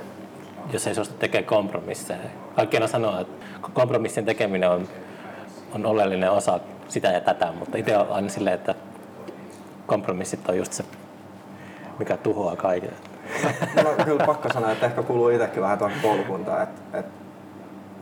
jos 0.73 0.87
ei 0.87 0.95
suostu 0.95 1.15
tekemään 1.19 1.45
kompromisseja. 1.45 2.19
Kaikki 2.55 2.77
aina 2.77 2.87
sanoo, 2.87 3.21
että 3.21 3.45
kompromissin 3.73 4.25
tekeminen 4.25 4.69
on, 4.69 4.87
on 5.75 5.85
oleellinen 5.85 6.31
osa 6.31 6.59
sitä 6.87 7.07
ja 7.07 7.21
tätä, 7.21 7.53
mutta 7.59 7.77
itse 7.77 7.97
on 7.97 8.07
aina 8.11 8.29
silleen, 8.29 8.55
että 8.55 8.75
kompromissit 9.87 10.49
on 10.49 10.57
just 10.57 10.73
se, 10.73 10.83
mikä 11.99 12.17
tuhoaa 12.17 12.55
kaiken. 12.55 12.93
No, 13.83 14.05
kyllä 14.05 14.25
pakko 14.25 14.49
sanoa, 14.53 14.71
että 14.71 14.85
ehkä 14.85 15.03
kuuluu 15.03 15.29
itsekin 15.29 15.63
vähän 15.63 15.77
tuohon 15.77 15.97
koulukuntaan, 16.01 16.63
että, 16.63 16.99
että, 16.99 17.11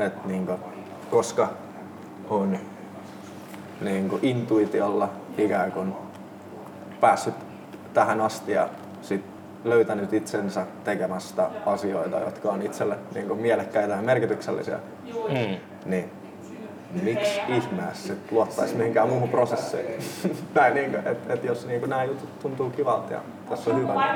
että 0.05 0.27
niin 0.27 0.45
kuin, 0.45 0.59
koska 1.11 1.49
on 2.29 2.57
niin 3.81 4.09
kuin 4.09 4.25
intuitiolla 4.25 5.09
ikään 5.37 5.71
kuin 5.71 5.93
päässyt 6.99 7.35
tähän 7.93 8.21
asti 8.21 8.51
ja 8.51 8.69
sit 9.01 9.25
löytänyt 9.63 10.13
itsensä 10.13 10.65
tekemästä 10.83 11.49
asioita, 11.65 12.19
jotka 12.19 12.49
on 12.51 12.61
itselle 12.61 12.97
niin 13.15 13.27
kuin 13.27 13.39
mielekkäitä 13.39 13.93
ja 13.93 14.01
merkityksellisiä, 14.01 14.79
Mm. 15.29 15.57
niin 15.85 16.11
miksi 17.03 17.41
ihmeessä 17.47 18.13
luottaisi 18.31 18.75
mihinkään 18.75 19.09
muuhun 19.09 19.29
prosessiin? 19.29 19.85
Näin, 20.55 20.73
niin 20.73 20.91
kuin, 20.91 21.07
että, 21.07 21.33
että 21.33 21.47
jos 21.47 21.65
niin 21.67 21.79
kuin, 21.79 21.89
nämä 21.89 22.03
jutut 22.03 22.39
tuntuu 22.39 22.69
kivalta 22.69 23.13
ja 23.13 23.19
tässä 23.49 23.69
on 23.71 23.81
hyvä, 23.81 24.15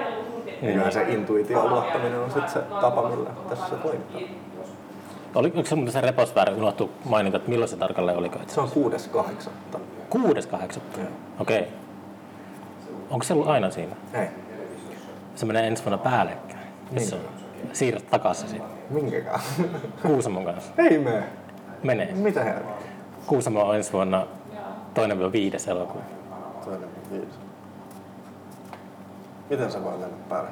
niin 0.61 0.71
kyllähän 0.73 0.91
se 0.93 1.01
intuitio 1.09 1.69
luottaminen 1.69 2.19
on 2.19 2.31
sitten 2.31 2.49
se 2.53 2.59
tapa, 2.81 3.09
millä 3.09 3.29
tässä 3.49 3.75
toimitaan. 3.75 4.23
Oliko 5.35 5.65
se 5.65 5.75
muuten 5.75 5.93
se 5.93 6.01
reposväärä 6.01 6.53
unohtu 6.53 6.89
mainita, 7.05 7.37
että 7.37 7.49
milloin 7.49 7.69
se 7.69 7.77
tarkalleen 7.77 8.17
oliko? 8.17 8.39
Se 8.47 8.61
on 8.61 8.71
kuudes 8.71 9.07
kahdeksatta. 9.07 9.79
Kuudes 10.09 10.47
kahdeksatta? 10.47 10.99
Joo. 10.99 11.09
Okei. 11.39 11.59
Okay. 11.59 11.71
Onko 13.09 13.23
se 13.23 13.33
ollut 13.33 13.47
aina 13.47 13.71
siinä? 13.71 13.95
Ei, 14.13 14.27
Se 15.35 15.45
menee 15.45 15.67
ensi 15.67 15.83
vuonna 15.83 15.97
päällekkäin. 15.97 16.67
Missä 16.91 17.15
on? 17.15 17.21
Siirrät 17.73 18.09
takaisin 18.09 18.49
siitä. 18.49 18.65
minkäkään. 18.89 19.39
Kuusamon 20.01 20.45
kanssa. 20.45 20.71
Ei 20.77 20.99
mene. 20.99 21.23
Menee. 21.83 22.11
Mitä 22.13 22.43
helvettiä? 22.43 22.87
Kuusamo 23.27 23.63
on 23.63 23.75
ensi 23.75 23.93
vuonna 23.93 24.27
toinen 24.93 25.31
viides 25.31 25.67
elokuu. 25.67 26.01
Toinen 26.65 26.89
viides. 27.11 27.35
Miten 29.49 29.71
se 29.71 29.83
voi 29.83 29.91
mennä 29.91 30.17
päälle? 30.29 30.49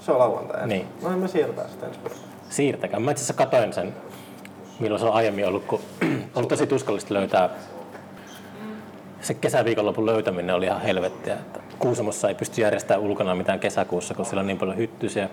Se 0.00 0.12
on 0.12 0.18
lauantai. 0.18 0.66
Niin. 0.66 0.86
No 1.02 1.10
en 1.10 1.18
mä 1.18 1.28
siirtää 1.28 1.68
sitä 1.68 1.86
ensi 1.86 2.00
vuonna. 2.00 2.18
Siirtäkää. 2.50 3.00
Mä 3.00 3.10
itse 3.10 3.20
asiassa 3.20 3.44
katoin 3.44 3.72
sen, 3.72 3.94
milloin 4.80 5.00
se 5.00 5.06
on 5.06 5.12
aiemmin 5.12 5.46
ollut, 5.46 5.64
kun 5.64 5.80
on 6.34 6.48
tosi 6.48 6.66
tuskallista 6.66 7.14
löytää. 7.14 7.50
Se 9.20 9.34
kesäviikonlopun 9.34 10.06
löytäminen 10.06 10.54
oli 10.54 10.66
ihan 10.66 10.80
helvettiä. 10.80 11.34
Että 11.34 11.60
Kuusamossa 11.80 12.28
ei 12.28 12.34
pysty 12.34 12.60
järjestämään 12.60 13.02
ulkona 13.02 13.34
mitään 13.34 13.60
kesäkuussa, 13.60 14.14
kun 14.14 14.24
siellä 14.24 14.40
on 14.40 14.46
niin 14.46 14.58
paljon 14.58 14.76
hyttysiä. 14.76 15.28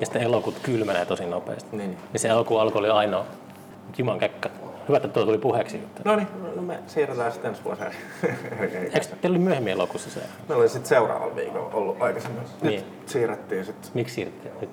Ja 0.00 0.06
sitten 0.06 0.22
elokuut 0.22 0.58
kylmenee 0.62 1.06
tosi 1.06 1.26
nopeasti. 1.26 1.76
Niin. 1.76 1.90
Niin 2.12 2.20
se 2.20 2.28
elokuun 2.28 2.60
alku 2.60 2.78
oli 2.78 2.90
ainoa. 2.90 3.26
Juman 3.98 4.18
kekka. 4.18 4.48
Hyvä, 4.88 4.96
että 4.96 5.08
tuo 5.08 5.24
tuli 5.24 5.38
puheeksi. 5.38 5.80
No 6.04 6.16
niin, 6.16 6.28
no 6.56 6.62
me 6.62 6.78
siirretään 6.86 7.32
sitten 7.32 7.48
ensi 7.48 7.64
vuonna. 7.64 7.84
Eikö 8.94 9.06
teillä 9.20 9.36
oli 9.36 9.44
myöhemmin 9.44 9.72
elokuussa 9.72 10.10
se? 10.10 10.20
Meillä 10.48 10.60
oli 10.62 10.68
sitten 10.68 10.88
seuraavalla 10.88 11.36
viikolla 11.36 11.70
ollut 11.74 12.02
aikaisemmin. 12.02 12.42
Nyt 12.42 12.62
Niin. 12.62 12.84
siirrettiin 13.06 13.64
sitten. 13.64 13.90
Miksi 13.94 14.14
siirrettiin? 14.14 14.54
Nyt. 14.60 14.70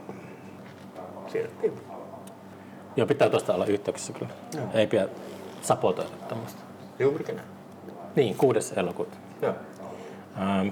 Siirrettiin. 1.27 1.73
Joo, 2.95 3.07
pitää 3.07 3.29
tuosta 3.29 3.53
olla 3.53 3.65
yhteyksissä 3.65 4.13
kyllä. 4.13 4.31
Joo. 4.55 4.65
Ei 4.73 4.87
pidä 4.87 5.07
sapotoida 5.61 6.09
tämmöistä. 6.29 6.61
Juurikin 6.99 7.35
näin. 7.35 7.47
Niin, 8.15 8.35
kuudes 8.35 8.71
elokuuta. 8.71 9.17
Joo. 9.41 9.53
Ähm, 10.41 10.67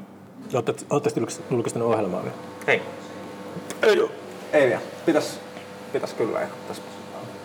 Oletteko 0.89 1.25
julkistanut 1.51 1.91
ohjelmaa 1.93 2.23
vielä? 2.23 2.35
Ei. 2.67 2.81
Ei 3.83 4.01
oo. 4.01 4.09
Ei 4.53 4.67
vielä. 4.67 4.81
Pitäis, 5.05 5.39
pitäis 5.93 6.13
kyllä 6.13 6.39
ihan 6.39 6.51
tässä 6.67 6.83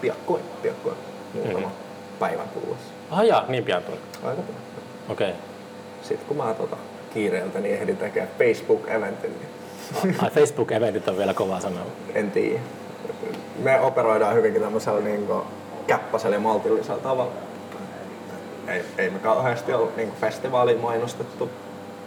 piakkoin, 0.01 0.43
piakkoin. 0.63 0.97
Muutama 1.35 1.59
Mhm. 1.59 1.71
päivän 2.19 2.49
kuluessa. 2.49 2.93
Ah 3.11 3.25
jaa, 3.25 3.45
niin 3.49 3.65
pian 3.65 3.83
tuli. 3.83 3.97
Aika 4.23 4.43
pian. 4.43 4.59
Okei. 5.09 5.33
Sitten 6.03 6.27
kun 6.29 6.37
mä 6.37 6.55
tota, 6.55 6.77
kiireeltä 7.15 7.61
niin 7.61 7.75
ehdin 7.75 7.97
tekemään 7.97 8.31
Facebook-eventin, 8.39 9.31
niin 9.31 10.17
Ai 10.23 10.31
Facebook-eventit 10.31 11.09
on 11.09 11.19
vielä 11.19 11.35
kova 11.35 11.61
sana. 11.61 11.81
en 12.15 12.31
tiedä. 12.31 12.61
Me 13.59 13.81
operoidaan 13.81 14.35
hyvinkin 14.35 14.63
tämmöisellä 14.63 15.01
niin 15.01 15.29
käppäisellä 15.87 16.37
ja 16.37 16.41
maltillisella 16.41 17.01
tavalla. 17.03 17.33
Ei, 18.69 18.83
ei 18.99 19.11
me 19.11 19.19
kauheasti 19.19 19.73
ole 19.73 19.89
niin 19.97 20.13
festivaaliin 20.21 20.81
mainostettu 20.81 21.51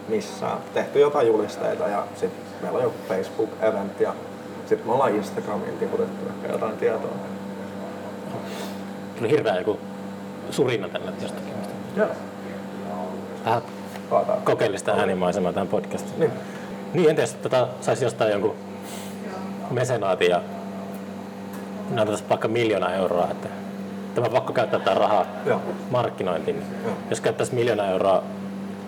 missään. 0.08 0.58
Tehty 0.74 1.00
jotain 1.00 1.26
julisteita 1.26 1.88
ja 1.88 2.06
sitten 2.14 2.42
meillä 2.62 2.76
on 2.76 2.84
joku 2.84 2.96
Facebook-event 3.08 4.00
ja 4.00 4.14
sitten 4.66 4.86
me 4.88 4.92
ollaan 4.92 5.14
Instagramiin 5.14 5.78
tiputettu 5.78 6.26
ehkä 6.28 6.52
jotain 6.52 6.76
tietoa. 6.76 7.10
Tuli 9.18 9.30
hirveä 9.30 9.58
joku 9.58 9.78
surina 10.50 10.88
tänne 10.88 11.12
jostakin. 11.22 11.54
Joo. 11.96 12.08
Vähän 13.44 13.62
kokeellista 14.44 14.92
äänimaisemaa 14.92 15.52
tähän 15.52 15.68
podcastiin. 15.68 16.20
Niin. 16.20 16.32
Niin, 16.94 17.10
entäs 17.10 17.34
tota, 17.34 17.68
saisi 17.80 18.04
jostain 18.04 18.32
jonkun 18.32 18.54
mesenaatin 19.70 20.30
ja 20.30 20.40
näytäisi 21.90 22.24
vaikka 22.28 22.48
miljoona 22.48 22.94
euroa, 22.94 23.28
että 23.30 23.48
tämä 24.14 24.26
on 24.26 24.32
pakko 24.32 24.52
käyttää 24.52 24.80
tätä 24.80 24.94
rahaa 24.94 25.26
Joo. 25.46 25.60
markkinointiin. 25.90 26.62
Joo. 26.84 26.94
Jos 27.10 27.20
käyttäisi 27.20 27.54
miljoona 27.54 27.86
euroa 27.86 28.22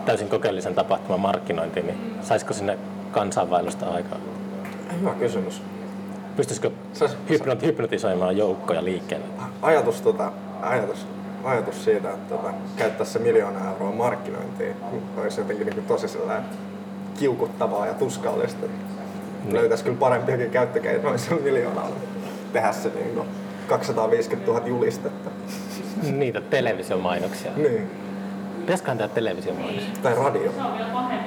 täysin 0.07 0.29
kokeellisen 0.29 0.75
tapahtuman 0.75 1.21
markkinointiin, 1.21 1.87
niin 1.87 2.15
saisiko 2.23 2.53
sinne 2.53 2.79
kansainvaellusta 3.13 3.87
aikaa? 3.87 4.19
Hyvä 5.01 5.15
kysymys. 5.15 5.63
Pystyisikö 6.37 6.71
Sais- 6.95 7.17
hypnot, 7.31 7.63
hypnotisoimaan 7.63 8.37
joukkoja 8.37 8.85
liikkeelle? 8.85 9.27
Ajatus, 9.63 10.01
tota, 10.01 10.33
ajatus, 10.63 11.07
ajatus 11.45 11.85
siitä, 11.85 12.11
että 12.11 12.35
tota, 12.35 12.55
käyttäisi 12.77 13.13
se 13.13 13.19
miljoona 13.19 13.71
euroa 13.71 13.93
markkinointiin, 13.93 14.77
olisi 15.17 15.41
jotenkin 15.41 15.67
niin 15.67 15.85
tosi 15.85 16.19
kiukuttavaa 17.19 17.87
ja 17.87 17.95
tuskallista. 17.95 18.67
Niin. 18.67 19.55
Löytäisi 19.55 19.85
kyllä 19.85 19.97
parempiakin 19.97 20.51
käyttökeinoja 20.51 21.19
sillä 21.19 21.43
miljoonalla. 21.43 21.97
Tehdä 22.53 22.73
se 22.73 22.89
niin 22.95 23.15
kuin 23.15 23.29
250 23.69 24.53
000 24.53 24.67
julistetta. 24.67 25.31
Niitä 26.11 26.41
televisiomainoksia. 26.41 27.51
Niin. 27.57 28.06
Pitäisiköhän 28.67 28.99
tehdä 28.99 29.15
televisiomainoksia? 29.15 29.89
Tai 30.03 30.15
radio. 30.15 30.53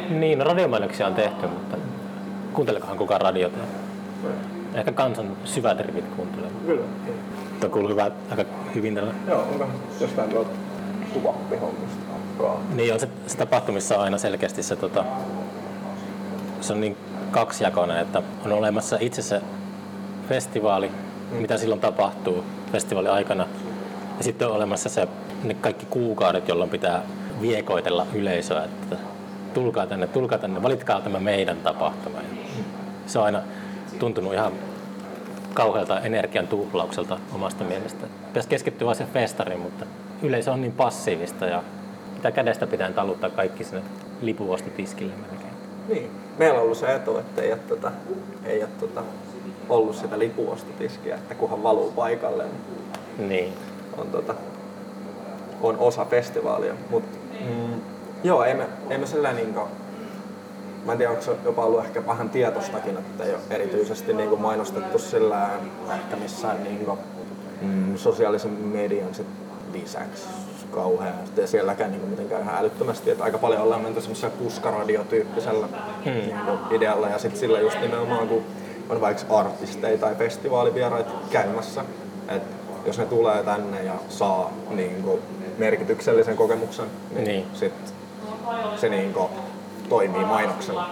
Niin, 0.09 0.39
no 0.39 0.45
radiomainoksia 0.45 1.07
on 1.07 1.15
tehty, 1.15 1.47
mutta 1.47 1.77
kuuntelekohan 2.53 2.97
kukaan 2.97 3.21
radiota? 3.21 3.57
Ehkä 4.73 4.91
kansan 4.91 5.37
syvät 5.45 5.79
rivit 5.79 6.05
kuuntelee. 6.15 6.49
Kyllä. 6.65 6.85
Tuo 7.59 7.69
kuuluu 7.69 7.89
hyvä, 7.89 8.11
aika 8.31 8.45
hyvin 8.75 8.95
tällä. 8.95 9.13
Joo, 9.27 9.41
onko 9.41 9.67
jostain 9.99 10.29
tuolta 10.29 10.49
kuvappihommista? 11.13 11.99
Niin 12.75 12.93
on 12.93 12.99
se, 12.99 13.09
se 13.27 13.37
tapahtumissa 13.37 13.97
on 13.97 14.03
aina 14.03 14.17
selkeästi 14.17 14.63
se, 14.63 14.75
tota, 14.75 15.03
se 16.61 16.73
on 16.73 16.81
niin 16.81 16.97
kaksijakoinen, 17.31 17.97
että 17.97 18.21
on 18.45 18.51
olemassa 18.51 18.97
itse 18.99 19.21
se 19.21 19.41
festivaali, 20.29 20.87
mm. 20.87 21.37
mitä 21.37 21.57
silloin 21.57 21.81
tapahtuu 21.81 22.43
festivaalin 22.71 23.11
aikana. 23.11 23.47
Ja 24.17 24.23
sitten 24.23 24.47
on 24.47 24.55
olemassa 24.55 24.89
se, 24.89 25.07
ne 25.43 25.53
kaikki 25.53 25.85
kuukaudet, 25.85 26.47
jolloin 26.47 26.69
pitää 26.69 27.01
viekoitella 27.41 28.07
yleisöä, 28.13 28.63
että 28.63 28.95
tulkaa 29.53 29.87
tänne, 29.87 30.07
tulkaa 30.07 30.37
tänne, 30.37 30.63
valitkaa 30.63 31.01
tämä 31.01 31.19
meidän 31.19 31.57
tapahtuma. 31.57 32.17
Ja 32.17 32.23
Se 33.05 33.19
on 33.19 33.25
aina 33.25 33.41
tuntunut 33.99 34.33
ihan 34.33 34.51
kauhealta 35.53 35.99
energian 35.99 36.47
tuhlaukselta 36.47 37.19
omasta 37.35 37.63
mielestä. 37.63 38.07
Pitäisi 38.27 38.49
keskittyä 38.49 38.85
vain 38.85 38.95
siihen 38.97 39.13
festariin, 39.13 39.59
mutta 39.59 39.85
yleisö 40.21 40.51
on 40.51 40.61
niin 40.61 40.71
passiivista 40.71 41.45
ja 41.45 41.63
pitää 42.15 42.31
kädestä 42.31 42.67
pitäen 42.67 42.93
taluttaa 42.93 43.29
kaikki 43.29 43.63
sinne 43.63 43.81
lipuostotiskille 44.21 45.13
melkein. 45.29 45.53
Niin. 45.87 46.11
Meillä 46.37 46.57
on 46.57 46.63
ollut 46.63 46.77
se 46.77 46.95
etu, 46.95 47.17
että 47.17 47.41
ei 47.41 47.51
ole, 47.51 47.59
tota, 47.69 47.91
ei 48.45 48.59
ole 48.63 48.69
tota, 48.79 49.03
ollut 49.69 49.95
sitä 49.95 50.19
lipuostotiskiä, 50.19 51.15
että 51.15 51.35
kunhan 51.35 51.63
valuu 51.63 51.91
paikalle, 51.91 52.43
niin 53.17 53.29
Niin. 53.29 53.53
on, 53.97 54.07
tota, 54.07 54.35
on 55.61 55.77
osa 55.79 56.05
festivaalia. 56.05 56.73
Mut, 56.89 57.03
mm, 57.39 57.81
joo, 58.23 58.43
ei 58.43 58.53
me, 58.53 58.67
ei 58.89 58.97
me 58.97 59.05
sillä 59.05 59.33
niinku, 59.33 59.59
mä 60.85 60.91
en 60.91 60.97
tiedä, 60.97 61.11
onko 61.11 61.23
se 61.23 61.31
jopa 61.45 61.65
ollut 61.65 61.85
ehkä 61.85 62.05
vähän 62.07 62.29
tietostakin, 62.29 62.97
että 62.97 63.23
ei 63.23 63.33
ole 63.33 63.41
erityisesti 63.49 64.13
niin 64.13 64.29
kuin 64.29 64.41
mainostettu 64.41 64.99
sillä 64.99 65.49
ehkä 65.93 66.15
missään 66.15 66.63
niin 66.63 66.85
kuin, 66.85 66.99
mm, 67.61 67.97
sosiaalisen 67.97 68.51
median 68.51 69.15
sit 69.15 69.27
lisäksi 69.73 70.27
kauheasti 70.71 71.41
ja 71.41 71.47
sielläkään 71.47 71.91
niin 71.91 71.99
kuin 71.99 72.09
mitenkään 72.09 72.41
ihan 72.41 72.57
älyttömästi. 72.57 73.11
Että 73.11 73.23
aika 73.23 73.37
paljon 73.37 73.61
ollaan 73.61 73.81
menty 73.81 74.01
semmoisella 74.01 74.35
puskaradiotyyppisellä 74.43 75.67
hmm. 76.05 76.13
niin 76.13 76.39
kuin 76.45 76.59
idealla 76.71 77.07
ja 77.07 77.19
sitten 77.19 77.39
sillä 77.39 77.59
just 77.59 77.81
nimenomaan 77.81 78.27
kun 78.27 78.43
on 78.89 79.01
vaikka 79.01 79.37
artisteja 79.37 79.97
tai 79.97 80.15
festivaalivieraita 80.15 81.11
käymässä, 81.31 81.85
että 82.27 82.55
jos 82.85 82.97
ne 82.97 83.05
tulee 83.05 83.43
tänne 83.43 83.83
ja 83.83 83.93
saa 84.09 84.53
niin 84.69 85.03
kuin, 85.03 85.21
merkityksellisen 85.59 86.35
kokemuksen, 86.35 86.85
niin, 87.15 87.23
niin. 87.23 87.45
sit 87.53 87.73
se 88.77 88.89
niin 88.89 89.13
kuin, 89.13 89.29
toimii 89.89 90.25
mainoksena. 90.25 90.89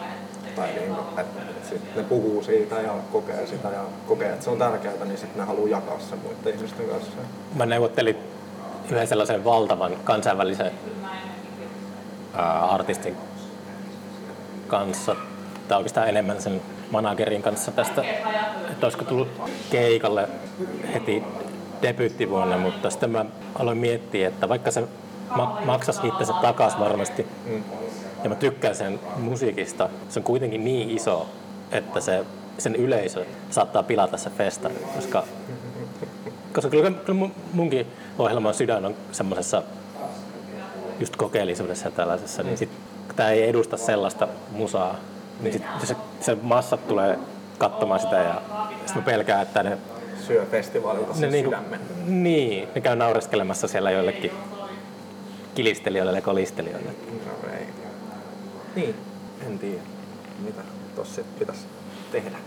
Tai 0.55 0.67
niin 0.67 0.95
kuin, 0.95 1.19
että 1.19 1.41
sit 1.69 1.95
ne 1.95 2.03
puhuu 2.03 2.43
siitä 2.43 2.75
ja 2.75 2.93
kokee 3.11 3.47
sitä 3.47 3.67
ja 3.67 3.81
kokee, 4.07 4.29
että 4.29 4.43
se 4.43 4.49
on 4.49 4.57
tärkeää, 4.57 5.05
niin 5.05 5.17
sitten 5.17 5.39
ne 5.39 5.47
haluaa 5.47 5.69
jakaa 5.69 5.99
sen 5.99 6.19
muiden 6.19 6.55
ihmisten 6.55 6.85
kanssa. 6.85 7.11
Mä 7.55 7.65
neuvottelin 7.65 8.17
yhden 8.91 9.07
sellaisen 9.07 9.43
valtavan 9.43 9.91
kansainvälisen 10.03 10.71
ää, 12.33 12.65
artistin 12.65 13.15
kanssa, 14.67 15.15
tai 15.67 15.77
oikeastaan 15.77 16.09
enemmän 16.09 16.41
sen 16.41 16.61
managerin 16.91 17.41
kanssa 17.41 17.71
tästä, 17.71 18.03
että 18.69 18.85
olisiko 18.85 19.05
tullut 19.05 19.27
keikalle 19.69 20.29
heti 20.93 21.23
debyyttivuonna, 21.81 22.57
mutta 22.57 22.89
sitten 22.89 23.09
mä 23.09 23.25
aloin 23.55 23.77
miettiä, 23.77 24.27
että 24.27 24.49
vaikka 24.49 24.71
se 24.71 24.87
ma- 25.35 25.61
maksaisi 25.65 26.07
itsensä 26.07 26.33
takaisin 26.41 26.79
varmasti, 26.79 27.27
mm. 27.45 27.63
ja 28.23 28.29
mä 28.29 28.35
tykkään 28.35 28.75
sen 28.75 28.99
musiikista, 29.17 29.89
se 30.09 30.19
on 30.19 30.23
kuitenkin 30.23 30.63
niin 30.63 30.89
iso, 30.89 31.27
että 31.71 31.99
se, 31.99 32.25
sen 32.57 32.75
yleisö 32.75 33.25
saattaa 33.49 33.83
pilata 33.83 34.17
se 34.17 34.29
festari, 34.29 34.75
koska, 34.95 35.23
koska 36.53 36.69
kyllä, 36.69 36.91
kyllä 36.91 37.29
munkin 37.53 37.87
ohjelman 38.19 38.53
sydän 38.53 38.85
on 38.85 38.95
semmoisessa 39.11 39.63
just 40.99 41.15
kokeellisuudessa 41.15 41.87
ja 41.87 41.91
tällaisessa, 41.91 42.43
niin 42.43 42.57
sit, 42.57 42.69
tämä 43.15 43.29
ei 43.29 43.49
edusta 43.49 43.77
sellaista 43.77 44.27
musaa, 44.51 44.95
niin 45.41 45.53
sit, 45.53 45.63
se, 45.83 45.95
se 46.19 46.37
massat 46.41 46.87
tulee 46.87 47.19
katsomaan 47.57 47.99
sitä 47.99 48.15
ja 48.15 48.41
sitten 48.75 48.95
mä 48.95 49.01
pelkään, 49.01 49.41
että 49.41 49.63
ne 49.63 49.77
syö 50.27 50.45
festivaalilta 50.45 51.13
sen 51.13 51.31
niin, 51.31 51.45
sydämen. 51.45 51.79
Niin, 52.05 52.67
ne 52.75 52.81
käy 52.81 52.95
naureskelemassa 52.95 53.67
siellä 53.67 53.91
joillekin 53.91 54.31
kilistelijoille 55.55 56.15
ja 56.15 56.21
kolistelijoille. 56.21 56.89
No 56.89 57.53
ei. 57.53 57.67
Niin, 58.75 58.95
en 59.47 59.59
tiedä, 59.59 59.81
mitä 60.45 60.61
tossa 60.95 61.21
pitäisi 61.39 61.61
tehdä. 62.11 62.37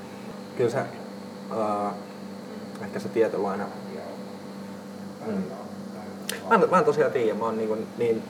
Kyllä 0.56 0.70
se, 0.70 0.78
uh, 1.50 1.92
ehkä 2.84 2.98
se 3.00 3.08
tietynlainen... 3.08 3.66
Mm. 5.26 5.42
Mä, 6.48 6.54
en, 6.54 6.70
mä 6.70 6.78
en 6.78 6.84
tosiaan 6.84 7.12
tiedä, 7.12 7.34
mä 7.34 7.44
oon 7.44 7.58
niin, 7.58 7.86
niin 7.98 8.22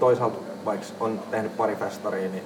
toisaalta 0.00 0.38
vaikka 0.64 0.86
on 1.00 1.20
tehnyt 1.30 1.56
pari 1.56 1.76
festaria, 1.76 2.28
niin 2.28 2.44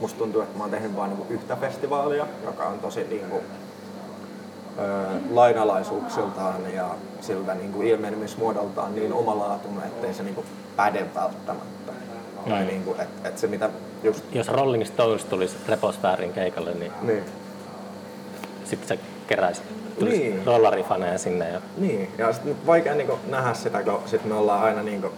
musta 0.00 0.18
tuntuu, 0.18 0.42
että 0.42 0.58
mä 0.58 0.64
oon 0.64 0.70
tehnyt 0.70 0.96
vain 0.96 1.10
niin 1.10 1.26
yhtä 1.30 1.56
festivaalia, 1.56 2.26
joka 2.44 2.64
on 2.64 2.78
tosi 2.78 3.06
niin 3.10 3.30
kuin, 3.30 3.42
lainalaisuuksiltaan 5.30 6.72
ja 6.74 6.88
siltä 7.20 7.54
niin 7.54 7.72
kuin 7.72 7.86
ilmenemismuodoltaan 7.86 8.94
niin 8.94 9.12
omalaatuinen, 9.12 9.82
ettei 9.82 10.14
se 10.14 10.22
niin 10.22 10.34
kuin 10.34 10.46
päde 10.76 11.06
välttämättä. 11.14 11.92
Tai 12.48 12.64
niin 12.64 12.84
kuin, 12.84 13.00
et, 13.00 13.08
et 13.24 13.38
se 13.38 13.46
mitä 13.46 13.70
just... 14.02 14.24
Jos 14.32 14.48
Rolling 14.48 14.84
Stones 14.84 15.24
tulisi 15.24 15.56
Reposfäärin 15.68 16.32
keikalle, 16.32 16.74
niin, 16.74 16.92
niin. 17.02 17.24
sitten 18.64 18.88
se 18.88 18.98
keräisi 19.26 19.62
niin. 20.00 20.46
rollarifaneja 20.46 21.18
sinne. 21.18 21.50
Ja... 21.50 21.60
Niin, 21.76 22.10
ja 22.18 22.32
sitten 22.32 22.66
vaikea 22.66 22.94
niin 22.94 23.06
kuin, 23.06 23.20
nähdä 23.30 23.54
sitä, 23.54 23.82
kun 23.82 24.00
sit 24.06 24.24
me 24.24 24.34
ollaan 24.34 24.62
aina 24.62 24.82
niin 24.82 25.00
kuin, 25.00 25.12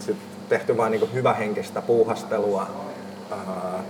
sit 0.00 0.16
tehty 0.48 0.76
vain 0.76 0.90
niin 0.90 1.12
hyvähenkistä 1.12 1.82
puuhastelua 1.82 2.66
ää, 3.30 3.84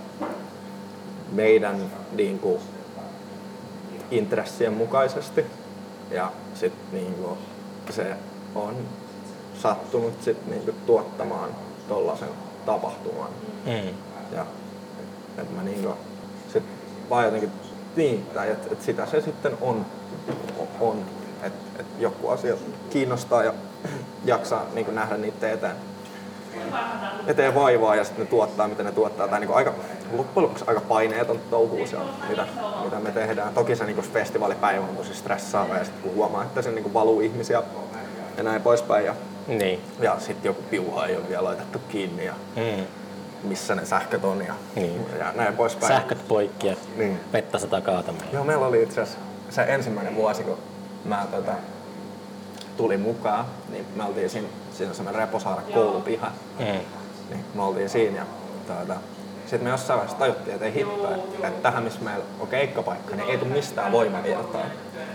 meidän 1.32 1.76
niin 2.12 2.38
kuin, 2.38 2.60
intressien 4.18 4.72
mukaisesti. 4.72 5.44
Ja 6.10 6.32
sitten 6.54 6.84
niinku 6.92 7.38
se 7.90 8.16
on 8.54 8.76
sattunut 9.62 10.22
sit 10.22 10.46
niinku 10.46 10.72
tuottamaan 10.86 11.50
tollasen 11.88 12.28
tapahtuman. 12.66 13.30
Mm. 13.66 13.88
Ja 14.32 14.46
että 15.38 15.54
mä 15.56 15.62
niinku 15.62 15.94
sit 16.52 16.62
vaan 17.10 17.24
jotenkin 17.24 17.50
niin, 17.96 18.26
tai 18.34 18.50
että 18.50 18.68
et 18.72 18.82
sitä 18.82 19.06
se 19.06 19.20
sitten 19.20 19.52
on, 19.60 19.86
on 20.80 21.04
että 21.42 21.80
et 21.80 21.86
joku 21.98 22.28
asia 22.28 22.54
kiinnostaa 22.90 23.42
ja 23.42 23.54
jaksaa 24.24 24.66
niinku 24.74 24.90
nähdä 24.90 25.16
niitä 25.16 25.50
eteen 25.50 25.76
eteen 27.26 27.54
vaivaa 27.54 27.96
ja 27.96 28.04
sitten 28.04 28.24
ne 28.24 28.30
tuottaa, 28.30 28.68
mitä 28.68 28.82
ne 28.82 28.92
tuottaa. 28.92 29.28
Tai 29.28 29.40
niinku 29.40 29.54
aika, 29.54 29.74
loppujen 30.12 30.44
lopuksi 30.44 30.64
aika 30.66 30.80
paineeton 30.80 31.40
touhuu 31.50 31.86
se 31.86 31.96
on, 31.96 32.10
mitä, 32.28 32.46
mitä 32.84 33.00
me 33.00 33.10
tehdään. 33.10 33.54
Toki 33.54 33.76
se 33.76 33.84
niinku 33.84 34.02
festivaalipäivä 34.02 34.84
on 34.84 34.96
tosi 34.96 35.14
stressaava 35.14 35.76
ja 35.76 35.84
sitten 35.84 36.02
kun 36.02 36.14
huomaa, 36.14 36.42
että 36.42 36.62
se 36.62 36.70
niinku 36.70 36.94
valuu 36.94 37.20
ihmisiä 37.20 37.62
ja 38.36 38.42
näin 38.42 38.62
poispäin. 38.62 39.04
Ja, 39.04 39.14
niin. 39.48 39.80
ja 40.00 40.16
sitten 40.18 40.48
joku 40.48 40.62
piuha 40.70 41.06
ei 41.06 41.16
ole 41.16 41.28
vielä 41.28 41.44
laitettu 41.44 41.78
kiinni 41.88 42.24
ja 42.24 42.34
mm. 42.56 42.84
missä 43.48 43.74
ne 43.74 43.84
sähköt 43.84 44.24
on 44.24 44.44
ja, 44.46 44.54
niin. 44.76 45.06
ja 45.18 45.32
näin 45.34 45.56
poispäin. 45.56 45.92
Sähköt 45.92 46.28
poikki 46.28 46.66
ja 46.66 46.76
niin. 46.96 47.20
vettä 47.32 47.58
sataa 47.58 47.80
kaatamaan. 47.80 48.26
Joo, 48.32 48.44
meillä 48.44 48.66
oli 48.66 48.82
itse 48.82 49.00
asiassa 49.00 49.20
se 49.50 49.62
ensimmäinen 49.62 50.14
vuosi, 50.14 50.42
kun 50.42 50.58
mä 51.04 51.26
tota, 51.30 51.52
tulin 52.76 53.00
mukaan, 53.00 53.44
niin 53.70 53.86
me 53.96 54.04
oltiin 54.04 54.30
siinä, 54.30 54.48
siinä 54.74 54.90
on 54.90 54.96
semmoinen 54.96 55.22
Reposaara 55.22 55.62
koulupiha. 55.74 56.30
Mm. 56.58 56.64
Niin 56.64 57.44
me 57.54 57.62
oltiin 57.62 57.88
siinä 57.88 58.16
ja 58.16 58.26
tuota, 58.66 59.00
sitten 59.46 59.64
me 59.64 59.70
jossain 59.70 59.98
vaiheessa 59.98 60.18
tajuttiin, 60.18 60.54
että 60.54 60.66
ei 60.66 60.74
hitto, 60.74 61.14
että, 61.14 61.48
että 61.48 61.62
tähän 61.62 61.82
missä 61.82 62.00
meillä 62.00 62.24
on 62.40 62.48
keikkapaikka, 62.48 63.16
niin 63.16 63.30
ei 63.30 63.38
tule 63.38 63.50
mistään 63.50 63.92
voimavirtaa. 63.92 64.60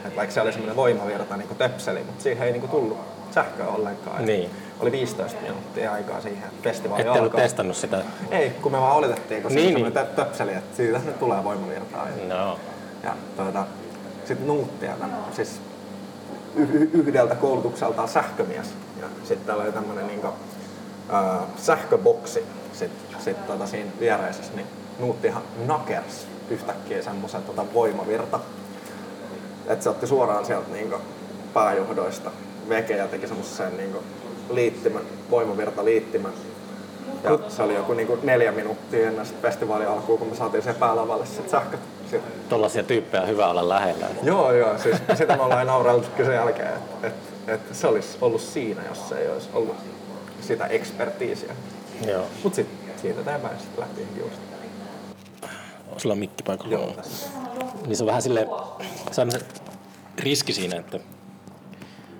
Että 0.05 0.15
vaikka 0.15 0.33
se 0.33 0.41
oli 0.41 0.51
semmoinen 0.51 0.75
voimavirta 0.75 1.37
niin 1.37 1.47
kuin 1.47 1.57
töpseli, 1.57 2.03
mutta 2.03 2.23
siihen 2.23 2.47
ei 2.47 2.51
niin 2.51 2.61
kuin 2.61 2.71
tullut 2.71 2.97
sähköä 3.31 3.67
ollenkaan. 3.67 4.25
Niin. 4.25 4.49
Oli 4.79 4.91
15 4.91 5.41
minuuttia 5.41 5.91
aikaa 5.91 6.21
siihen 6.21 6.49
festivaali 6.63 7.01
Ette 7.01 7.19
alkaa. 7.19 7.41
testannut 7.41 7.77
sitä? 7.77 8.01
Ei, 8.31 8.49
kun 8.49 8.71
me 8.71 8.81
vaan 8.81 8.95
oletettiin, 8.95 9.41
kun 9.41 9.51
niin, 9.51 9.73
se 9.73 9.79
niin. 9.79 10.15
töpseli, 10.15 10.53
että 10.53 10.77
siitä 10.77 10.99
nyt 11.05 11.19
tulee 11.19 11.43
voimavirtaa. 11.43 12.07
No. 12.27 12.59
Ja 13.03 13.15
tuota, 13.35 13.65
sitten 14.25 14.47
nuuttia, 14.47 14.93
siis 15.31 15.61
yhdeltä 16.93 17.35
koulutukseltaan 17.35 18.07
sähkömies. 18.07 18.73
Ja 19.01 19.07
sitten 19.23 19.47
täällä 19.47 19.63
oli 19.63 19.71
tämmöinen 19.71 20.07
niin 20.07 20.21
kuin, 20.21 20.33
äh, 21.13 21.47
sähköboksi 21.57 22.45
sitten 22.73 23.21
sit, 23.21 23.47
tota, 23.47 23.67
siinä 23.67 23.91
viereisessä, 23.99 24.53
niin 24.55 24.67
Nuuttihan 24.99 25.43
nakers 25.65 26.27
yhtäkkiä 26.49 27.01
semmoisen 27.01 27.43
tota, 27.43 27.65
voimavirta. 27.73 28.39
Että 29.67 29.83
se 29.83 29.89
otti 29.89 30.07
suoraan 30.07 30.45
sieltä 30.45 30.71
niin 30.71 30.89
kuin, 30.89 31.01
pääjohdoista 31.53 32.31
veke 32.69 32.95
ja 32.95 33.07
teki 33.07 33.27
semmoisen 33.27 33.77
niin 33.77 33.95
liittimän, 34.49 35.03
voimavirta 35.29 35.85
liittimän. 35.85 36.31
Ja 37.23 37.39
se 37.47 37.63
oli 37.63 37.75
joku 37.75 37.93
niin 37.93 38.07
kuin 38.07 38.19
neljä 38.23 38.51
minuuttia 38.51 39.07
ennen 39.07 39.25
festivaalin 39.41 39.87
alkuun, 39.87 40.19
kun 40.19 40.27
me 40.27 40.35
saatiin 40.35 40.63
sen 40.63 40.75
päälavalle 40.75 41.25
sit 41.25 41.49
sähköt 41.49 41.79
Tuollaisia 42.49 42.83
tyyppejä 42.83 43.21
on 43.21 43.29
hyvä 43.29 43.47
olla 43.47 43.69
lähellä. 43.69 44.05
Joo, 44.23 44.51
joo. 44.51 44.77
Siis 44.77 44.97
sitä 45.15 45.35
me 45.35 45.43
ollaan 45.43 45.67
naureltu 45.67 46.07
sen 46.17 46.33
jälkeen, 46.33 46.67
että 46.67 47.07
et, 47.07 47.13
et 47.53 47.61
se 47.71 47.87
olisi 47.87 48.17
ollut 48.21 48.41
siinä, 48.41 48.81
jos 48.89 49.09
se 49.09 49.17
ei 49.17 49.29
olisi 49.29 49.49
ollut 49.53 49.75
sitä 50.41 50.65
ekspertiisiä. 50.65 51.55
Joo. 52.07 52.25
Mut 52.43 52.53
sit, 52.55 52.67
siitä 53.01 53.21
eteenpäin 53.21 53.59
sitten 53.59 53.79
lähti 53.79 54.07
just. 54.19 54.41
Sulla 55.97 56.13
on 56.13 56.19
mikki 56.19 56.43
paikalla. 56.43 56.71
Joo, 56.71 56.93
Niin 57.85 57.97
se 57.97 58.03
on 58.03 58.07
vähän 58.07 58.21
sille, 58.21 58.47
se 59.11 59.21
on 59.21 59.31
se 59.31 59.39
riski 60.19 60.53
siinä, 60.53 60.79
että 60.79 60.99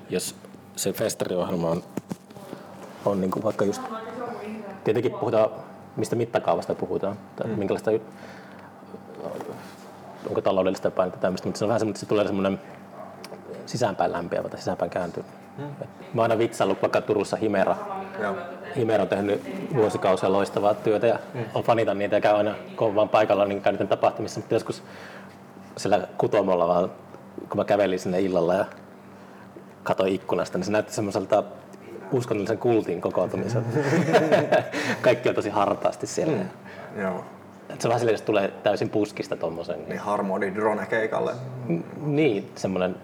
jos 0.10 0.36
se 0.76 0.94
festariohjelma 0.94 1.70
on, 1.70 1.84
on 3.06 3.22
niin 3.22 3.32
kuin 3.32 3.44
vaikka 3.44 3.66
just, 3.66 3.82
tietenkin 4.84 5.12
puhutaan, 5.12 5.50
mistä 5.96 6.16
mittakaavasta 6.16 6.76
puhutaan, 6.76 7.20
tai 7.36 7.48
mm. 7.48 7.60
minkälaista 7.60 7.92
onko 10.28 10.42
taloudellista 10.42 10.92
painetta 10.92 11.20
tämmöistä, 11.20 11.48
mutta 11.48 11.60
se 11.60 11.66
on 11.66 11.70
vähän 11.70 11.80
semmoinen, 11.80 11.96
että 11.96 12.00
se 12.00 12.06
tulee 12.06 12.26
semmoinen 12.26 12.60
sisäänpäin 13.70 14.12
lämpiävä 14.12 14.50
tai 14.50 14.60
sisäänpäin 14.60 14.92
kääntyy. 14.92 15.24
Hmm. 15.58 15.66
Mä 16.14 16.22
oon 16.22 16.32
aina 16.32 16.38
vitsaillut 16.38 16.82
vaikka 16.82 17.02
Turussa 17.02 17.38
Himera. 17.38 17.76
Joo. 18.22 18.36
Himera 18.76 19.04
on 19.04 19.10
tehnyt 19.10 19.42
vuosikausia 19.76 20.32
loistavaa 20.32 20.74
työtä 20.74 21.08
ja 21.08 21.20
hmm. 21.34 21.46
on 21.54 21.64
fanita 21.64 21.94
niitä 21.94 22.16
ja 22.16 22.22
käy 22.22 22.36
aina 22.36 22.56
kovaan 22.76 23.10
paikalla 23.10 23.46
niin 23.46 23.62
käy 23.62 23.88
tapahtumissa, 23.88 24.40
mutta 24.40 24.56
joskus 24.56 24.84
siellä 25.78 26.08
kutomolla 26.18 26.68
vaan, 26.68 26.92
kun 27.50 27.58
mä 27.58 27.66
kävelin 27.66 28.00
sinne 28.00 28.22
illalla 28.22 28.54
ja 28.54 28.66
katsoin 29.84 30.14
ikkunasta, 30.14 30.58
niin 30.58 30.66
se 30.66 30.72
näytti 30.72 30.94
semmoiselta 30.94 31.44
uskonnollisen 32.12 32.58
kultin 32.58 33.02
kokoontumisen. 33.02 33.66
Kaikki 35.02 35.30
on 35.30 35.36
tosi 35.36 35.50
hartaasti 35.50 36.08
siellä. 36.08 36.34
Hmm. 36.34 37.02
Joo. 37.02 37.24
että 37.70 37.82
se 37.82 37.88
vähän 37.88 38.00
silleen, 38.00 38.16
että 38.16 38.26
tulee 38.26 38.54
täysin 38.64 38.90
puskista 38.90 39.36
tommosen. 39.36 39.80
Niin 39.88 40.00
Harmoni 40.00 40.56
Drone-keikalle. 40.56 41.32
Niin, 42.02 42.52
semmoinen. 42.56 42.96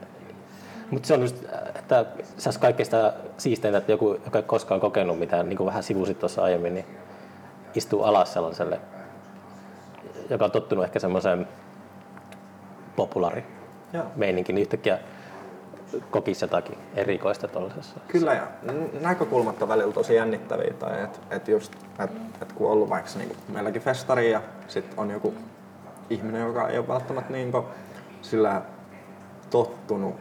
Mutta 0.92 1.08
se 1.08 1.14
on 1.14 1.22
just, 1.22 1.36
että 1.76 2.06
se 2.38 2.50
olisi 2.50 2.60
kaikista 2.60 3.14
siisteintä, 3.38 3.78
että 3.78 3.92
joku, 3.92 4.20
joka 4.26 4.40
ei 4.40 4.44
koskaan 4.44 4.82
kokenut 4.82 5.20
mitään, 5.20 5.50
niin 5.50 5.58
kuin 5.58 5.68
vähän 5.68 5.84
sivusit 5.84 6.20
tuossa 6.20 6.44
aiemmin, 6.44 6.74
niin 6.74 6.86
istuu 7.76 8.04
alas 8.04 8.34
sellaiselle, 8.34 8.80
joka 10.30 10.46
on 10.46 10.52
tottunut 10.52 10.86
ehkä 10.86 11.00
semmoiseen 11.00 11.48
populaari 12.96 13.44
meininkin, 14.16 14.56
niin 14.56 14.62
yhtäkkiä 14.62 15.00
kokisi 16.12 16.46
jotakin 16.46 16.78
erikoista 16.96 17.48
tuollaisessa. 17.48 18.00
Kyllä 18.08 18.34
ja 18.34 18.48
näkökulmat 19.02 19.62
on 19.62 19.68
välillä 19.68 19.94
tosi 19.94 20.16
jännittäviä. 20.16 20.74
Tai 20.80 21.04
et, 21.04 21.22
et 21.30 21.48
just, 21.48 21.74
et, 22.04 22.12
et 22.42 22.54
kun 22.54 22.68
on 22.68 22.74
ollut 22.74 22.90
vaikka 22.90 23.10
niinku 23.18 23.36
meilläkin 23.48 23.82
festari 23.82 24.32
ja 24.32 24.42
sitten 24.68 25.00
on 25.00 25.12
joku 25.12 25.34
ihminen, 26.10 26.42
joka 26.42 26.70
ei 26.70 26.78
ole 26.78 26.88
välttämättä 26.88 27.34
niinku 27.34 27.66
sillä 28.22 28.62
tottunut 29.50 30.16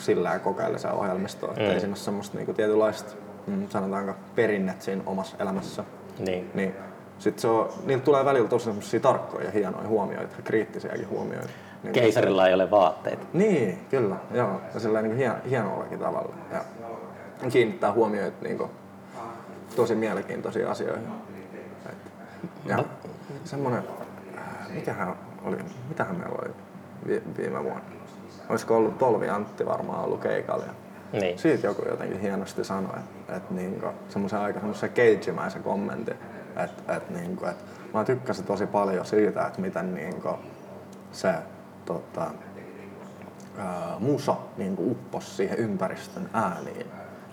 sillä 0.00 0.38
kokeilla 0.38 0.78
se 0.78 0.88
ohjelmistoa. 0.88 1.52
Mm. 1.52 1.62
Mm. 1.62 1.70
Ei 1.70 1.80
siinä 1.80 1.92
ole 1.92 1.96
semmoista 1.96 2.36
niinku 2.36 2.52
tietynlaista, 2.52 3.12
mm, 3.46 3.68
sanotaanko, 3.68 4.14
perinnet 4.34 4.82
siinä 4.82 5.02
omassa 5.06 5.36
elämässä. 5.40 5.84
Niin. 6.18 6.50
Niin 6.54 6.74
sit 7.18 7.38
se 7.38 7.48
on, 7.48 7.68
niillä 7.84 8.02
tulee 8.02 8.24
välillä 8.24 8.48
tosi 8.48 8.64
semmoisia 8.64 9.00
tarkkoja 9.00 9.44
ja 9.44 9.50
hienoja 9.50 9.88
huomioita, 9.88 10.42
kriittisiäkin 10.44 11.08
huomioita. 11.08 11.48
Niin 11.82 11.92
Keisarilla 11.92 12.48
ei 12.48 12.54
ole 12.54 12.70
vaatteita. 12.70 13.26
niin, 13.32 13.86
kyllä, 13.90 14.16
joo. 14.34 14.60
Ja 14.74 14.80
sillä 14.80 15.02
niin 15.02 15.16
hien, 15.16 15.32
hienollakin 15.50 15.98
tavalla. 15.98 16.34
Ja 16.52 16.64
kiinnittää 17.50 17.92
huomioita 17.92 18.36
niin 18.42 18.58
kuin, 18.58 18.70
tosi 19.76 19.94
mielenkiintoisiin 19.94 20.68
asioihin. 20.68 21.08
Et, 21.90 21.96
ja 22.64 22.84
semmoinen, 23.44 23.82
äh, 24.38 24.44
mikähän 24.74 25.14
oli, 25.44 25.56
mitähän 25.88 26.16
meillä 26.16 26.36
oli 26.42 26.54
vi, 27.06 27.22
viime 27.38 27.64
vuonna? 27.64 27.95
Olisiko 28.48 28.76
ollut 28.76 28.98
Polvi 28.98 29.28
Antti 29.28 29.66
varmaan 29.66 30.04
ollut 30.04 30.20
keikalla. 30.20 30.64
Niin. 31.12 31.38
Siitä 31.38 31.66
joku 31.66 31.82
jotenkin 31.88 32.20
hienosti 32.20 32.64
sanoi, 32.64 32.90
että, 32.98 33.36
että 33.36 33.54
niinku, 33.54 33.86
semmoisen 34.08 34.38
aika 34.38 34.58
semmoisen 34.60 34.90
cagemäisen 34.90 35.62
kommentin, 35.62 36.14
että, 36.56 36.96
että, 36.96 37.12
niinku, 37.12 37.44
että 37.46 37.64
mä 37.94 38.04
tykkäsin 38.04 38.44
tosi 38.44 38.66
paljon 38.66 39.06
siitä, 39.06 39.46
että 39.46 39.60
miten 39.60 39.94
niinku, 39.94 40.28
se 41.12 41.34
tota, 41.84 42.26
ää, 43.58 43.96
musa 43.98 44.36
niinku, 44.56 44.90
upposi 44.90 45.30
siihen 45.34 45.58
ympäristön 45.58 46.30
ääniin, 46.32 46.86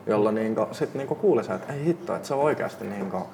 jolloin 0.07 0.35
niinku, 0.35 0.67
sit 0.71 0.93
niinku 0.93 1.15
kuuli 1.15 1.43
se, 1.43 1.53
että 1.53 1.73
ei 1.73 1.85
hitto, 1.85 2.15
että 2.15 2.27
se 2.27 2.33
on 2.33 2.39
oikeasti 2.39 2.85
niinku, 2.87 3.27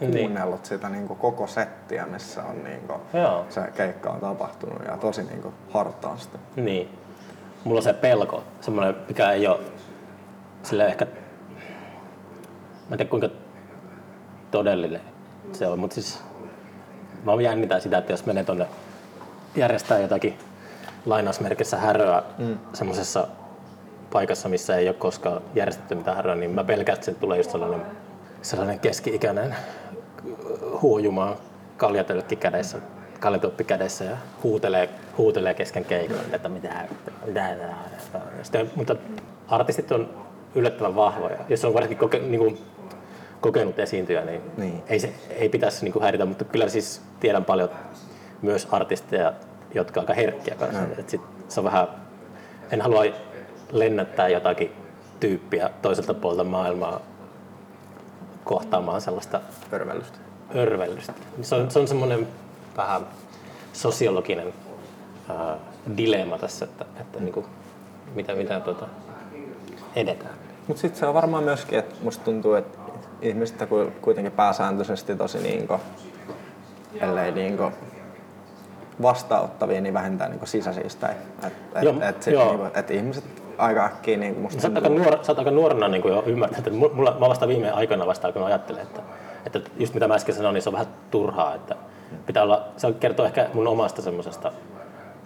Niin. 0.00 0.12
kuunnellut 0.18 0.64
sitä 0.64 0.88
niinku, 0.88 1.14
koko 1.14 1.46
settiä, 1.46 2.06
missä 2.06 2.44
on 2.44 2.64
niinku, 2.64 2.92
Joo. 3.14 3.44
se 3.48 3.60
keikka 3.76 4.10
on 4.10 4.20
tapahtunut 4.20 4.82
ja 4.88 4.96
tosi 4.96 5.22
niinku, 5.22 5.52
hartaan 5.70 6.18
sitä. 6.18 6.38
Niin. 6.56 6.98
Mulla 7.66 7.78
on 7.78 7.82
se 7.82 7.92
pelko, 7.92 8.44
semmoinen, 8.60 8.96
mikä 9.08 9.30
ei 9.30 9.46
ole 9.46 9.60
sille 10.62 10.86
ehkä, 10.86 11.04
mä 11.04 11.10
en 12.90 12.98
tiedä 12.98 13.10
kuinka 13.10 13.28
todellinen 14.50 15.00
se 15.52 15.66
on, 15.66 15.78
mutta 15.78 15.94
siis 15.94 16.22
mä 17.24 17.42
jännitän 17.42 17.80
sitä, 17.80 17.98
että 17.98 18.12
jos 18.12 18.26
menee 18.26 18.44
tonne 18.44 18.66
järjestää 19.56 19.98
jotakin 19.98 20.38
lainausmerkissä 21.06 21.76
häröä 21.76 22.22
mm. 22.38 22.58
semmoisessa 22.72 23.28
paikassa, 24.12 24.48
missä 24.48 24.76
ei 24.76 24.88
ole 24.88 24.96
koskaan 24.96 25.42
järjestetty 25.54 25.94
mitään 25.94 26.16
häröä, 26.16 26.34
niin 26.34 26.50
mä 26.50 26.64
pelkään, 26.64 26.94
että 26.94 27.04
se 27.04 27.14
tulee 27.14 27.38
just 27.38 27.50
sellainen, 27.50 27.82
sellainen 28.42 28.80
keski-ikäinen 28.80 29.56
huojumaan 30.82 31.36
kaljatölkki 31.76 32.36
kädessä, 32.36 32.78
kaljatoppi 33.20 33.64
kädessä 33.64 34.04
ja 34.04 34.16
huutelee, 34.42 34.88
huutelee 35.18 35.54
kesken 35.54 35.84
keikon, 35.84 36.18
että 36.32 36.48
mitä, 36.48 36.68
mitä, 37.26 37.54
mitä. 37.54 37.56
Sitten, 38.42 38.70
mutta 38.76 38.96
artistit 39.48 39.92
on 39.92 40.26
yllättävän 40.54 40.96
vahvoja. 40.96 41.36
Jos 41.48 41.64
on 41.64 41.74
varsinkin 41.74 41.98
koke, 41.98 42.18
niin 42.18 42.40
kuin, 42.40 42.58
kokenut 43.40 43.78
esiintyjä, 43.78 44.24
niin, 44.24 44.40
Niin. 44.56 44.82
Ei, 44.88 45.00
se, 45.00 45.12
ei 45.30 45.48
pitäisi 45.48 45.84
niin 45.84 45.92
kuin 45.92 46.02
häiritä, 46.02 46.24
mutta 46.24 46.44
kyllä 46.44 46.68
siis 46.68 47.02
tiedän 47.20 47.44
paljon 47.44 47.70
myös 48.42 48.68
artisteja, 48.70 49.32
jotka 49.74 50.00
aika 50.00 50.14
herkkiä 50.14 50.54
kanssa. 50.54 50.80
Mm. 50.80 50.92
Et 50.98 51.08
sit 51.08 51.20
se 51.48 51.60
on 51.60 51.64
vähän, 51.64 51.88
en 52.70 52.80
halua 52.80 53.04
lennättää 53.72 54.28
jotakin 54.28 54.72
tyyppiä 55.20 55.70
toiselta 55.82 56.14
puolelta 56.14 56.44
maailmaa 56.44 57.00
kohtaamaan 58.44 59.00
sellaista 59.00 59.40
Örvellystä. 59.72 60.18
örvellystä. 60.54 61.12
Se 61.42 61.54
on, 61.54 61.70
se 61.70 61.78
on 61.78 61.88
semmoinen 61.88 62.28
vähän 62.76 63.06
sosiologinen 63.72 64.52
ää, 65.28 65.56
dilemma 65.96 66.38
tässä, 66.38 66.64
että, 66.64 66.84
että 67.00 67.20
niin 67.20 67.32
kuin, 67.32 67.46
mitä, 68.14 68.34
mitä 68.34 68.60
tuota, 68.60 68.86
edetään. 69.96 70.34
Mutta 70.66 70.80
sitten 70.80 71.00
se 71.00 71.06
on 71.06 71.14
varmaan 71.14 71.44
myöskin, 71.44 71.78
että 71.78 71.94
musta 72.02 72.24
tuntuu, 72.24 72.54
että 72.54 72.78
ihmiset 73.22 73.68
kuitenkin 74.00 74.32
pääsääntöisesti 74.32 75.16
tosi 75.16 75.38
niinko, 75.38 75.80
ellei 77.00 77.32
niinko 77.32 77.72
vastaanottavia, 79.02 79.80
niin 79.80 79.94
vähintään 79.94 80.30
niinko 80.30 80.46
sisäisistä. 80.46 81.08
Että 81.08 81.80
et, 81.80 81.88
et, 82.02 82.26
niinku, 82.26 82.64
et 82.74 82.90
ihmiset 82.90 83.24
aika 83.58 83.84
äkkiä 83.84 84.16
niin 84.16 84.38
musta 84.38 84.60
Sä 84.60 84.68
aika, 84.68 84.80
tuntuu, 84.80 85.04
nuor, 85.04 85.24
sä 85.24 85.32
oot 85.32 85.38
aika 85.38 85.50
nuorena 85.50 85.88
niin 85.88 86.08
jo 86.08 86.22
ymmärtänyt, 86.26 86.66
että 86.66 86.78
mulla, 86.96 87.16
mä 87.20 87.28
vasta 87.28 87.48
viime 87.48 87.70
aikoina 87.70 88.06
vasta 88.06 88.32
kun 88.32 88.44
ajattelen, 88.44 88.82
että, 88.82 89.02
että 89.46 89.60
just 89.78 89.94
mitä 89.94 90.08
mä 90.08 90.14
äsken 90.14 90.34
sanoin, 90.34 90.54
niin 90.54 90.62
se 90.62 90.68
on 90.68 90.72
vähän 90.72 90.86
turhaa, 91.10 91.54
että 91.54 91.76
pitää 92.26 92.42
olla, 92.42 92.68
se 92.76 92.92
kertoo 92.92 93.26
ehkä 93.26 93.48
mun 93.54 93.68
omasta 93.68 94.02
semmoisesta 94.02 94.52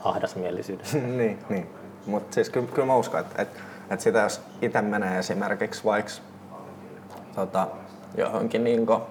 ahdasmielisyydestä. 0.04 0.98
niin, 1.18 1.38
niin. 1.48 1.70
Mutta 2.06 2.34
siis 2.34 2.50
kyllä, 2.50 2.66
kyllä 2.74 2.86
mä 2.86 2.96
uskon, 2.96 3.20
että, 3.20 3.42
että, 3.42 3.60
että 3.90 4.02
sitä 4.02 4.18
jos 4.18 4.42
itse 4.62 4.82
menee 4.82 5.18
esimerkiksi 5.18 5.84
vaikka 5.84 6.12
tota, 7.34 7.66
johonkin 8.16 8.64
niinko, 8.64 9.10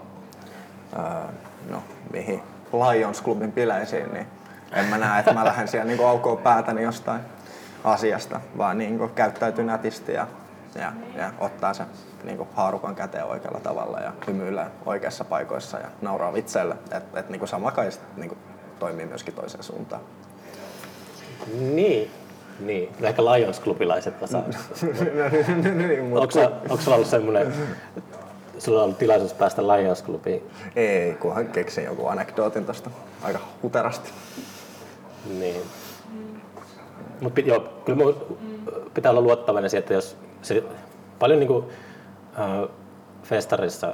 ää, 0.96 1.30
no 1.70 1.84
mihin 2.14 2.42
Lions 2.74 3.24
Clubin 3.24 3.52
bileisiin, 3.52 4.14
niin 4.14 4.28
en 4.74 4.86
mä 4.86 4.98
näe, 4.98 5.20
että 5.20 5.34
mä 5.34 5.46
lähden 5.46 5.68
siellä 5.68 5.88
niinku 5.88 6.04
aukoon 6.04 6.38
päätäni 6.38 6.84
jostain 6.84 7.22
asiasta, 7.84 8.42
vaan 8.58 8.78
niinku 8.78 9.08
käyttäytyy 9.08 9.64
nätisti 9.66 10.14
ja, 10.14 10.28
ja, 10.76 10.91
ja 11.15 11.34
ottaa 11.39 11.74
se 11.74 11.84
niinku 12.24 12.47
haarukan 12.53 12.95
käteen 12.95 13.26
oikealla 13.26 13.59
tavalla 13.59 13.99
ja 13.99 14.11
hymyilee 14.28 14.67
oikeassa 14.86 15.24
paikoissa 15.24 15.78
ja 15.78 15.88
nauraa 16.01 16.34
vitselle. 16.34 16.76
Että 16.91 17.20
et, 17.20 17.30
niinku 17.30 17.47
sama 17.47 17.72
kai 17.72 17.91
sit, 17.91 18.01
niinku, 18.17 18.38
toimii 18.80 19.05
myöskin 19.05 19.34
toiseen 19.34 19.63
suuntaan. 19.63 20.01
niin, 21.59 22.11
niin. 22.59 22.89
Ehkä 23.01 23.22
Lions-klubilaiset 23.22 24.24
osaa. 24.24 24.43
niin, 25.76 26.17
Onko, 26.17 26.78
sulla 26.78 26.95
ollut 26.95 27.07
semmoinen, 27.07 27.53
sulla 28.57 28.80
on 28.80 28.84
ollut 28.84 28.97
tilaisuus 28.97 29.34
päästä 29.34 29.61
Lions-klubiin? 29.61 30.41
Ei, 30.76 31.13
kunhan 31.13 31.47
keksin 31.47 31.84
joku 31.84 32.07
anekdootin 32.07 32.65
tosta 32.65 32.89
aika 33.22 33.39
huterasti. 33.63 34.11
Niin. 35.39 35.61
Mutta 37.22 37.41
joo, 37.41 37.59
kyllä 37.86 37.97
mun 37.97 38.38
pitää 38.93 39.11
olla 39.11 39.22
luottavainen 39.22 39.70
siihen, 39.70 39.80
että 39.80 39.93
jos 39.93 40.17
se 40.42 40.64
paljon 41.20 41.40
niinku 41.40 41.70
äh, 42.40 42.70
festarissa 43.24 43.94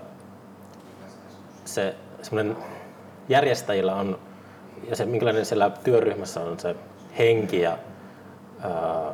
se 1.66 1.96
semmoinen 2.22 2.58
järjestäjillä 3.30 3.96
on 3.96 4.20
ja 4.90 4.96
se 4.96 5.06
minkälainen 5.06 5.46
siellä 5.46 5.70
työryhmässä 5.70 6.42
on 6.42 6.60
se 6.60 6.76
henki 7.18 7.62
ja 7.62 7.78
ää, 8.62 9.12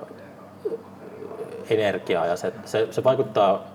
energia 1.70 2.26
ja 2.26 2.36
se, 2.36 2.54
se, 2.66 2.88
se 2.92 3.04
vaikuttaa 3.04 3.68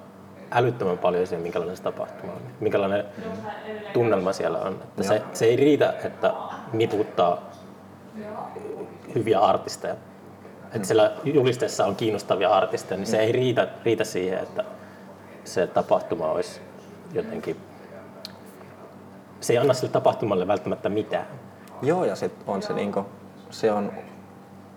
älyttömän 0.51 0.99
paljon 0.99 1.27
siihen, 1.27 1.43
minkälainen 1.43 1.77
se 1.77 1.83
tapahtuma 1.83 2.33
on, 2.33 2.41
minkälainen 2.61 3.05
tunnelma 3.93 4.33
siellä 4.33 4.59
on. 4.59 4.73
Että 4.73 5.03
se, 5.03 5.23
se 5.33 5.45
ei 5.45 5.57
riitä, 5.57 5.95
että 6.05 6.35
niputtaa 6.73 7.51
hyviä 9.15 9.41
artisteja. 9.41 9.95
Että 10.77 10.89
siellä 10.89 11.12
julisteessa 11.24 11.87
on 11.87 11.97
kiinnostavia 11.97 12.51
artisteja, 12.51 12.99
niin 12.99 13.07
se 13.07 13.18
ei 13.18 13.33
riitä, 13.33 13.68
riitä 13.85 14.05
siihen, 14.05 14.39
että 14.39 14.64
se 15.45 15.66
tapahtuma 15.66 16.27
olisi 16.31 16.61
jotenkin... 17.12 17.57
Se 19.41 19.53
ei 19.53 19.59
anna 19.59 19.74
sille 19.74 19.93
tapahtumalle 19.93 20.47
välttämättä 20.47 20.89
mitään. 20.89 21.27
Joo, 21.83 22.05
ja 22.05 22.16
sitten 22.16 22.45
on 22.47 22.62
se 22.62 22.72
niinku, 22.72 23.07
se 23.51 23.72
on, 23.72 23.93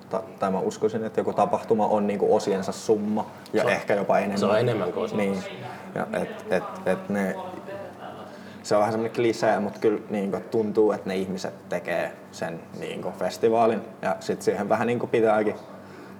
ta, 0.09 0.23
tai 0.39 0.51
mä 0.51 0.59
uskoisin, 0.59 1.03
että 1.03 1.19
joku 1.19 1.33
tapahtuma 1.33 1.87
on 1.87 2.07
niinku 2.07 2.35
osiensa 2.35 2.71
summa 2.71 3.25
ja 3.53 3.61
Se 3.61 3.67
on- 3.67 3.73
ehkä 3.73 3.95
jopa 3.95 4.17
enemmän. 4.17 4.37
Se 4.37 4.45
on 4.45 4.59
enemmän 4.59 4.93
kuin 4.93 5.03
osa. 5.03 5.15
Niin, 5.15 5.43
ja 5.95 6.07
et, 6.21 6.45
et, 6.53 6.63
et 6.85 7.09
ne, 7.09 7.35
se 8.63 8.75
on 8.75 8.79
vähän 8.79 8.93
semmoinen 8.93 9.15
klisee, 9.15 9.59
mutta 9.59 9.79
kyllä 9.79 9.99
niin 10.09 10.31
tuntuu, 10.51 10.91
että 10.91 11.09
ne 11.09 11.15
ihmiset 11.15 11.69
tekee 11.69 12.11
sen 12.31 12.59
niin 12.79 13.05
festivaalin 13.19 13.81
ja 14.01 14.15
sitten 14.19 14.45
siihen 14.45 14.69
vähän 14.69 14.87
niin 14.87 14.99
pitääkin 14.99 15.55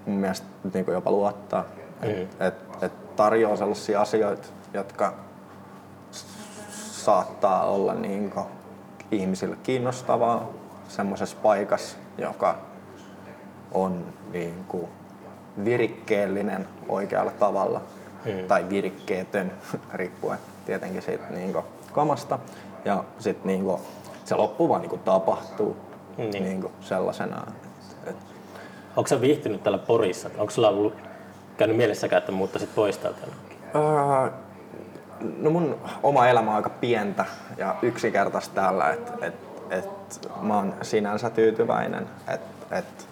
mun 0.10 0.20
mielestä 0.20 0.47
niin 0.74 0.86
jopa 0.88 1.12
luottaa. 1.12 1.64
Mm. 2.03 2.10
Et, 2.10 2.41
et, 2.41 2.84
et 2.84 3.16
tarjoaa 3.16 3.55
sellaisia 3.55 4.01
asioita, 4.01 4.47
jotka 4.74 5.14
saattaa 6.82 7.66
olla 7.66 7.93
niin 7.93 8.34
ihmisille 9.12 9.57
kiinnostavaa 9.64 10.49
semmoisessa 10.88 11.38
paikassa, 11.43 11.97
joka 12.18 12.55
on 13.72 14.05
niin 14.34 14.66
kuin 14.68 14.88
virikkeellinen 15.66 16.68
oikealla 16.89 17.32
tavalla 17.32 17.82
Mm. 18.26 18.47
tai 18.47 18.70
virikkeetön, 18.70 19.51
riippuen 19.93 20.39
tietenkin 20.66 21.01
siitä 21.01 21.24
niin 21.30 21.53
kuin 21.53 21.66
kamasta. 21.93 22.39
Ja 22.86 23.03
sitten 23.20 23.47
niin 23.47 23.64
kuin, 23.64 23.82
se 24.26 24.36
loppu 24.36 24.70
vaan 24.70 24.82
niin 24.82 24.89
kuin 24.89 25.01
tapahtuu 25.01 25.78
Niin. 26.18 26.32
niin 26.43 26.62
kuin 26.62 26.74
sellaisena. 26.82 27.47
Onko 28.99 29.07
sä 29.07 29.21
viihtynyt 29.21 29.63
täällä 29.63 29.77
Porissa? 29.77 30.29
Onko 30.37 30.51
sulla 30.51 30.69
ollut 30.69 30.93
käynyt 31.57 31.77
mielessäkään, 31.77 32.17
että 32.17 32.31
muuttaisit 32.31 32.75
pois 32.75 32.97
täältä? 32.97 33.19
Öö, 33.75 34.31
no 35.37 35.49
mun 35.49 35.77
oma 36.03 36.27
elämä 36.27 36.49
on 36.49 36.55
aika 36.55 36.69
pientä 36.69 37.25
ja 37.57 37.75
yksinkertaista 37.81 38.55
täällä, 38.55 38.89
että 38.89 39.13
et, 39.21 39.33
et 39.69 39.89
mä 40.41 40.55
oon 40.55 40.73
sinänsä 40.81 41.29
tyytyväinen, 41.29 42.07
että 42.27 42.77
et 42.77 43.07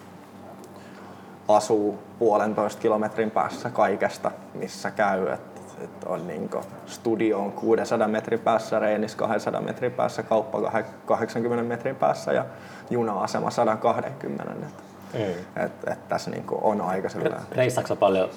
asuu 1.48 1.98
puolentoista 2.18 2.82
kilometrin 2.82 3.30
päässä 3.30 3.70
kaikesta, 3.70 4.30
missä 4.54 4.90
käy. 4.90 5.28
Et, 5.28 5.40
et 5.84 6.04
on 6.06 6.26
niinku, 6.26 6.60
studio 6.86 7.38
on 7.38 7.52
600 7.52 8.08
metrin 8.08 8.40
päässä, 8.40 8.78
Reinis 8.78 9.16
200 9.16 9.60
metrin 9.60 9.92
päässä, 9.92 10.22
kauppa 10.22 10.58
kah- 10.58 11.06
80 11.06 11.64
metrin 11.64 11.96
päässä 11.96 12.32
ja 12.32 12.44
juna-asema 12.90 13.50
120. 13.50 14.52
Et, 14.66 14.87
Mm. 15.14 15.62
et, 15.64 15.72
et 15.86 16.08
tässä 16.08 16.30
niinku 16.30 16.58
on 16.62 16.80
aika 16.80 17.08
sellainen 17.08 17.40
Reissaatko 17.52 17.88
sä 17.88 17.96
paljon 17.96 18.28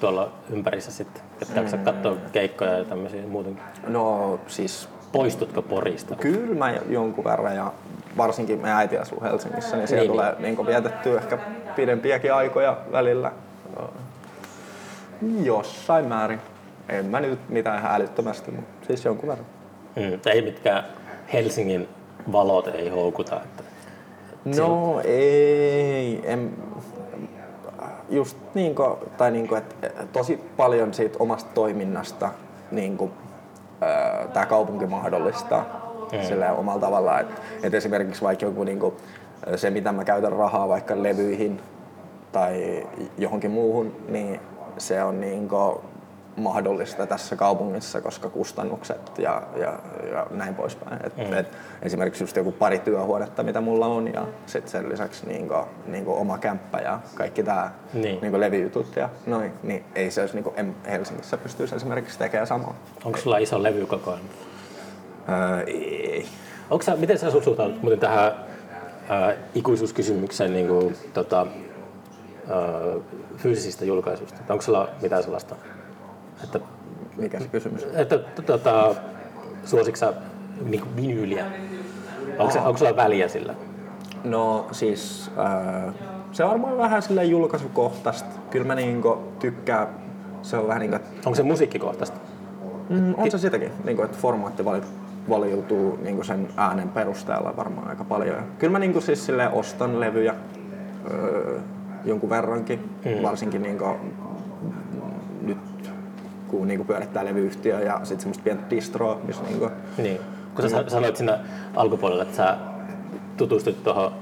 tuolla 0.00 0.32
ympärissä 0.50 0.92
sitten? 0.92 1.22
Käydäänkö 1.46 1.70
sä 1.70 1.76
katsoa 1.76 2.16
keikkoja 2.32 2.78
ja 2.78 2.84
tämmöisiä 2.84 3.26
muutenkin? 3.26 3.62
No 3.86 4.40
siis 4.46 4.88
Poistutko 5.12 5.62
Porista? 5.62 6.14
Kyllä 6.16 6.54
mä 6.54 6.74
jonkun 6.88 7.24
verran 7.24 7.56
ja 7.56 7.72
varsinkin 8.16 8.60
meidän 8.60 8.78
äiti 8.78 8.98
asuu 8.98 9.22
Helsingissä, 9.22 9.76
niin 9.76 9.88
siellä 9.88 10.02
Niin, 10.02 10.12
tulee 10.12 10.34
niin 10.38 10.66
vietettyä 10.66 11.18
ehkä 11.20 11.38
pidempiäkin 11.76 12.34
aikoja 12.34 12.76
välillä. 12.92 13.32
Jossain 15.42 16.04
määrin. 16.04 16.40
En 16.88 17.06
mä 17.06 17.20
nyt 17.20 17.48
mitään 17.48 17.78
ihan 17.78 17.94
älyttömästi, 17.94 18.50
mutta 18.50 18.86
siis 18.86 19.04
jonkun 19.04 19.28
verran. 19.28 19.46
Mm. 19.96 20.20
Ei 20.26 20.42
mitkään 20.42 20.84
Helsingin 21.32 21.88
valot 22.32 22.66
ei 22.68 22.88
houkuta. 22.88 23.36
Että 23.36 23.62
No 24.58 25.00
ei, 25.04 26.20
en, 26.24 26.52
just 28.08 28.36
niinku, 28.54 28.98
tai 29.16 29.30
niinku, 29.30 29.54
että 29.54 29.90
tosi 30.12 30.40
paljon 30.56 30.94
siitä 30.94 31.16
omasta 31.18 31.50
toiminnasta 31.54 32.30
niinku, 32.70 33.10
tämä 34.32 34.46
kaupunki 34.46 34.86
mahdollistaa 34.86 35.86
Mm. 36.12 36.22
sillä 36.22 36.52
omalla 36.52 36.80
tavallaan. 36.80 37.20
Että 37.20 37.40
et 37.62 37.74
esimerkiksi 37.74 38.22
vaikka 38.22 38.44
joku 38.46 38.64
niinku, 38.64 38.94
se, 39.56 39.70
mitä 39.70 39.92
mä 39.92 40.04
käytän 40.04 40.32
rahaa 40.32 40.68
vaikka 40.68 41.02
levyihin 41.02 41.60
tai 42.32 42.86
johonkin 43.18 43.50
muuhun, 43.50 43.96
niin 44.08 44.40
se 44.78 45.02
on 45.02 45.20
niinku 45.20 45.80
mahdollista 46.36 47.06
tässä 47.06 47.36
kaupungissa, 47.36 48.00
koska 48.00 48.28
kustannukset 48.30 49.18
ja, 49.18 49.42
ja, 49.56 49.78
ja 50.12 50.26
näin 50.30 50.54
poispäin. 50.54 51.06
Et, 51.06 51.16
Mm. 51.16 51.32
et 51.32 51.46
esimerkiksi 51.82 52.22
just 52.22 52.36
joku 52.36 52.52
pari 52.52 52.78
työhuonetta, 52.78 53.42
mitä 53.42 53.60
mulla 53.60 53.86
on, 53.86 54.14
ja 54.14 54.26
sitten 54.46 54.70
sen 54.72 54.88
lisäksi 54.88 55.26
niinku, 55.26 55.54
niinku 55.86 56.14
oma 56.14 56.38
kämppä 56.38 56.78
ja 56.78 57.00
kaikki 57.14 57.42
tämä 57.42 57.70
Niin. 57.94 58.18
niinku 58.20 58.40
levyjutut 58.40 58.96
ja 58.96 59.08
noin, 59.26 59.52
niin 59.62 59.84
ei 59.94 60.10
se 60.10 60.20
olisi 60.20 60.34
niinku, 60.34 60.52
en 60.56 60.76
Helsingissä 60.90 61.36
pystyisi 61.36 61.76
esimerkiksi 61.76 62.18
tekemään 62.18 62.46
samaa. 62.46 62.74
onko 63.04 63.18
sulla 63.18 63.38
iso 63.38 63.62
levy 63.62 63.86
koko 63.86 64.10
ajan? 64.10 64.22
Öö, 65.28 65.60
ei. 65.66 66.26
Onko 66.70 66.82
sä, 66.82 66.96
miten 66.96 67.18
sä 67.18 67.30
suhtaudut 67.30 67.82
muuten 67.82 68.00
tähän 68.00 68.32
ää, 69.08 69.34
ikuisuuskysymykseen 69.54 70.52
niin 70.52 70.68
kuin, 70.68 70.96
tota, 71.14 71.46
ää, 72.50 72.56
fyysisistä 73.36 73.84
julkaisuista? 73.84 74.40
Onko 74.48 74.62
sulla 74.62 74.88
mitään 75.02 75.22
sellaista, 75.22 75.56
että, 76.44 76.60
Mikä 77.16 77.40
se 77.40 77.48
kysymys? 77.48 77.86
että 77.94 78.18
tota, 78.46 78.94
suositko 79.64 79.96
sä 79.96 80.12
niin 80.64 80.96
vinyyliä? 80.96 81.44
Onko, 82.38 82.52
se, 82.52 82.58
onko 82.58 82.76
sulla 82.78 82.96
väliä 82.96 83.28
sillä? 83.28 83.54
No 84.24 84.66
siis 84.72 85.30
öö, 85.38 85.92
se 86.32 86.44
on 86.44 86.50
varmaan 86.50 86.78
vähän 86.78 87.02
sille 87.02 87.24
julkaisukohtaista. 87.24 88.28
Kyllä 88.50 88.66
mä 88.66 88.74
niinku 88.74 89.18
tykkään, 89.38 89.88
se 90.42 90.56
on 90.56 90.68
vähän 90.68 90.80
niinku, 90.80 90.98
Onko 91.26 91.34
se 91.34 91.42
musiikkikohtaista? 91.42 92.16
mm, 92.88 93.14
on 93.16 93.30
se 93.30 93.38
sitäkin, 93.38 93.70
niinku, 93.84 94.02
että 94.02 94.18
formaatti 94.18 94.64
vali, 94.64 94.80
valiutuu 95.28 95.98
niinku 96.02 96.24
sen 96.24 96.48
äänen 96.56 96.88
perusteella 96.88 97.56
varmaan 97.56 97.88
aika 97.88 98.04
paljon. 98.04 98.36
Kyllä 98.58 98.72
mä 98.72 98.78
niinku 98.78 99.00
siis 99.00 99.28
ostan 99.52 100.00
levyjä 100.00 100.34
öö, 101.10 101.58
jonkun 102.04 102.30
verrankin, 102.30 102.78
Mm. 103.04 103.22
varsinkin 103.22 103.62
niinku, 103.62 103.84
kun 106.48 106.68
niinku 106.68 106.84
pyörittää 106.84 107.24
levyyhtiö 107.24 107.80
ja 107.80 108.00
sitten 108.02 108.20
semmoista 108.20 108.44
pientä 108.44 108.70
distroa, 108.70 109.20
missä 109.26 109.42
niinku, 109.42 109.70
Niin. 109.98 110.20
Kun 110.54 110.70
sä 110.70 110.84
sanoit 110.86 111.16
siinä 111.16 111.38
alkupuolella, 111.76 112.22
että 112.22 112.36
sä 112.36 112.56
tutustut 113.36 113.84
tuohon 113.84 114.12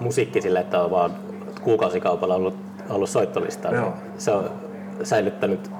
musiikkiin 0.00 0.42
sille, 0.42 0.60
että 0.60 0.82
on 0.82 0.90
vaan 0.90 1.10
kuukausikaupalla 1.62 2.34
ollut, 2.34 2.56
ollut 2.90 3.08
soittolistaa, 3.08 3.70
niin 3.70 3.80
Joo. 3.82 3.94
se 4.18 4.30
on 4.30 4.50
säilyttänyt 5.02 5.70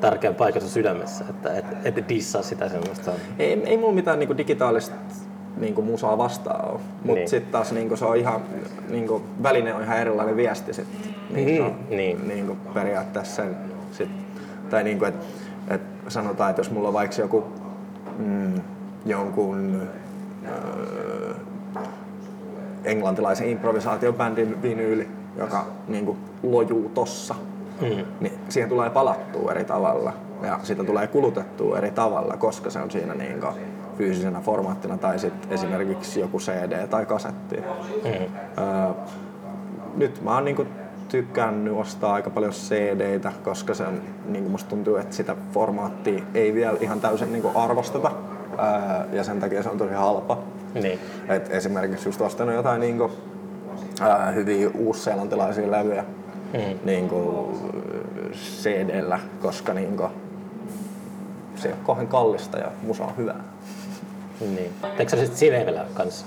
tärkeän 0.00 0.34
paikan 0.34 0.62
sydämessä, 0.62 1.24
että 1.30 1.54
et, 1.54 1.64
et 1.84 2.08
dissaa 2.08 2.42
sitä 2.42 2.68
semmoista. 2.68 3.10
Ei, 3.38 3.62
ei 3.66 3.76
mulla 3.76 3.92
mitään 3.94 4.18
niinku 4.18 4.36
digitaalista 4.36 4.94
niinku 5.56 5.82
musaa 5.82 6.18
vastaan 6.18 6.70
ole. 6.70 6.72
Mutta 6.80 7.04
Niin. 7.04 7.14
niin. 7.14 7.28
sitten 7.28 7.52
taas 7.52 7.72
niinku 7.72 7.96
se 7.96 8.04
on 8.04 8.16
ihan, 8.16 8.40
niinku, 8.88 9.22
väline 9.42 9.74
on 9.74 9.82
ihan 9.82 9.98
erilainen 9.98 10.36
viesti 10.36 10.72
sit. 10.74 10.86
Niin, 11.30 11.62
Mhm, 11.62 11.74
niin. 11.96 12.28
Niinku, 12.28 12.56
periaatteessa 12.74 13.36
sen 13.36 13.56
sit, 13.92 14.08
tai 14.70 14.84
niinku, 14.84 15.04
että 15.04 15.24
et 15.74 15.80
sanotaan, 16.08 16.50
että 16.50 16.60
jos 16.60 16.70
mulla 16.70 16.88
on 16.88 16.94
vaikka 16.94 17.16
joku 17.22 17.44
mm, 18.18 18.60
jonkun 19.06 19.82
öö, 20.46 21.34
englantilaisen 22.84 23.48
improvisaatiobändin 23.48 24.62
vinyyli, 24.62 25.08
joka 25.36 25.66
niinku 25.88 26.16
lojuu 26.42 26.90
tossa, 26.94 27.34
Mm. 27.80 28.04
niin 28.20 28.32
siihen 28.48 28.68
tulee 28.68 28.90
palattua 28.90 29.50
eri 29.52 29.64
tavalla 29.64 30.12
ja 30.42 30.60
sitä 30.62 30.84
tulee 30.84 31.06
kulutettua 31.06 31.78
eri 31.78 31.90
tavalla, 31.90 32.36
koska 32.36 32.70
se 32.70 32.78
on 32.78 32.90
siinä 32.90 33.14
niin 33.14 33.40
fyysisenä 33.98 34.40
formaattina 34.40 34.98
tai 34.98 35.18
sitten 35.18 35.52
esimerkiksi 35.52 36.20
joku 36.20 36.38
CD 36.38 36.86
tai 36.86 37.06
kasetti. 37.06 37.56
Mm. 37.56 38.10
Öö, 38.64 38.92
nyt 39.96 40.22
mä 40.22 40.34
oon 40.34 40.44
niinku 40.44 40.66
tykkännyt 41.08 41.76
ostaa 41.76 42.12
aika 42.14 42.30
paljon 42.30 42.52
CD-tä, 42.52 43.32
koska 43.44 43.74
se 43.74 43.84
on, 43.86 44.00
niinku 44.28 44.50
musta 44.50 44.70
tuntuu, 44.70 44.96
että 44.96 45.16
sitä 45.16 45.36
formaattia 45.52 46.22
ei 46.34 46.54
vielä 46.54 46.76
ihan 46.80 47.00
täysin 47.00 47.32
niinku 47.32 47.50
arvosteta 47.54 48.10
öö, 48.52 49.16
ja 49.16 49.24
sen 49.24 49.40
takia 49.40 49.62
se 49.62 49.68
on 49.68 49.78
tosi 49.78 49.94
halpa. 49.94 50.38
Niin. 50.74 50.98
Et 51.28 51.48
esimerkiksi 51.52 52.08
just 52.08 52.20
ostanut 52.20 52.54
jotain 52.54 52.80
niinku, 52.80 53.10
ää, 54.00 54.30
hyviä 54.30 54.70
uusseelantilaisia 54.74 55.70
levyjä 55.70 56.04
Mm. 56.52 56.78
niinku, 56.84 57.48
CD-llä, 58.34 59.18
koska 59.42 59.74
niinku, 59.74 60.08
se 61.56 61.68
ei 61.68 61.74
ole 61.74 61.82
kauhean 61.86 62.06
kallista 62.06 62.58
ja 62.58 62.66
musa 62.82 63.04
on 63.04 63.16
hyvää. 63.16 63.40
niin. 64.40 64.72
Teekö 64.96 65.10
sä 65.10 65.16
sitten 65.16 65.36
Sinevellä 65.38 65.84
kanssa? 65.94 66.26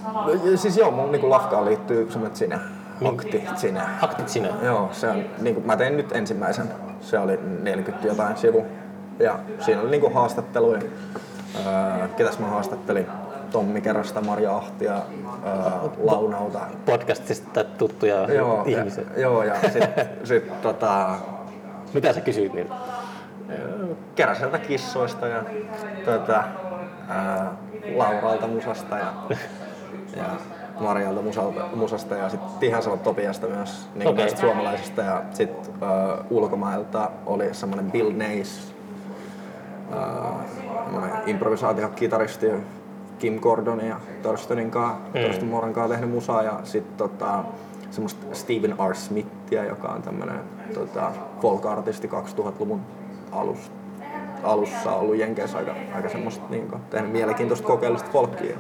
Ja 0.52 0.58
Siis 0.58 0.78
joo, 0.78 0.92
mun 0.92 1.12
niinku 1.12 1.30
lafkaan 1.30 1.66
liittyy 1.66 2.12
semmoinen 2.12 2.38
sinne, 2.38 2.60
akti 3.06 3.44
sinne. 3.56 3.82
Aktit 4.02 4.30
sinä? 4.30 4.50
Joo, 4.64 4.90
se 4.92 5.08
on, 5.08 5.24
niinku, 5.42 5.62
mä 5.62 5.78
tein 5.78 5.98
nyt 5.98 6.12
ensimmäisen, 6.12 6.66
se 7.02 7.20
oli 7.20 7.40
40 7.62 8.08
jotain 8.08 8.38
sivu. 8.38 8.66
Ja 9.20 9.40
siinä 9.60 9.82
oli 9.82 9.92
niinku 9.92 10.10
haastatteluja. 10.10 10.82
Öö, 11.66 12.08
ketäs 12.08 12.40
mä 12.40 12.48
haastattelin? 12.48 13.08
Tommi 13.52 13.82
Kerrosta, 13.82 14.22
Maria 14.22 14.56
Ahtia, 14.56 14.94
öö, 14.94 15.90
Launauta, 16.04 16.60
Podcastista 16.86 17.64
tuttuja 17.64 18.34
Joo, 18.34 18.64
ihmisiä. 18.66 19.04
ja, 19.16 19.22
joo, 19.22 19.44
ja 19.44 19.56
sitten 19.62 20.10
sit, 20.24 20.62
tota, 20.62 21.10
Mitä 21.94 22.14
sä 22.14 22.22
kysyit 22.22 22.54
niiltä? 22.54 22.74
keräsiltä 24.16 24.58
kissoista 24.60 25.28
ja 25.28 25.44
tota, 26.06 26.44
ää, 27.10 27.52
Lauralta 27.96 28.48
musasta 28.48 28.98
ja, 28.98 29.14
ja 30.16 30.24
Marjalta 30.82 31.22
musalta, 31.22 31.62
musasta 31.76 32.16
ja 32.16 32.30
sitten 32.30 32.50
Tihasalon 32.60 33.00
Topiasta 33.00 33.48
myös 33.48 33.90
niin 33.96 34.08
okay. 34.08 34.38
suomalaisista 34.38 35.02
ja 35.02 35.24
sitten 35.34 35.72
ulkomailta 36.30 37.12
oli 37.26 37.54
semmoinen 37.54 37.92
Bill 37.92 38.12
Nays, 38.18 38.74
uh, 39.90 40.42
improvisaatiokitaristi 41.26 42.48
Kim 43.20 43.40
Gordonin 43.40 43.88
ja 43.88 44.00
Thorstonin 44.22 44.72
kanssa, 44.72 45.00
mm. 45.14 45.74
Kanssa 45.74 45.88
tehnyt 45.90 46.12
musaa 46.12 46.44
ja 46.44 46.60
sitten 46.64 46.98
tota, 46.98 47.44
semmoista 47.92 48.26
Stephen 48.36 48.76
R. 48.90 48.96
Smithia, 48.96 49.66
joka 49.66 49.88
on 49.88 50.02
tämmönen 50.02 50.40
tota, 50.74 51.12
folk-artisti 51.42 52.08
2000-luvun 52.08 52.82
alus, 53.32 53.72
alussa 54.44 54.92
ollut 54.92 55.18
Jenkeissä 55.18 55.58
aika, 55.58 55.76
aika 55.94 56.10
semmoista 56.10 56.46
niin 56.50 56.72
tehnyt 56.90 57.12
mielenkiintoista 57.12 57.68
kokeellista 57.68 58.10
folkkia. 58.12 58.58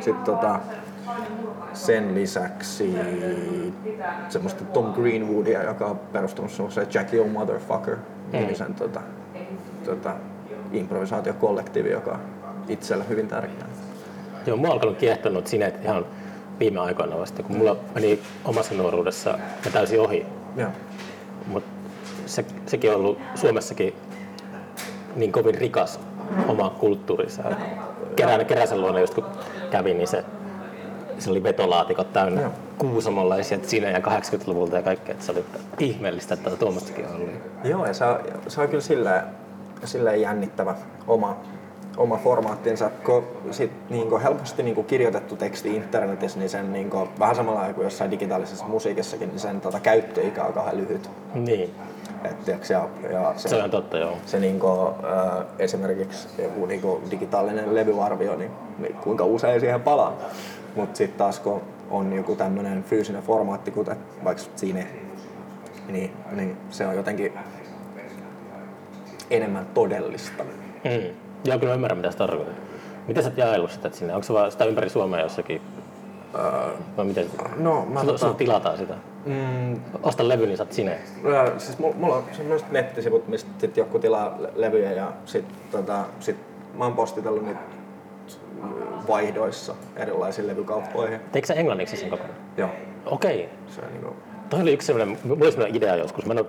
Sitten 0.00 0.24
tota, 0.24 0.60
sen 1.72 2.14
lisäksi 2.14 2.94
semmoista 4.28 4.64
Tom 4.64 4.92
Greenwoodia, 4.92 5.62
joka 5.62 5.86
on 5.86 5.98
perustunut 5.98 6.50
semmoiseen 6.50 6.86
Jackie 6.94 7.20
O 7.20 7.26
Motherfucker 7.26 7.96
nimisen 8.32 8.74
tota, 8.74 9.00
tota, 9.84 10.14
improvisaatiokollektiivi, 10.72 11.90
joka 11.90 12.10
on 12.10 12.20
itselle 12.68 13.04
hyvin 13.08 13.28
tärkeä. 13.28 13.66
Joo, 14.46 14.56
mua 14.56 14.68
on 14.68 14.72
alkanut 14.72 14.98
kiehtonut 14.98 15.46
sineet 15.46 15.84
ihan 15.84 16.06
viime 16.58 16.80
aikoina 16.80 17.18
vasta, 17.18 17.42
kun 17.42 17.56
mulla 17.56 17.76
meni 17.94 18.22
omassa 18.44 18.74
nuoruudessa 18.74 19.38
ne 19.64 19.70
täysin 19.70 20.00
ohi. 20.00 20.26
Joo. 20.56 20.70
Mutta 21.46 21.70
se, 22.26 22.44
sekin 22.66 22.90
on 22.90 22.96
ollut 22.96 23.18
Suomessakin 23.34 23.94
niin 25.16 25.32
kovin 25.32 25.54
rikas 25.54 26.00
oma 26.48 26.70
kulttuurinsa. 26.70 27.42
Kerään, 28.16 28.46
keräsen 28.46 28.80
luona 28.80 29.00
just 29.00 29.14
kun 29.14 29.24
kävin, 29.70 29.98
niin 29.98 30.08
se, 30.08 30.24
se 31.18 31.30
oli 31.30 31.42
vetolaatikot 31.42 32.12
täynnä 32.12 32.40
Joo. 32.40 32.50
kuusamollaisia 32.78 33.58
sinejä 33.62 33.98
80-luvulta 33.98 34.76
ja 34.76 34.82
kaikkea. 34.82 35.12
Että 35.12 35.24
se 35.24 35.32
oli 35.32 35.44
ihmeellistä, 35.78 36.34
että 36.34 36.50
tuommoistakin 36.50 37.08
ollut. 37.08 37.30
Joo, 37.64 37.86
ja 37.86 37.94
se 37.94 38.04
on, 38.04 38.18
se 38.48 38.60
on 38.60 38.68
kyllä 38.68 38.82
silleen, 38.82 39.22
silleen 39.84 40.20
jännittävä 40.20 40.74
oma, 41.06 41.36
oma 41.96 42.16
formaattinsa, 42.16 42.90
kun 43.06 43.24
sit 43.50 43.70
niinku 43.90 44.18
helposti 44.18 44.62
niinku 44.62 44.82
kirjoitettu 44.82 45.36
teksti 45.36 45.76
internetissä, 45.76 46.38
niin 46.38 46.50
sen 46.50 46.72
niinku, 46.72 47.08
vähän 47.18 47.36
samalla 47.36 47.72
kuin 47.72 47.84
jossain 47.84 48.10
digitaalisessa 48.10 48.64
musiikissakin, 48.64 49.28
niin 49.28 49.38
sen 49.38 49.60
tota, 49.60 49.80
käyttöikä 49.80 50.44
on 50.44 50.52
kauhean 50.52 50.76
lyhyt. 50.76 51.10
Niin, 51.34 51.74
Et, 52.24 52.44
tiiäks, 52.44 52.70
ja, 52.70 52.88
ja 53.12 53.32
se, 53.36 53.48
se 53.48 53.62
on 53.62 53.70
totta 53.70 53.98
joo. 53.98 54.16
se 54.26 54.40
niinku, 54.40 54.68
äh, 54.68 55.46
esimerkiksi 55.58 56.28
joku 56.42 56.66
niinku 56.66 57.02
digitaalinen 57.10 57.74
levyarvio, 57.74 58.36
niin, 58.36 58.50
niin 58.78 58.94
kuinka 58.94 59.24
usein 59.24 59.60
siihen 59.60 59.80
palaa. 59.80 60.16
Mutta 60.76 60.96
sitten 60.98 61.18
taas 61.18 61.40
kun 61.40 61.62
on 61.90 62.12
joku 62.12 62.36
tämmöinen 62.36 62.82
fyysinen 62.84 63.22
formaatti, 63.22 63.70
kuten 63.70 63.96
vaikka 64.24 64.42
siinä, 64.56 64.84
niin, 65.88 66.12
niin 66.32 66.56
se 66.70 66.86
on 66.86 66.96
jotenkin 66.96 67.32
enemmän 69.30 69.66
todellista. 69.74 70.44
Mm. 70.84 71.14
Joo, 71.44 71.58
kyllä 71.58 71.70
mä 71.70 71.74
ymmärrän, 71.74 71.98
mitä 71.98 72.10
se 72.10 72.16
tarkoittaa. 72.18 72.54
Miten 73.08 73.22
sä 73.22 73.28
oot 73.28 73.38
jaellut 73.38 73.70
sitä 73.70 73.90
sinne? 73.90 74.14
Onko 74.14 74.24
se 74.24 74.32
vaan 74.32 74.52
sitä 74.52 74.64
ympäri 74.64 74.88
Suomea 74.88 75.20
jossakin? 75.20 75.60
Vai 76.96 77.04
miten? 77.04 77.26
No, 77.56 77.86
mä 77.86 78.00
tota- 78.00 78.18
sulla 78.18 78.34
tilataan 78.34 78.78
sitä. 78.78 78.94
Mm, 79.26 79.80
Osta 80.02 80.28
levy, 80.28 80.46
niin 80.46 80.56
saat 80.56 80.72
sinne. 80.72 80.98
Ää, 81.34 81.58
siis 81.58 81.78
mulla, 81.78 81.94
mulla 81.98 82.16
on 82.16 82.24
semmoiset 82.32 82.70
nettisivut, 82.70 83.28
mistä 83.28 83.50
sit 83.58 83.76
joku 83.76 83.98
tilaa 83.98 84.34
le- 84.38 84.52
levyjä 84.54 84.92
ja 84.92 85.12
sit, 85.24 85.44
tota, 85.70 86.04
sit 86.20 86.36
mä 86.78 86.84
oon 86.84 86.92
postitellut 86.94 87.44
niitä 87.46 87.60
vaihdoissa 89.08 89.74
erilaisiin 89.96 90.46
levykauppoihin. 90.46 91.20
Teikö 91.32 91.46
sä 91.46 91.54
englanniksi 91.54 91.96
sen 91.96 92.10
kokonaan? 92.10 92.36
Joo. 92.56 92.70
Okei. 93.06 93.48
Se 93.68 93.80
on 93.80 93.92
niinku, 93.92 94.16
Toi 94.50 94.60
oli 94.60 94.72
yksi 94.72 94.86
sellainen, 94.86 95.18
mulla 95.24 95.44
oli 95.44 95.52
sellainen 95.52 95.76
idea 95.76 95.96
joskus. 95.96 96.26
Mä 96.26 96.32
en, 96.32 96.38
oo, 96.38 96.46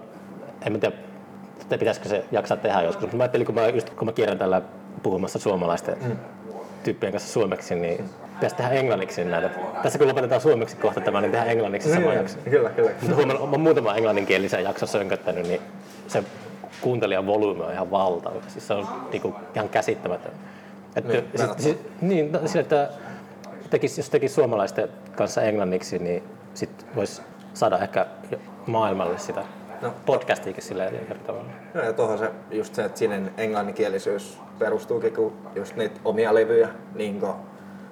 en 0.66 0.80
tiedä, 0.80 0.96
että 1.62 1.78
pitäisikö 1.78 2.10
se 2.10 2.26
jaksaa 2.32 2.58
tehdä 2.58 2.82
joskus. 2.82 3.02
Mutta 3.02 3.18
mä 3.18 3.24
ajattelin, 3.24 3.46
kun 3.46 3.56
mä, 3.56 3.68
just, 3.68 3.90
kun 3.90 4.08
mä 4.08 4.12
kierrän 4.12 4.38
tällä 4.38 4.62
puhumassa 5.04 5.40
suomalaisten 5.40 5.98
mm. 6.02 6.18
tyyppien 6.84 7.12
kanssa 7.12 7.34
suomeksi, 7.34 7.76
niin 7.76 8.10
pitäisi 8.34 8.56
tehdä 8.56 8.72
englanniksi 8.72 9.26
näitä. 9.26 9.50
Tässä 9.84 10.00
kun 10.00 10.08
lopetetaan 10.08 10.42
suomeksi 10.42 10.78
kohta 10.78 11.02
tämä, 11.02 11.22
niin 11.22 11.32
tehdään 11.32 11.52
englanniksi 11.52 11.94
sama 11.94 12.14
jakso. 12.14 12.38
Kyllä, 12.50 12.70
kyllä. 12.70 12.92
Mutta 13.02 13.40
oon 13.40 13.60
muutama 13.60 13.96
englanninkielisen 13.96 14.64
jakson 14.64 14.88
sönköttänyt, 14.88 15.48
niin 15.48 15.62
se 16.08 16.24
kuuntelijan 16.82 17.26
volyymi 17.26 17.64
on 17.64 17.74
ihan 17.74 17.92
valtava. 17.92 18.42
Siis 18.48 18.68
se 18.68 18.74
on 18.74 18.88
niinku 19.12 19.36
ihan 19.56 19.70
käsittämätön. 19.70 20.32
Että, 20.96 21.12
Niin, 21.12 21.24
niin, 21.24 21.32
verrattuna. 21.34 21.64
siis, 21.64 21.78
niin, 22.02 22.32
no, 22.32 22.40
sille, 22.46 22.62
että 22.62 22.90
tekis, 23.70 23.98
jos 23.98 24.10
tekisi 24.10 24.34
suomalaisten 24.36 24.90
kanssa 25.16 25.42
englanniksi, 25.42 26.00
niin 26.00 26.24
sit 26.54 26.86
voisi 26.96 27.22
saada 27.54 27.78
ehkä 27.80 28.06
maailmalle 28.68 29.18
sitä 29.18 29.44
No. 29.82 29.94
podcastiakin 30.06 30.64
silleen 30.64 30.96
eri 30.96 31.20
tavalla. 31.28 31.50
No 31.74 31.82
ja 31.82 31.94
tuohon 31.94 32.18
se, 32.18 32.32
just 32.52 32.76
se, 32.76 32.86
että 32.86 33.00
sinne 33.00 33.22
englanninkielisyys 33.38 34.40
perustuukin, 34.60 35.14
kun 35.14 35.34
just 35.56 35.76
niitä 35.76 36.00
omia 36.06 36.34
levyjä, 36.34 36.70
niin 36.96 37.20
kuin 37.20 37.34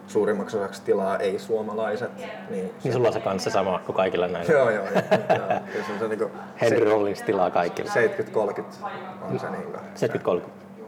suurimmaksi 0.08 0.58
osaksi 0.58 0.82
tilaa 0.82 1.18
ei-suomalaiset. 1.18 2.12
Niin 2.50 2.66
se, 2.68 2.74
Niin 2.84 2.94
sulla 2.94 3.08
on 3.08 3.14
se 3.14 3.20
kanssa 3.20 3.50
sama 3.50 3.80
kuin 3.86 3.96
kaikilla 3.96 4.28
näillä. 4.28 4.54
joo, 4.54 4.70
joo, 4.70 4.86
joo, 4.86 4.94
joo. 5.30 5.48
Se 5.88 5.94
on 5.94 6.00
se 6.00 6.08
niinku 6.08 6.32
Henry 6.62 6.84
Rollins 6.86 7.22
tilaa 7.22 7.50
kaikille. 7.52 7.90
70-30 7.90 8.64
on 9.32 9.40
se 9.40 9.50
niinku 9.50 9.72
70-30. 10.40 10.42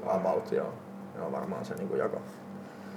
about, 0.10 0.52
joo. 0.52 0.74
Joo, 1.18 1.32
varmaan 1.32 1.66
se 1.66 1.76
niinku 1.76 1.96
jako. 1.96 2.22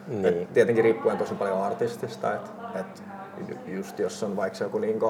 Niin. 0.06 0.26
Et 0.26 0.52
tietenkin 0.52 0.84
riippuen 0.84 1.18
tosi 1.18 1.34
paljon 1.34 1.62
artistista, 1.62 2.34
että 2.34 2.50
et 2.74 3.02
ju- 3.48 3.76
just 3.76 3.98
jos 3.98 4.22
on 4.22 4.36
vaikka 4.36 4.64
joku 4.64 4.78
niinku, 4.78 5.06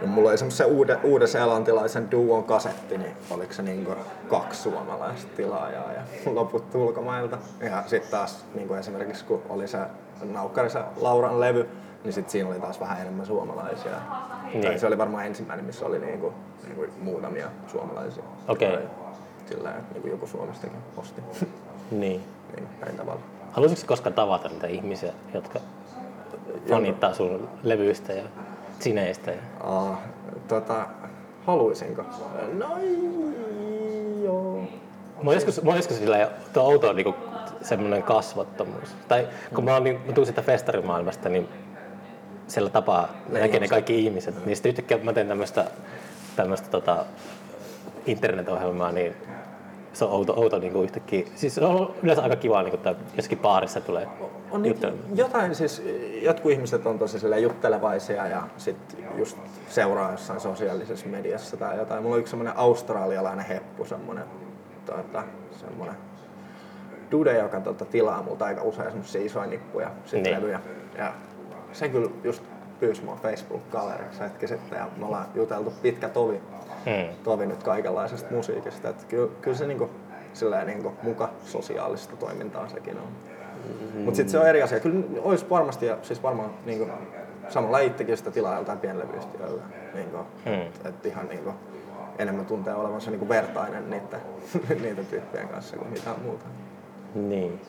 no 0.00 0.06
mulla 0.06 0.28
oli 0.28 0.38
semmoisen 0.38 0.66
uuden, 0.66 0.98
uuden 1.02 1.28
seelantilaisen 1.28 2.10
duon 2.10 2.44
kasetti, 2.44 2.98
niin 2.98 3.16
oliko 3.30 3.52
se 3.52 3.62
niinku 3.62 3.92
kaksi 4.28 4.62
suomalaista 4.62 5.30
tilaajaa 5.36 5.92
ja 5.92 6.02
loput 6.34 6.74
ulkomailta. 6.74 7.38
Ja 7.60 7.82
sitten 7.86 8.10
taas 8.10 8.44
niinku 8.54 8.74
esimerkiksi 8.74 9.24
kun 9.24 9.42
oli 9.48 9.68
se 9.68 9.78
Naukkarisen 10.32 10.84
Lauran 11.00 11.40
levy, 11.40 11.68
niin 12.04 12.12
sitten 12.12 12.32
siinä 12.32 12.48
oli 12.48 12.60
taas 12.60 12.80
vähän 12.80 13.00
enemmän 13.00 13.26
suomalaisia. 13.26 13.92
Niin. 14.52 14.64
Tai 14.64 14.78
se 14.78 14.86
oli 14.86 14.98
varmaan 14.98 15.26
ensimmäinen, 15.26 15.64
missä 15.64 15.86
oli 15.86 15.98
niinku, 15.98 16.32
niinku 16.66 16.86
muutamia 17.00 17.46
suomalaisia. 17.66 18.24
Okei. 18.48 18.72
Tai 18.72 18.82
Sillä 19.48 19.70
että 19.70 19.92
niinku 19.92 20.08
joku 20.08 20.26
Suomestakin 20.26 20.78
osti. 20.96 21.20
niin. 21.90 22.24
niin, 22.56 22.68
eri 22.82 22.92
tavalla. 22.92 23.20
Haluaisitko 23.52 23.88
koskaan 23.88 24.14
tavata 24.14 24.48
niitä 24.48 24.66
ihmisiä, 24.66 25.12
jotka 25.34 25.60
fanittaa 26.68 27.14
sun 27.14 27.48
levyistä 27.62 28.12
ja 28.12 28.24
sineistä? 28.80 29.30
Ja... 29.30 29.36
Aa, 29.60 30.02
tota, 30.48 30.86
haluisinko? 31.46 32.04
No 32.52 32.78
joo. 34.24 34.60
Mä 35.22 35.30
oon 35.30 35.34
joskus, 35.34 35.62
mä 35.62 35.70
oon 35.70 35.76
joskus 35.76 35.98
sillä 35.98 36.30
tuo 36.52 36.62
outo 36.62 36.88
on 36.88 36.96
niinku 36.96 37.14
semmoinen 37.62 38.02
kasvottomuus. 38.02 38.88
Tai 39.08 39.28
kun 39.54 39.64
mä, 39.64 39.74
oon, 39.74 39.84
niin, 39.84 40.00
mä 40.06 40.12
tuun 40.12 40.26
sitä 40.26 40.42
festarimaailmasta, 40.42 41.28
niin 41.28 41.48
siellä 42.48 42.70
tapaa 42.70 43.08
näkee 43.28 43.60
ne 43.60 43.68
kaikki 43.68 44.04
ihmiset. 44.04 44.46
Niin 44.46 44.56
sitten 44.56 44.70
yhtäkkiä 44.70 44.98
mä 44.98 45.12
teen 45.12 45.28
tämmöistä 45.28 45.64
tämmöistä 46.36 46.68
tota, 46.68 47.04
internet-ohjelmaa, 48.06 48.92
niin 48.92 49.14
se 49.92 50.04
on 50.04 50.10
outo, 50.10 50.34
outo 50.36 50.58
niin 50.58 50.72
kuin 50.72 50.84
yhtäkkiä. 50.84 51.26
Siis 51.34 51.54
se 51.54 51.64
on 51.64 51.94
yleensä 52.02 52.22
aika 52.22 52.36
kiva, 52.36 52.62
niin 52.62 52.70
kuin, 52.70 52.78
että 52.78 52.94
jossakin 53.16 53.38
baarissa 53.38 53.80
tulee 53.80 54.06
On 54.50 54.62
niin, 54.62 54.76
jotain 55.14 55.54
siis, 55.54 55.82
jotkut 56.22 56.52
ihmiset 56.52 56.86
on 56.86 56.98
tosi 56.98 57.26
juttelevaisia 57.42 58.26
ja 58.26 58.42
sit 58.56 58.76
just 59.16 59.38
seuraa 59.68 60.10
jossain 60.10 60.40
sosiaalisessa 60.40 61.06
mediassa 61.08 61.56
tai 61.56 61.76
jotain. 61.76 62.02
Mulla 62.02 62.14
on 62.14 62.20
yksi 62.20 62.30
semmonen 62.30 62.56
australialainen 62.56 63.46
heppu, 63.46 63.84
semmonen, 63.84 64.24
tota, 64.86 65.22
semmonen 65.60 65.94
dude, 67.10 67.38
joka 67.38 67.60
tota, 67.60 67.84
tilaa 67.84 68.22
multa 68.22 68.44
aika 68.44 68.62
usein 68.62 68.90
semmosia 68.90 69.22
isoja 69.24 69.46
nippuja, 69.46 69.90
sit 70.04 70.22
Niin. 70.22 70.36
levyjä. 70.36 70.60
Ja 70.98 71.12
se 71.72 71.88
kyllä 71.88 72.10
just 72.24 72.42
pyysi 72.80 73.02
mua 73.04 73.18
Facebook-kaveriksi 73.22 74.20
hetki 74.20 74.48
sitten 74.48 74.78
ja 74.78 74.88
me 74.96 75.06
ollaan 75.06 75.26
juteltu 75.34 75.72
pitkä 75.82 76.08
tovi, 76.08 76.40
Tovi 77.24 77.46
nyt 77.46 77.62
kaikenlaisesta 77.62 78.34
musiikista. 78.34 78.88
Et 78.88 79.04
kyllä, 79.04 79.30
kyllä 79.40 79.56
se 79.56 79.66
niinku, 79.66 79.90
silleen 80.32 80.66
niinku 80.66 80.92
muka 81.02 81.30
sosiaalista 81.44 82.16
toimintaa 82.16 82.68
sekin 82.68 82.96
on. 82.98 83.08
Mutta 83.94 84.16
sitten 84.16 84.30
se 84.30 84.38
on 84.38 84.48
eri 84.48 84.62
asia. 84.62 84.80
Kyllä 84.80 85.04
olisi 85.22 85.50
varmasti, 85.50 85.86
ja 85.86 85.98
siis 86.02 86.22
varmaan 86.22 86.50
niinku, 86.66 86.86
samalla 87.48 87.78
itsekin 87.78 88.16
sitä 88.16 88.30
tilaa 88.30 88.54
joltain 88.54 88.78
pienlevyyhtiöllä. 88.78 89.62
Niinku, 89.94 90.16
Hmm. 90.16 90.54
et, 90.54 90.86
et 90.86 91.06
ihan 91.06 91.28
niinku, 91.28 91.50
enemmän 92.18 92.46
tuntee 92.46 92.74
olevansa 92.74 93.10
niinku 93.10 93.28
vertainen 93.28 93.90
niiden, 93.90 94.20
niiden 94.82 95.06
tyyppien 95.06 95.48
kanssa 95.48 95.76
kuin 95.76 95.88
mitään 95.90 96.20
muuta. 96.22 96.44
Niin. 97.14 97.60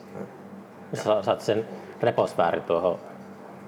Sä 0.94 1.22
saat 1.22 1.40
sen 1.40 1.64
reposfääri 2.02 2.60
tuohon 2.60 2.98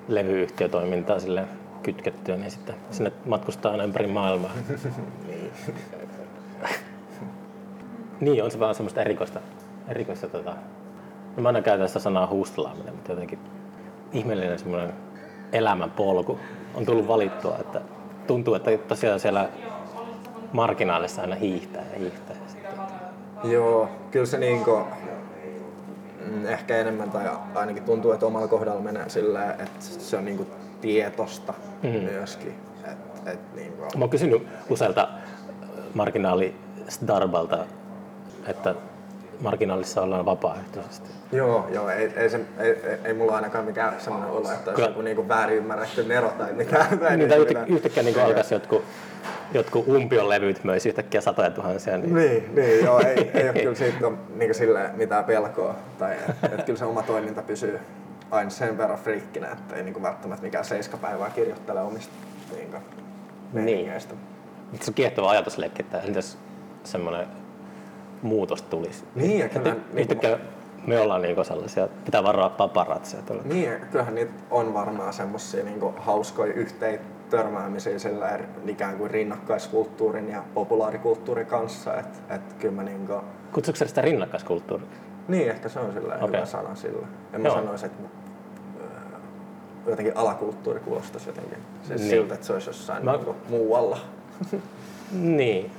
levyyhtiötoimintaan 0.08 1.20
sille 1.20 1.44
kytkettyä, 1.82 2.36
niin 2.36 2.50
sitten 2.50 2.74
sinne 2.90 3.12
matkustaa 3.26 3.72
aina 3.72 3.84
ympäri 3.84 4.06
maailmaa. 4.06 4.50
Niin. 5.26 5.37
niin, 8.20 8.44
on 8.44 8.50
se 8.50 8.60
vaan 8.60 8.74
semmoista 8.74 9.00
erikoista. 9.00 9.40
erikoista 9.88 10.28
tota. 10.28 10.54
No 11.36 11.42
mä 11.42 11.48
aina 11.48 11.62
käytän 11.62 11.88
sitä 11.88 12.00
sanaa 12.00 12.26
hustlaaminen, 12.26 12.94
mutta 12.94 13.12
jotenkin 13.12 13.38
ihmeellinen 14.12 14.58
semmoinen 14.58 14.92
elämän 15.52 15.90
polku 15.90 16.38
on 16.74 16.86
tullut 16.86 17.08
valittua, 17.08 17.56
että 17.60 17.80
tuntuu, 18.26 18.54
että 18.54 18.70
tosiaan 18.78 19.20
siellä 19.20 19.48
marginaalissa 20.52 21.22
aina 21.22 21.34
hiihtää 21.34 21.84
ja 21.92 21.98
hiihtää. 21.98 22.36
Ja 22.44 22.48
sitten, 22.50 22.70
Joo, 23.52 23.88
kyllä 24.10 24.26
se 24.26 24.38
niinku, 24.38 24.80
mm, 26.26 26.46
ehkä 26.46 26.76
enemmän 26.76 27.10
tai 27.10 27.24
ainakin 27.54 27.82
tuntuu, 27.84 28.12
että 28.12 28.26
omalla 28.26 28.48
kohdalla 28.48 28.80
menee 28.80 29.08
sillä, 29.08 29.52
että 29.52 29.70
se 29.80 30.16
on 30.16 30.24
niinku 30.24 30.46
tietosta 30.80 31.54
Mhm. 31.82 31.96
myöskin. 32.04 32.54
Et, 32.84 32.98
et 33.26 33.54
niinku, 33.54 33.82
Mä 33.82 33.88
oon 34.00 34.10
kysynyt 34.10 34.46
usealta 34.70 35.08
marginaali 35.98 36.54
Starbalta, 36.88 37.64
että 38.46 38.74
marginaalissa 39.40 40.02
ollaan 40.02 40.24
vapaaehtoisesti. 40.24 41.10
Joo, 41.32 41.68
joo, 41.72 41.88
ei, 41.88 42.12
ei, 42.16 42.30
se, 42.30 42.40
ei, 42.58 42.76
ei, 43.04 43.14
mulla 43.14 43.36
ainakaan 43.36 43.64
mikään 43.64 44.00
semmoinen 44.00 44.30
olo, 44.30 44.52
että 44.52 44.70
olisi 44.70 44.82
joku 44.82 45.02
niinku 45.02 45.28
väärin 45.28 45.56
ymmärretty 45.56 46.04
nero 46.04 46.32
tai 46.38 46.52
mitään. 46.52 46.98
Tai 46.98 47.16
Niin, 47.16 47.28
tai 47.28 47.38
yhtä, 47.38 47.64
yhtäkkiä 47.66 48.02
niin 48.02 48.20
alkaisi 48.20 48.54
jotkut, 48.54 48.84
jotkut 49.54 49.88
umpion 49.88 50.28
levyt 50.28 50.64
möisi 50.64 50.88
yhtäkkiä 50.88 51.20
satoja 51.20 51.50
tuhansia. 51.50 51.98
Niin. 51.98 52.14
Niin, 52.14 52.54
niin 52.54 52.84
joo, 52.84 53.00
ei, 53.00 53.30
ei 53.34 53.48
ole 53.48 53.58
kyllä 53.62 53.74
siitä 53.74 54.06
ole 54.06 54.16
niin 54.34 54.54
sille 54.54 54.90
mitään 54.94 55.24
pelkoa. 55.24 55.74
Tai 55.98 56.16
että 56.28 56.48
et 56.58 56.64
kyllä 56.64 56.78
se 56.78 56.84
oma 56.84 57.02
toiminta 57.02 57.42
pysyy 57.42 57.80
aina 58.30 58.50
sen 58.50 58.78
verran 58.78 58.98
friikkinä, 58.98 59.52
että 59.52 59.76
ei 59.76 59.82
niin 59.82 60.02
välttämättä 60.02 60.44
mikään 60.44 60.64
seiskapäivää 60.64 61.30
kirjoittele 61.30 61.80
omista 61.80 62.12
niin 62.56 62.76
meiningeistä. 63.52 64.14
Se 64.80 64.90
on 64.90 64.94
kiehtova 64.94 65.30
ajatusleikki, 65.30 65.82
että 65.82 66.00
entäs 66.00 66.38
semmoinen 66.84 67.26
muutos 68.22 68.62
tulisi. 68.62 69.04
Niin, 69.14 69.38
ja 69.38 69.48
kyllä, 69.48 69.68
Että 69.70 69.82
niin, 69.92 69.98
yhtäkkiä 70.00 70.38
me 70.86 71.00
ollaan 71.00 71.22
niinku 71.22 71.44
sellaisia, 71.44 71.88
pitää 72.04 72.22
varoa 72.24 72.48
paparatseja 72.48 73.22
tuolla. 73.22 73.42
niin, 73.44 73.72
kyllähän 73.90 74.14
niitä 74.14 74.32
on 74.50 74.74
varmaan 74.74 75.12
semmosia 75.12 75.64
niin 75.64 75.80
hauskoja 75.96 76.52
yhteen 76.52 77.00
törmäämisiä 77.30 77.98
sillä 77.98 78.28
eri- 78.28 78.44
ikään 78.66 78.96
kuin 78.96 79.10
rinnakkaiskulttuurin 79.10 80.28
ja 80.30 80.42
populaarikulttuurin 80.54 81.46
kanssa. 81.46 81.94
Että 81.96 82.34
et 82.34 82.52
kyllä 82.52 82.74
mä 82.74 82.82
niin 82.82 83.06
kuin, 83.06 83.20
Kutsuuko 83.52 83.76
sitä 83.86 84.00
rinnakkaiskulttuuria? 84.02 84.88
Niin, 85.28 85.50
ehkä 85.50 85.68
se 85.68 85.80
on 85.80 85.92
sillä 85.92 86.14
okay. 86.14 86.26
Hyvä 86.28 86.44
sana 86.46 86.74
sillä. 86.74 87.06
En 87.32 87.40
mä 87.40 87.48
Joo. 87.48 87.56
sanoisi, 87.56 87.86
että 87.86 88.02
äh, 88.80 89.20
jotenkin 89.86 90.16
alakulttuuri 90.16 90.80
kuulostaisi 90.80 91.28
jotenkin 91.28 91.58
siis 91.82 92.00
Niin. 92.00 92.10
siltä, 92.10 92.34
että 92.34 92.46
se 92.46 92.52
olisi 92.52 92.68
jossain 92.68 93.04
Mä- 93.04 93.12
mä... 93.12 93.18
niin 93.18 93.36
muualla. 93.48 93.98
Niin. 95.12 95.70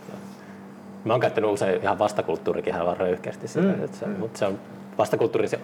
Mä 1.05 1.13
oon 1.13 1.19
käyttänyt 1.19 1.49
usein 1.49 1.81
ihan 1.81 1.99
vastakulttuurikin 1.99 2.73
ihan 2.73 2.85
vaan 2.85 2.97
röyhkeästi 2.97 3.47
sitä, 3.47 3.67
mm. 3.67 3.83
että 3.83 3.97
se, 3.97 4.05
mm. 4.05 4.19
mutta 4.19 4.39
se 4.39 4.45
on 4.45 4.59
vastakulttuuri, 4.97 5.47
se, 5.47 5.59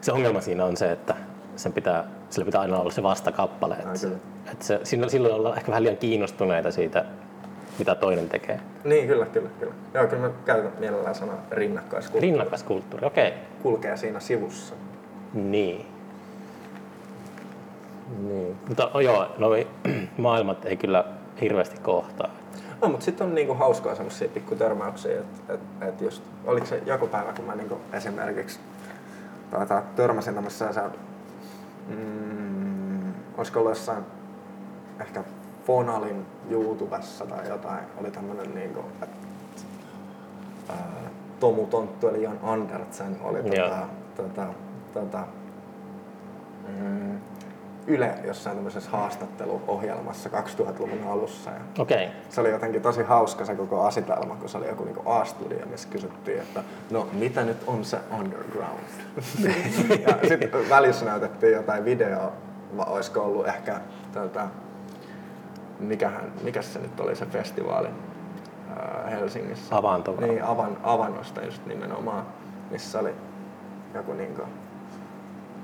se 0.00 0.12
ongelma 0.12 0.40
siinä 0.40 0.64
on 0.64 0.76
se, 0.76 0.92
että 0.92 1.14
sen 1.56 1.72
pitää, 1.72 2.04
sillä 2.30 2.46
pitää 2.46 2.60
aina 2.60 2.78
olla 2.78 2.90
se 2.90 3.02
vastakappale. 3.02 3.74
Että, 3.74 3.98
se, 3.98 4.08
että 4.52 4.64
se, 4.64 4.80
silloin, 4.82 5.10
silloin 5.10 5.34
ollaan 5.34 5.56
ehkä 5.56 5.68
vähän 5.70 5.82
liian 5.82 5.96
kiinnostuneita 5.96 6.70
siitä, 6.70 7.04
mitä 7.78 7.94
toinen 7.94 8.28
tekee. 8.28 8.60
Niin, 8.84 9.06
kyllä, 9.06 9.26
kyllä, 9.26 9.48
kyllä. 9.60 9.74
Joo, 9.94 10.06
kyllä 10.06 10.22
mä 10.22 10.34
käytän 10.44 10.72
mielellään 10.78 11.14
sanaa 11.14 11.46
rinnakkaiskulttuuri. 11.50 12.26
Rinnakkaiskulttuuri, 12.26 13.06
okei. 13.06 13.28
Okay. 13.28 13.40
Kulkee 13.62 13.96
siinä 13.96 14.20
sivussa. 14.20 14.74
Niin. 15.34 15.86
niin. 18.18 18.56
Mutta 18.68 18.90
oh, 18.94 19.00
joo, 19.00 19.26
no, 19.38 19.48
maailmat 20.16 20.64
ei 20.64 20.76
kyllä 20.76 21.04
hirveästi 21.42 21.80
kohtaa. 21.80 22.30
No, 22.82 22.88
mutta 22.88 23.04
sitten 23.04 23.26
on 23.26 23.34
niinku 23.34 23.54
hauskaa 23.54 23.94
semmoisia 23.94 24.28
pikku 24.28 24.54
törmäyksiä, 24.54 25.20
että 25.20 25.54
et, 25.54 25.60
et 25.88 26.00
just, 26.00 26.22
oliko 26.44 26.66
se 26.66 26.82
joku 26.86 27.06
päivä, 27.06 27.32
kun 27.32 27.44
mä 27.44 27.54
niinku 27.54 27.78
esimerkiksi 27.92 28.60
tuota, 29.50 29.82
törmäsin 29.96 30.34
tämmöisessä, 30.34 30.90
mm, 31.88 33.12
olisiko 33.38 33.60
ollut 33.60 33.70
jossain 33.70 34.04
ehkä 35.00 35.24
Fonalin 35.66 36.26
YouTubessa 36.50 37.26
tai 37.26 37.48
jotain, 37.48 37.84
oli 38.00 38.10
tämmönen 38.10 38.54
niinku, 38.54 38.80
että 39.02 39.16
ää, 40.68 41.10
Tomu 41.40 41.66
Tonttu 41.66 42.08
eli 42.08 42.22
Jan 42.22 42.38
Andersen 42.42 43.16
oli 43.22 43.42
tota, 43.42 43.86
tota, 44.16 44.46
tota, 44.94 45.24
mm, 46.68 47.18
Yle 47.86 48.14
jossain 48.24 48.56
tämmöisessä 48.56 48.90
haastatteluohjelmassa 48.90 50.28
2000-luvun 50.28 51.06
alussa. 51.10 51.50
Ja. 51.50 51.56
Okay. 51.78 52.08
se 52.30 52.40
oli 52.40 52.50
jotenkin 52.50 52.82
tosi 52.82 53.02
hauska 53.02 53.44
se 53.44 53.54
koko 53.54 53.82
asetelma, 53.82 54.36
kun 54.36 54.48
se 54.48 54.58
oli 54.58 54.68
joku 54.68 54.84
niinku 54.84 55.02
A-studio, 55.06 55.66
missä 55.66 55.88
kysyttiin, 55.88 56.40
että 56.40 56.64
no 56.90 57.08
mitä 57.12 57.44
nyt 57.44 57.56
on 57.66 57.84
se 57.84 57.98
underground? 58.18 58.84
ja 60.06 60.28
sitten 60.28 60.68
välissä 60.68 61.04
näytettiin 61.04 61.52
jotain 61.52 61.84
videoa, 61.84 62.32
vai 62.76 62.86
olisiko 62.88 63.20
ollut 63.20 63.46
ehkä 63.46 63.80
tätä, 64.12 64.46
mikähän, 65.80 66.32
mikä 66.42 66.62
se 66.62 66.78
nyt 66.78 67.00
oli 67.00 67.16
se 67.16 67.26
festivaali 67.26 67.88
ää, 68.68 69.06
Helsingissä? 69.10 69.76
Avanto. 69.76 70.16
Niin, 70.20 70.44
avan, 70.44 70.76
avannosta 70.82 71.44
just 71.44 71.66
nimenomaan, 71.66 72.26
missä 72.70 72.98
oli 72.98 73.14
joku 73.94 74.12
niinku 74.12 74.42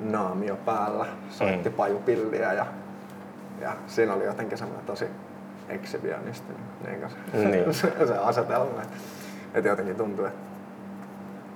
naamio 0.00 0.56
päällä, 0.56 1.06
soitti 1.30 1.68
Mm. 1.68 1.74
pajupilliä 1.74 2.52
ja, 2.52 2.66
ja 3.60 3.72
siinä 3.86 4.14
oli 4.14 4.24
jotenkin 4.24 4.58
semmoinen 4.58 4.86
tosi 4.86 5.06
exhibitionistinen 5.68 6.60
niin 6.86 7.10
se, 7.32 7.38
Niin. 7.48 7.74
se, 7.98 8.06
se 8.06 8.16
asetelma. 8.18 8.82
Että 9.54 9.68
jotenkin 9.68 9.96
tuntuu, 9.96 10.24
että 10.24 10.38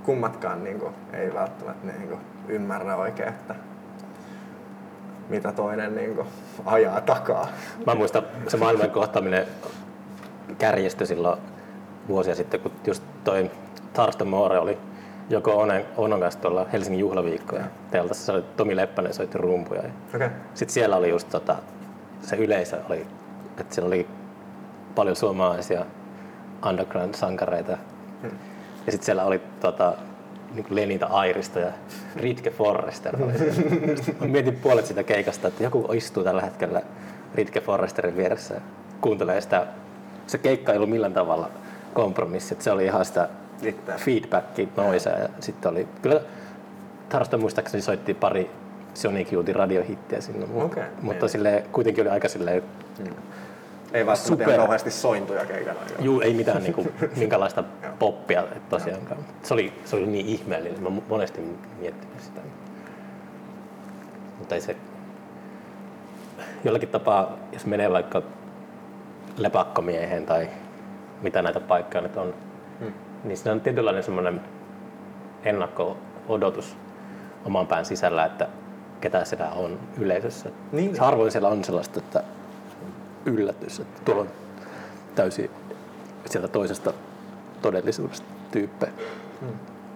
kummatkaan 0.05 0.65
niin 0.65 0.79
kuin, 0.79 0.95
ei 1.13 1.35
välttämättä 1.35 1.87
niin 1.87 2.09
kuin, 2.09 2.21
ymmärrä 2.49 2.97
oikein, 2.97 3.29
että 3.29 3.55
mitä 5.29 5.53
toinen 5.53 5.95
niin 5.95 6.15
kuin, 6.15 6.27
ajaa 6.65 7.01
takaa. 7.01 7.49
Mä 7.87 7.95
muistan 7.95 8.23
se 8.49 8.57
maailman 8.57 8.91
kohtaaminen 8.91 9.47
kärjestyi 10.59 11.07
silloin 11.07 11.41
vuosia 12.09 12.35
sitten, 12.35 12.61
kun 12.61 12.73
just 12.87 13.03
toi 13.25 13.51
Tarston 13.93 14.29
Moore 14.29 14.59
oli 14.59 14.79
joko 15.31 15.59
Onen, 15.59 15.85
Onon 15.97 16.21
kanssa 16.21 16.41
tuolla 16.41 16.67
Helsingin 16.73 17.01
juhlaviikkoja 17.01 17.65
teltassa. 17.91 18.33
Oli 18.33 18.45
Tomi 18.57 18.77
Leppänen 18.77 19.15
soitti 19.15 19.39
rumpuja. 19.39 19.83
Okay. 20.15 20.31
Sitten 20.55 20.75
siellä 20.75 20.97
oli 20.97 21.09
just 21.09 21.29
tota, 21.31 21.57
se 22.23 22.37
yleisö 22.37 22.79
oli, 22.89 23.07
että 23.59 23.75
siellä 23.75 23.87
oli 23.87 24.07
paljon 24.95 25.17
suomalaisia 25.17 25.85
underground-sankareita. 26.69 27.79
Ja 28.87 28.93
sitten 28.93 29.07
siellä 29.07 29.25
oli 29.25 29.41
tota, 29.61 29.95
niin 30.55 30.67
Lenita 30.71 31.07
Airista 31.07 31.59
ja 31.59 31.73
Ritke 32.17 32.51
Forrester. 32.51 33.17
Mietin 34.21 34.57
puolet 34.57 34.87
sitä 34.87 35.03
keikasta, 35.03 35.49
että 35.49 35.63
joku 35.63 35.89
istuu 35.93 36.25
tällä 36.25 36.43
hetkellä 36.43 36.83
Ritke 37.35 37.61
Forresterin 37.61 38.17
vieressä 38.17 38.55
ja 38.55 38.61
kuuntelee 39.01 39.41
sitä. 39.41 39.67
Se 40.27 40.39
keikka 40.39 40.73
ei 40.73 40.79
ollut 40.79 40.91
millään 40.91 41.13
tavalla 41.13 41.51
kompromissi, 41.95 42.55
että 42.55 42.65
se 42.65 42.71
oli 42.71 42.85
ihan 42.85 43.05
sitä 43.05 43.29
Itse. 43.63 43.93
feedbackia 43.97 44.67
noisea. 44.77 45.19
Ja 45.19 45.29
sitten 45.41 45.73
oli, 45.73 45.89
kyllä 46.03 46.21
Tarston 47.09 47.41
muistaakseni 47.41 47.83
soitti 47.83 48.15
pari 48.15 48.51
Sonic 48.95 49.33
Youthin 49.33 49.57
radiohittiä 49.57 50.21
sinne, 50.21 50.47
Okei, 50.65 50.83
mutta 51.03 51.21
niin. 51.25 51.31
sille 51.31 51.65
kuitenkin 51.73 52.03
oli 52.05 52.11
aika 52.11 52.29
silleen, 52.29 52.63
Ei 53.93 54.07
välttämättä 54.07 54.45
Super. 54.45 54.57
kauheasti 54.57 54.91
sointuja 54.91 55.45
keikalla. 55.45 55.81
juu, 56.01 56.21
ei 56.21 56.35
mitään 56.35 56.63
niinku, 56.63 56.87
minkälaista 57.17 57.65
poppia 57.99 58.45
tosiaankaan. 58.69 59.21
Se 59.43 59.55
oli, 59.55 59.73
se 59.85 59.97
oli 59.97 60.07
niin 60.07 60.27
ihmeellinen, 60.27 60.83
mä 60.83 60.91
monesti 61.09 61.41
miettinyt 61.81 62.21
sitä. 62.21 62.41
Mutta 64.39 64.55
ei 64.55 64.61
se, 64.61 64.77
jollakin 66.65 66.89
tapaa, 66.89 67.37
jos 67.53 67.67
menee 67.67 67.91
vaikka 67.91 68.23
lepakkomieheen 69.37 70.27
tai 70.27 70.49
mitä 71.23 71.43
näitä 71.43 71.61
paikkoja 71.61 72.01
nyt 72.03 72.17
on, 72.17 72.35
Hmm. 72.81 72.93
Niin 73.25 73.37
siinä 73.37 73.53
on 73.53 73.61
tietynlainen 73.61 74.03
semmoinen 74.03 74.41
ennakko-odotus 75.45 76.77
oman 77.45 77.67
pään 77.67 77.85
sisällä, 77.85 78.25
että 78.25 78.49
ketä 79.01 79.25
sitä 79.25 79.51
on 79.51 79.79
yleisössä. 79.99 80.51
Niin. 80.73 80.99
Harvoin 80.99 81.33
siellä 81.33 81.49
on 81.49 81.65
sellaista, 81.65 82.01
että 82.01 82.23
yllätys, 83.27 83.81
että 83.81 84.03
tuolla 84.05 84.23
on 84.23 84.29
täysin 85.15 85.51
sieltä 86.27 86.49
toisesta 86.49 86.93
todellisuudesta 87.63 88.27
tyyppejä. 88.51 88.93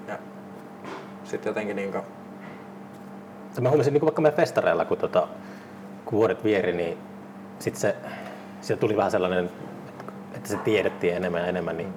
Ja 0.08 0.18
sitten 1.24 1.50
jotenkin 1.50 1.76
niinku, 1.76 1.98
Ja 3.56 3.62
Mä 3.62 3.68
huomasin 3.68 3.92
niin 3.92 4.02
vaikka 4.02 4.22
meidän 4.22 4.36
festareilla, 4.36 4.84
kun, 4.84 4.98
tota, 4.98 5.28
kun 6.04 6.18
vuodet 6.18 6.44
vieri, 6.44 6.72
niin 6.72 6.98
sitten 7.58 7.80
se, 7.80 7.96
siellä 8.60 8.80
tuli 8.80 8.96
vähän 8.96 9.10
sellainen, 9.10 9.50
että 10.34 10.48
se 10.48 10.56
tiedettiin 10.56 11.16
enemmän 11.16 11.42
ja 11.42 11.46
enemmän, 11.46 11.76
niin 11.76 11.94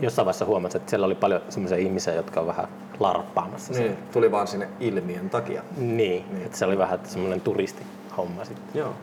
jossain 0.00 0.26
vaiheessa 0.26 0.44
huomasin, 0.44 0.80
että 0.80 0.90
siellä 0.90 1.06
oli 1.06 1.14
paljon 1.14 1.40
sellaisia 1.48 1.78
ihmisiä, 1.78 2.14
jotka 2.14 2.40
on 2.40 2.46
vähän 2.46 2.68
larppaamassa. 3.00 3.72
niin, 3.72 3.98
tuli 4.12 4.30
vaan 4.30 4.46
sinne 4.46 4.68
ilmiön 4.80 5.30
takia. 5.30 5.62
Niin, 5.76 5.96
niin. 6.32 6.46
että 6.46 6.58
se 6.58 6.64
oli 6.64 6.78
vähän 6.78 6.98
semmoinen 7.04 7.40
turistihomma 7.40 8.44
sitten. 8.44 8.80
Joo. 8.80 8.94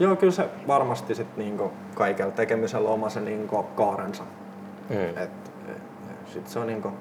Joo, 0.00 0.16
kyllä 0.16 0.32
se 0.32 0.48
varmasti 0.66 1.14
sit 1.14 1.36
niinku 1.36 1.72
kaikella 1.94 2.32
tekemisellä 2.32 2.88
on 2.88 2.94
oma 2.94 3.10
se 3.10 3.20
niinku 3.20 3.62
kaarensa. 3.62 4.22
Mm. 4.90 4.96
Et, 4.96 5.30
et, 5.68 5.82
sit 6.32 6.48
se 6.48 6.58
on 6.58 6.66
niinku 6.66 6.92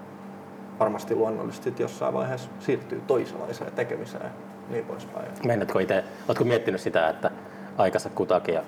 varmasti 0.80 1.16
luonnollisesti 1.16 1.74
jossain 1.80 2.14
vaiheessa 2.14 2.50
siirtyy 2.60 3.02
toisenlaiseen 3.08 3.72
tekemiseen 3.72 4.24
ja 4.24 4.30
niin 4.70 4.86
poispäin. 4.86 5.28
Meinaatko 5.46 5.80
itse, 5.80 6.04
oletko 6.28 6.44
miettinyt 6.44 6.82
sitä, 6.82 7.10
että 7.10 7.32
aikansa 7.78 8.10
kutakin 8.10 8.56
ja 8.56 8.64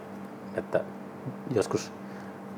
että 0.56 0.84
joskus 1.56 1.92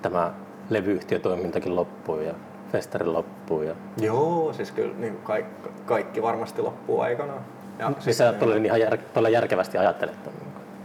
tämä 0.01 0.33
levyyhtiötoimintakin 0.69 1.75
loppuu 1.75 2.19
ja 2.19 2.33
festari 2.71 3.05
loppuu 3.05 3.61
ja 3.61 3.75
Joo, 4.01 4.53
siis 4.53 4.71
kyllä 4.71 4.93
niin 4.97 5.17
kaikki, 5.23 5.69
kaikki 5.85 6.21
varmasti 6.21 6.61
loppuu 6.61 7.01
aikanaan. 7.01 7.41
Ja 7.79 7.87
Siis 7.91 8.03
sit 8.05 8.13
sä 8.15 8.23
niinku- 8.31 8.45
todella 8.45 8.65
ihan 8.65 8.79
jär, 8.79 8.97
järkevästi 9.31 9.77
ajattelet. 9.77 10.23
ton. 10.23 10.33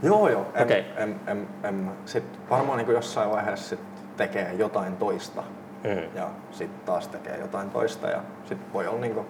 Joo, 0.03 0.29
joo. 0.29 0.47
En, 0.55 0.63
Okei. 0.63 0.85
en, 0.97 1.21
en, 1.27 1.49
en, 1.63 1.91
sit 2.05 2.25
varmaan 2.51 2.79
niin 2.79 2.91
jossain 2.91 3.31
vaiheessa 3.31 3.69
sit 3.69 3.81
tekee 4.17 4.53
jotain 4.53 4.97
toista 4.97 5.43
Mm. 5.85 6.03
ja 6.19 6.29
sitten 6.51 6.81
taas 6.87 7.09
tekee 7.09 7.39
jotain 7.41 7.71
toista 7.71 8.09
ja 8.09 8.21
sitten 8.47 8.73
voi 8.73 8.87
olla 8.87 9.01
niinku, 9.01 9.27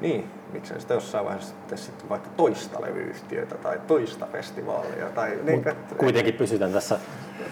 niin, 0.00 0.30
miksei 0.52 0.80
sitä 0.80 0.94
jossain 0.94 1.24
vaiheessa 1.24 1.54
tee 1.68 1.78
sitten 1.78 2.08
vaikka 2.08 2.28
toista 2.36 2.80
levyyhtiötä 2.82 3.54
tai 3.54 3.80
toista 3.86 4.26
festivaalia 4.32 5.06
tai 5.14 5.38
niin, 5.42 5.68
että- 5.68 5.94
Kuitenkin 5.94 6.34
pysytään 6.34 6.72
tässä 6.72 6.98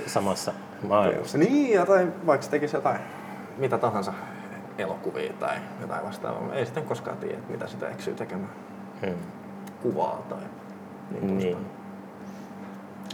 samassa 0.06 0.52
maailmassa. 0.83 1.39
Niin, 1.39 1.74
ja 1.74 1.87
tai 1.87 2.12
vaikka 2.26 2.45
se 2.45 2.51
tekisi 2.51 2.76
jotain, 2.76 3.01
mitä 3.59 3.78
tahansa 3.78 4.12
elokuvia 4.78 5.33
tai 5.33 5.57
jotain 5.81 6.05
vastaavaa. 6.05 6.55
Ei 6.55 6.64
sitten 6.64 6.85
koskaan 6.85 7.16
tiedä, 7.16 7.39
mitä 7.49 7.66
sitä 7.66 7.89
eksyy 7.89 8.14
tekemään. 8.14 8.51
Mm. 9.03 9.14
Kuvaa 9.83 10.22
tai 10.28 10.39
niin. 11.11 11.39
Niin. 11.39 11.57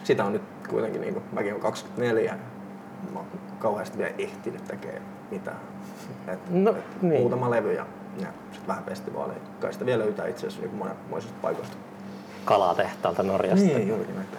Sitä 0.04 0.24
on 0.24 0.32
nyt 0.32 0.42
kuitenkin, 0.68 1.00
niin 1.00 1.12
kuin, 1.14 1.24
mäkin 1.32 1.52
olen 1.52 1.62
24, 1.62 2.38
mä 3.12 3.18
oon 3.18 3.28
kauheasti 3.58 3.98
vielä 3.98 4.14
ehtinyt 4.18 4.64
tekemään 4.64 5.02
mitään. 5.30 5.56
Et, 6.28 6.50
No, 6.50 6.70
et 6.70 7.02
niin. 7.02 7.20
Muutama 7.20 7.50
levy 7.50 7.72
ja, 7.72 7.86
ja 8.18 8.26
sitten 8.52 8.68
vähän 8.68 8.84
festivaaleja. 8.84 9.40
Kai 9.60 9.72
sitä 9.72 9.86
vielä 9.86 10.04
löytää 10.04 10.26
itse 10.26 10.46
asiassa 10.46 10.66
niin 10.66 10.76
monenmoisista 10.76 11.36
paikoista. 11.42 11.76
Kalatehtaalta 12.44 13.22
Norjasta. 13.22 13.66
Niin, 13.66 13.88
juurikin 13.88 14.14
näitä. 14.16 14.38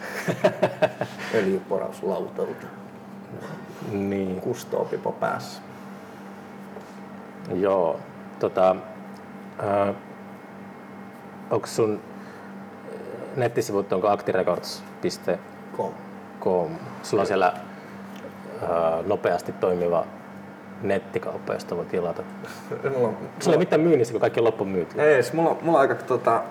Öljyporauslautalta. 1.37 2.67
Niin. 3.91 4.41
Kustoopipo 4.41 5.11
päässä. 5.11 5.61
Joo. 7.53 7.99
Tota, 8.39 8.75
äh, 9.63 9.95
onko 11.51 11.67
sun 11.67 11.99
nettisivut, 13.35 13.93
onko 13.93 14.07
actirecords.com? 14.09 15.91
Kom. 16.39 16.71
Sulla 17.03 17.21
on 17.21 17.27
siellä 17.27 17.47
äh, 18.63 19.05
nopeasti 19.05 19.51
toimiva 19.51 20.05
nettikauppa, 20.81 21.53
josta 21.53 21.77
voi 21.77 21.85
tilata. 21.85 22.23
Mulla 22.95 23.07
on, 23.07 23.17
Sulla 23.39 23.53
ei 23.55 23.59
mitään 23.59 23.81
myynnissä, 23.81 24.11
kun 24.11 24.21
kaikki 24.21 24.39
on 24.39 24.43
loppuun 24.43 24.69
myyty. 24.69 25.01
Ei, 25.01 25.23
siis 25.23 25.33
mulla, 25.33 25.49
on- 25.49 25.57
mulla 25.61 25.77
on 25.77 25.81
aika, 25.81 25.95
tota, 25.95 26.41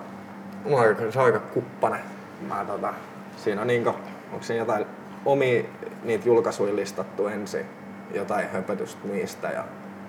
mulla 0.65 0.77
on 0.81 0.87
aika, 0.87 1.11
se 1.11 1.19
on 1.19 1.25
aika 1.25 1.39
kuppane. 1.39 1.99
Mä, 2.47 2.65
tota, 2.67 2.93
siinä 3.37 3.61
on 3.61 3.67
niinku, 3.67 3.89
onko 4.31 4.43
siinä 4.45 4.61
jotain 4.61 4.85
omia 5.27 5.63
niitä 6.03 6.27
julkaisuja 6.27 6.75
listattu 6.75 7.27
ensin, 7.27 7.65
jotain 8.13 8.49
höpötystä 8.49 9.07
niistä 9.07 9.47
ja 9.47 9.63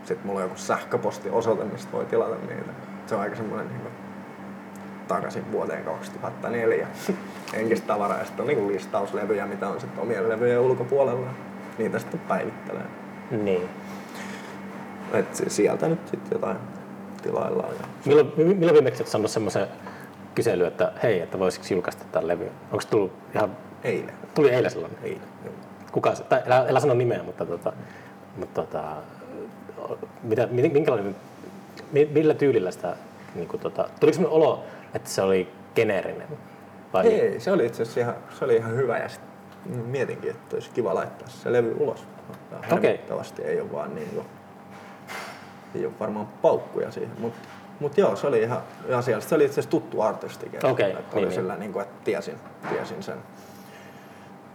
sitten 0.05 0.27
mulla 0.27 0.41
on 0.41 0.45
joku 0.45 0.57
sähköpostiosoite, 0.59 1.65
mistä 1.65 1.93
voi 1.93 2.05
tilata 2.05 2.35
niitä. 2.35 2.73
Se 3.07 3.15
on 3.15 3.21
aika 3.21 3.37
semmoinen 3.37 3.69
niinku, 3.69 3.89
takaisin 5.09 5.53
vuoteen 5.53 5.85
2004 5.85 6.87
henkistä 7.57 7.87
tavaraa 7.87 8.19
ja 8.19 8.25
sitten 8.25 8.43
on 8.43 8.47
niinku 8.47 8.69
listauslevyjä, 8.69 9.47
mitä 9.47 9.69
on 9.69 9.81
sitten 9.81 10.03
omien 10.03 10.29
levyjen 10.29 10.61
ulkopuolella. 10.61 11.31
Niitä 11.79 11.99
sitten 11.99 12.21
päivittelee. 12.21 12.83
Niin. 13.31 13.69
Et 15.13 15.35
si- 15.35 15.51
sieltä 15.51 15.89
nyt 15.89 16.09
sitten 16.09 16.29
jotain 16.37 16.57
tilaillaan. 17.23 17.73
Ja 17.81 17.87
Milloin, 18.05 18.33
mi- 18.37 18.45
milloin 18.45 18.75
viimeksi 18.75 19.03
olet 19.03 19.11
saanut 19.11 19.31
semmoisen 19.31 19.67
kyselyn, 20.35 20.69
että 20.69 20.93
hei, 21.03 21.21
että 21.21 21.39
voisiko 21.39 21.65
julkaista 21.71 22.05
tämän 22.13 22.29
levyn? 22.29 22.51
Onko 22.73 22.85
tullut 22.91 23.13
ihan, 23.35 23.57
eilen. 23.85 24.15
tuli 24.35 24.51
eilen 24.51 24.71
sellainen? 24.71 24.99
Eilen. 25.03 25.23
joo. 25.45 25.55
Kuka 25.93 26.15
se, 26.15 26.23
tai 26.25 26.43
älä, 26.47 26.67
älä 26.69 26.81
sano 26.81 26.95
nimeä, 26.95 27.23
mutta, 27.23 27.47
tota, 27.47 27.73
mutta 28.37 28.63
tota, 28.63 28.85
mitä, 30.23 30.47
mi- 30.51 30.69
minkälainen, 30.69 31.17
mi- 31.93 32.09
millä 32.13 32.35
tyylillä 32.35 32.71
sitä, 32.71 32.97
niin 33.35 33.49
kuin, 33.49 33.61
tota, 33.61 33.89
tuliko 34.01 34.17
sellainen 34.17 34.37
olo, 34.43 34.65
että 34.95 35.11
se 35.11 35.23
oli 35.23 35.49
geneerinen? 35.75 36.29
Vai? 36.93 37.07
Ei, 37.07 37.41
se 37.41 37.53
oli 37.53 37.67
itse 37.67 37.83
asiassa 37.83 38.01
ihan, 38.01 38.15
se 38.39 38.45
oli 38.45 38.57
ihan 38.57 38.77
hyvä 38.77 38.99
ja 38.99 39.09
mietinkin, 39.87 40.31
että 40.31 40.57
olisi 40.57 40.71
kiva 40.71 40.95
laittaa 40.95 41.29
se 41.29 41.53
levy 41.53 41.77
ulos. 41.81 42.05
Harmittavasti 42.71 43.43
ei 43.43 43.61
ole 43.61 43.73
vaan 43.73 43.95
niin 43.95 44.09
kuin, 44.09 44.27
ei 45.75 45.87
ole 45.87 45.95
varmaan 46.01 46.27
paukkuja 46.43 46.91
siihen, 46.91 47.13
mutta 47.19 47.49
mut 47.81 47.99
joo, 47.99 48.17
se 48.17 48.27
oli 48.27 48.43
ihan 48.43 48.63
asiallista. 48.97 49.29
Se 49.29 49.35
oli 49.35 49.45
itse 49.45 49.53
asiassa 49.61 49.71
tuttu 49.71 50.01
artistikin. 50.03 50.67
Okei, 50.67 50.91
Että 50.91 51.01
niin, 51.03 51.19
oli 51.19 51.27
niin. 51.27 51.35
sillä 51.35 51.57
niin 51.57 51.73
kuin, 51.73 51.83
että 51.83 52.05
tiesin, 52.05 52.35
tiesin 52.71 53.03
sen. 53.03 53.17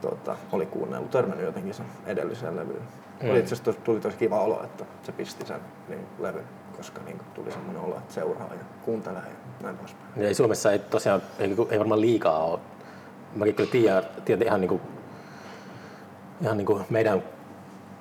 Tota, 0.04 0.36
oli 0.52 0.66
kuunnellut, 0.66 1.12
törmännyt 1.12 1.46
jotenkin 1.46 1.74
sen 1.74 1.86
edellisen 2.06 2.56
levyyn. 2.56 2.82
Mm. 3.22 3.30
Oli 3.30 3.40
itse 3.40 3.56
asiassa 3.56 3.82
tuli 3.82 4.00
tosi 4.00 4.18
kiva 4.18 4.42
olo, 4.42 4.64
että 4.64 4.86
se 5.04 5.12
pisti 5.12 5.46
sen 5.46 5.60
niin, 5.90 6.06
levyn, 6.20 6.44
koska 6.78 7.02
niin 7.06 7.20
tuli 7.34 7.52
semmoinen 7.52 7.82
olo, 7.82 7.98
että 7.98 8.14
seuraa 8.14 8.50
ja 8.54 8.66
kuuntelee 8.86 9.22
ja 9.22 9.64
näin 9.64 9.78
poispäin. 9.78 10.24
Ja 10.24 10.36
Suomessa 10.36 10.72
ei 10.72 10.80
tosiaan, 10.80 11.22
ei, 11.40 11.56
ei 11.70 11.80
varmaan 11.80 12.02
liikaa 12.02 12.44
ole. 12.44 12.60
Mäkin 13.36 13.56
kyllä 13.56 13.72
tiedän, 13.72 14.04
tiedän 14.26 14.48
ihan, 14.48 14.62
niin 14.62 14.70
kuin, 14.70 14.82
ihan 16.42 16.58
niin 16.58 16.66
kuin 16.66 16.84
meidän, 16.90 17.24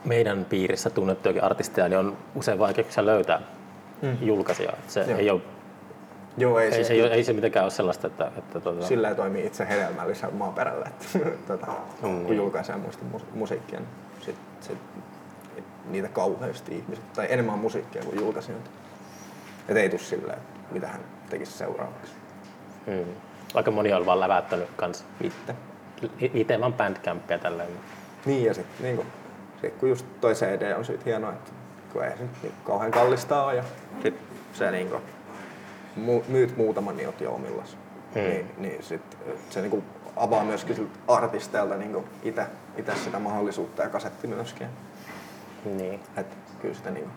meidän 0.04 0.44
piirissä 0.44 0.90
tunnettujakin 0.90 1.44
artisteja, 1.44 1.88
niin 1.88 1.98
on 1.98 2.16
usein 2.34 2.58
vaikeuksia 2.58 3.06
löytää 3.06 3.40
mm. 4.02 4.16
julkaisijaa. 4.20 4.76
Se 4.88 5.00
Joo. 5.00 5.18
ei, 5.18 5.30
ole, 5.30 5.40
Joo, 6.36 6.58
ei, 6.58 6.66
ei, 6.66 6.72
siis 6.74 6.90
ei, 6.90 7.00
ei, 7.00 7.06
ei, 7.10 7.24
se 7.24 7.32
mitenkään 7.32 7.64
ole 7.64 7.70
sellaista, 7.70 8.06
että, 8.06 8.32
että 8.38 8.60
tuota, 8.60 8.86
Silleen 8.86 9.16
toimii 9.16 9.46
itse 9.46 9.68
hedelmällisellä 9.68 10.34
maaperällä, 10.34 10.86
että 10.86 11.18
tota, 11.48 11.66
Mm. 12.02 12.24
kun 12.26 12.36
julkaisee 12.36 12.76
muista 12.76 13.04
mus- 13.12 13.24
musiikkia, 13.34 13.78
niin 13.80 13.88
sit, 14.20 14.36
sit, 14.60 14.78
niitä 15.90 16.08
kauheasti 16.08 16.76
ihmiset, 16.76 17.12
tai 17.12 17.26
enemmän 17.30 17.58
musiikkia 17.58 18.02
kuin 18.02 18.20
julkaisijoita. 18.20 18.70
Et 19.68 19.76
ei 19.76 19.88
tuu 19.88 19.98
silleen, 19.98 20.38
mitä 20.70 20.86
hän 20.88 21.00
tekisi 21.30 21.52
seuraavaksi. 21.52 22.12
mm. 22.86 23.04
Aika 23.54 23.70
moni 23.70 23.92
on 23.92 24.06
vaan 24.06 24.20
läväyttänyt 24.20 24.68
kans 24.76 25.04
Itse. 25.20 25.54
itse 26.20 26.60
vaan 26.60 26.72
bandcampia 26.72 27.38
tälleen. 27.38 27.68
Niin 28.26 28.44
ja 28.44 28.54
sitten 28.54 28.82
niin 28.84 28.96
kun, 28.96 29.06
sit, 29.60 29.74
kun 29.76 29.88
just 29.88 30.06
toi 30.20 30.34
CD 30.34 30.72
on 30.76 30.84
siitä 30.84 31.02
hienoa, 31.06 31.32
että 31.32 31.50
kun 31.92 32.04
ei 32.04 32.10
se 32.16 32.22
nyt 32.22 32.42
niin 32.42 32.52
kauhean 32.64 32.90
kallista 32.90 33.44
ole 33.44 33.54
ja 33.54 33.64
sit 34.02 34.14
se 34.52 34.70
niin 34.70 34.88
kun, 34.90 35.00
mu- 35.96 36.24
myyt 36.28 36.56
muutaman, 36.56 36.96
niin 36.96 37.06
oot 37.08 37.20
jo 37.20 37.32
omillas. 37.34 37.76
Hmm. 38.14 38.22
Niin, 38.22 38.50
niin 38.58 38.82
sit, 38.82 39.02
se 39.50 39.60
niin 39.60 39.70
kun, 39.70 39.82
avaa 40.16 40.44
myöskin 40.44 40.90
artisteilta 41.08 41.76
niin 41.76 41.96
itse 42.22 42.46
ite 42.76 42.94
sitä 42.96 43.18
mahdollisuutta 43.18 43.82
ja 43.82 43.88
kasetti 43.88 44.26
myöskin. 44.26 44.66
Niin. 45.64 46.00
Et 46.16 46.26
kyllä 46.62 46.74
sitä 46.74 46.90
niin 46.90 47.08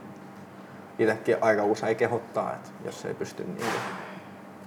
itsekin 0.99 1.37
aika 1.41 1.63
usein 1.63 1.95
kehottaa, 1.97 2.53
että 2.53 2.69
jos 2.85 3.05
ei 3.05 3.13
pysty 3.13 3.43
niin 3.43 3.65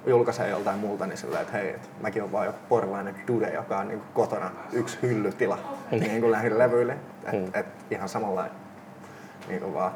julkaisemaan 0.06 0.50
joltain 0.50 0.78
muulta, 0.78 1.06
niin 1.06 1.16
sillä 1.18 1.40
että 1.40 1.52
hei, 1.52 1.68
et 1.70 1.90
mäkin 2.00 2.22
olen 2.22 2.32
vaan 2.32 2.46
joku 2.46 2.58
porilainen 2.68 3.14
dude, 3.28 3.52
joka 3.52 3.78
on 3.78 3.88
niin 3.88 4.02
kotona 4.14 4.50
yksi 4.72 4.98
hyllytila 5.02 5.58
niin 5.90 6.20
kuin 6.20 6.32
näihin 6.32 6.58
levyille. 6.58 6.96
Et, 7.26 7.32
Mm. 7.32 7.50
et 7.54 7.66
ihan 7.90 8.08
samalla 8.08 8.44
niin 9.48 9.60
kuin 9.60 9.74
vaan 9.74 9.92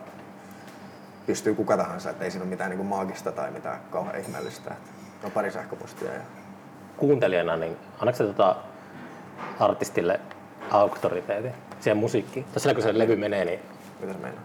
pystyy 1.26 1.54
kuka 1.54 1.76
tahansa, 1.76 2.10
että 2.10 2.24
ei 2.24 2.30
siinä 2.30 2.42
ole 2.42 2.50
mitään 2.50 2.70
niin 2.70 2.78
kuin 2.78 2.86
maagista 2.86 3.32
tai 3.32 3.50
mitään 3.50 3.80
kauhean 3.90 4.20
ihmeellistä. 4.20 4.70
Et 4.70 5.24
on 5.24 5.30
pari 5.30 5.50
sähköpostia 5.50 6.12
ja 6.12 6.20
Kuuntelijana, 6.96 7.56
niin 7.56 7.76
annatko 7.98 8.16
se 8.16 8.24
tota 8.24 8.56
artistille 9.60 10.20
auktoriteetin 10.70 11.54
siihen 11.80 11.96
musiikkiin? 11.96 12.44
Tai 12.44 12.60
sillä 12.60 12.74
kun 12.74 12.82
se 12.82 12.98
levy 12.98 13.16
menee, 13.16 13.44
niin 13.44 13.60
mitä 14.00 14.12
se 14.12 14.18
meinaa? 14.18 14.42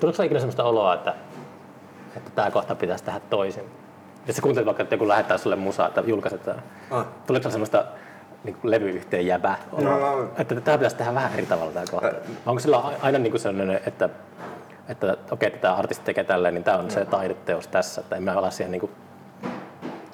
tuleeko 0.00 0.22
ikinä 0.22 0.40
sellaista 0.40 0.64
oloa, 0.64 0.94
että, 0.94 1.14
että 2.16 2.30
tämä 2.34 2.50
kohta 2.50 2.74
pitäisi 2.74 3.04
tehdä 3.04 3.20
toisin? 3.30 3.64
Jos 4.26 4.36
sä 4.36 4.42
kuuntelet 4.42 4.66
vaikka, 4.66 4.82
että 4.82 4.94
joku 4.94 5.08
lähettää 5.08 5.38
sulle 5.38 5.56
musaa, 5.56 5.88
että 5.88 6.00
julkaisetaan. 6.00 6.62
Ah. 6.90 7.06
Tuleeko 7.26 7.50
sinulla 7.50 7.50
semmoista 7.50 7.84
niin 8.44 8.56
kuin 8.56 8.70
levyyhtiön 8.70 9.26
jäbä 9.26 9.56
No. 9.78 10.30
Että 10.38 10.60
tämä 10.60 10.78
pitäisi 10.78 10.96
tehdä 10.96 11.14
vähän 11.14 11.32
eri 11.32 11.46
tavalla 11.46 11.72
tämä 11.72 11.84
kohta. 11.90 12.12
Onko 12.46 12.60
sillä 12.60 12.78
aina 13.02 13.18
niin 13.18 13.30
kuin 13.30 13.40
sellainen, 13.40 13.80
että, 13.86 14.08
että 14.88 15.16
okei, 15.30 15.46
että 15.46 15.60
tämä 15.60 15.74
artisti 15.74 16.04
tekee 16.04 16.24
tälleen, 16.24 16.54
niin 16.54 16.64
tämä 16.64 16.78
on 16.78 16.90
se 16.90 17.04
taideteos 17.04 17.68
tässä, 17.68 18.00
että 18.00 18.16
en 18.16 18.22
mä 18.22 18.32
ala 18.32 18.50
siihen 18.50 18.70
niin 18.70 18.80
kuin, 18.80 18.92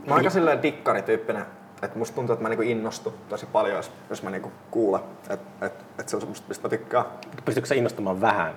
Mä 0.06 0.14
oon 0.14 0.18
aika 0.18 0.30
silleen 0.30 0.62
dikkarityyppinen, 0.62 1.46
että 1.82 1.98
musta 1.98 2.14
tuntuu, 2.14 2.32
että 2.32 2.42
mä 2.42 2.48
niinku 2.48 2.62
innostun 2.62 3.14
tosi 3.28 3.46
paljon, 3.46 3.76
jos, 3.76 3.92
jos 4.10 4.22
mä 4.22 4.30
niinku 4.30 4.52
kuulen, 4.70 5.00
että 5.30 5.66
et, 5.66 5.72
et 5.98 6.08
se 6.08 6.16
on 6.16 6.20
semmoista, 6.20 6.48
mistä 6.48 6.68
mä 6.68 6.70
tykkään. 6.70 7.04
pystytkö 7.44 7.68
sä 7.68 7.74
innostumaan 7.74 8.20
vähän? 8.20 8.54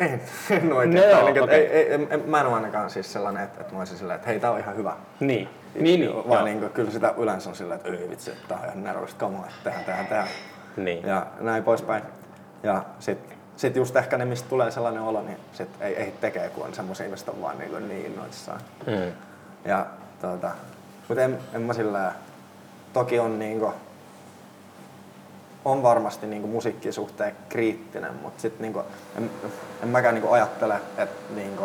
En, 0.00 0.20
en 0.50 0.72
oikein. 0.72 1.10
No 1.10 1.28
et 1.28 1.42
okei. 1.42 1.66
ei, 1.66 1.92
ei, 1.92 2.06
en, 2.10 2.22
mä 2.26 2.40
en 2.40 2.46
ole 2.46 2.54
ainakaan 2.54 2.90
siis 2.90 3.12
sellainen, 3.12 3.44
että, 3.44 3.60
että 3.60 3.72
mä 3.72 3.78
olisin 3.78 3.98
silleen, 3.98 4.16
että 4.16 4.28
hei, 4.28 4.40
tää 4.40 4.50
on 4.50 4.58
ihan 4.58 4.76
hyvä. 4.76 4.96
Niin, 5.20 5.48
niin, 5.74 6.00
niin. 6.00 6.14
Vaan 6.14 6.26
joo. 6.28 6.44
niinku, 6.44 6.68
kyllä 6.68 6.90
sitä 6.90 7.14
yleensä 7.18 7.50
on 7.50 7.56
silleen, 7.56 7.80
että 7.80 8.02
ei 8.02 8.10
vitsi, 8.10 8.30
että 8.30 8.48
tää 8.48 8.58
on 8.58 8.64
ihan 8.64 8.84
nerokista 8.84 9.20
kamaa, 9.20 9.46
että 9.46 9.56
tehdään, 9.64 9.84
tehdään, 9.84 10.06
tehdään. 10.06 10.28
niin. 10.76 11.06
Ja 11.06 11.26
näin 11.40 11.64
poispäin. 11.64 12.02
Ja 12.62 12.84
sit, 12.98 13.36
sit 13.56 13.76
just 13.76 13.96
ehkä 13.96 14.18
ne, 14.18 14.24
mistä 14.24 14.48
tulee 14.48 14.70
sellainen 14.70 15.02
olo, 15.02 15.22
niin 15.22 15.38
sit 15.52 15.68
ei, 15.80 15.96
ei 15.96 16.14
tekee, 16.20 16.48
kun 16.48 16.64
on 16.64 16.74
semmoisia, 16.74 17.08
mistä 17.08 17.30
on 17.30 17.42
vaan 17.42 17.58
niinku 17.58 17.78
niin 17.78 18.06
innoissaan. 18.06 18.60
Mm. 18.86 19.12
Ja 19.64 19.86
tuota, 20.20 20.50
mutta 21.08 21.22
en, 21.22 21.38
en 21.52 21.62
mä 21.62 21.72
sillä, 21.72 22.12
toki 22.92 23.18
on 23.18 23.38
niinku, 23.38 23.72
on 25.64 25.82
varmasti 25.82 26.26
niinku 26.26 26.48
musiikin 26.48 26.92
suhteen 26.92 27.36
kriittinen, 27.48 28.14
mutta 28.14 28.42
sit 28.42 28.60
niinku, 28.60 28.82
en, 29.18 29.30
en 29.82 29.88
mäkään 29.88 30.14
niinku 30.14 30.32
ajattele, 30.32 30.74
että 30.98 31.34
niinku, 31.34 31.64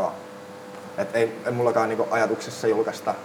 et 0.97 1.15
ei, 1.15 1.41
ei 1.45 1.51
mullakaan 1.51 1.89
niinku 1.89 2.07
ajatuksessa 2.11 2.67
julkaista 2.67 3.15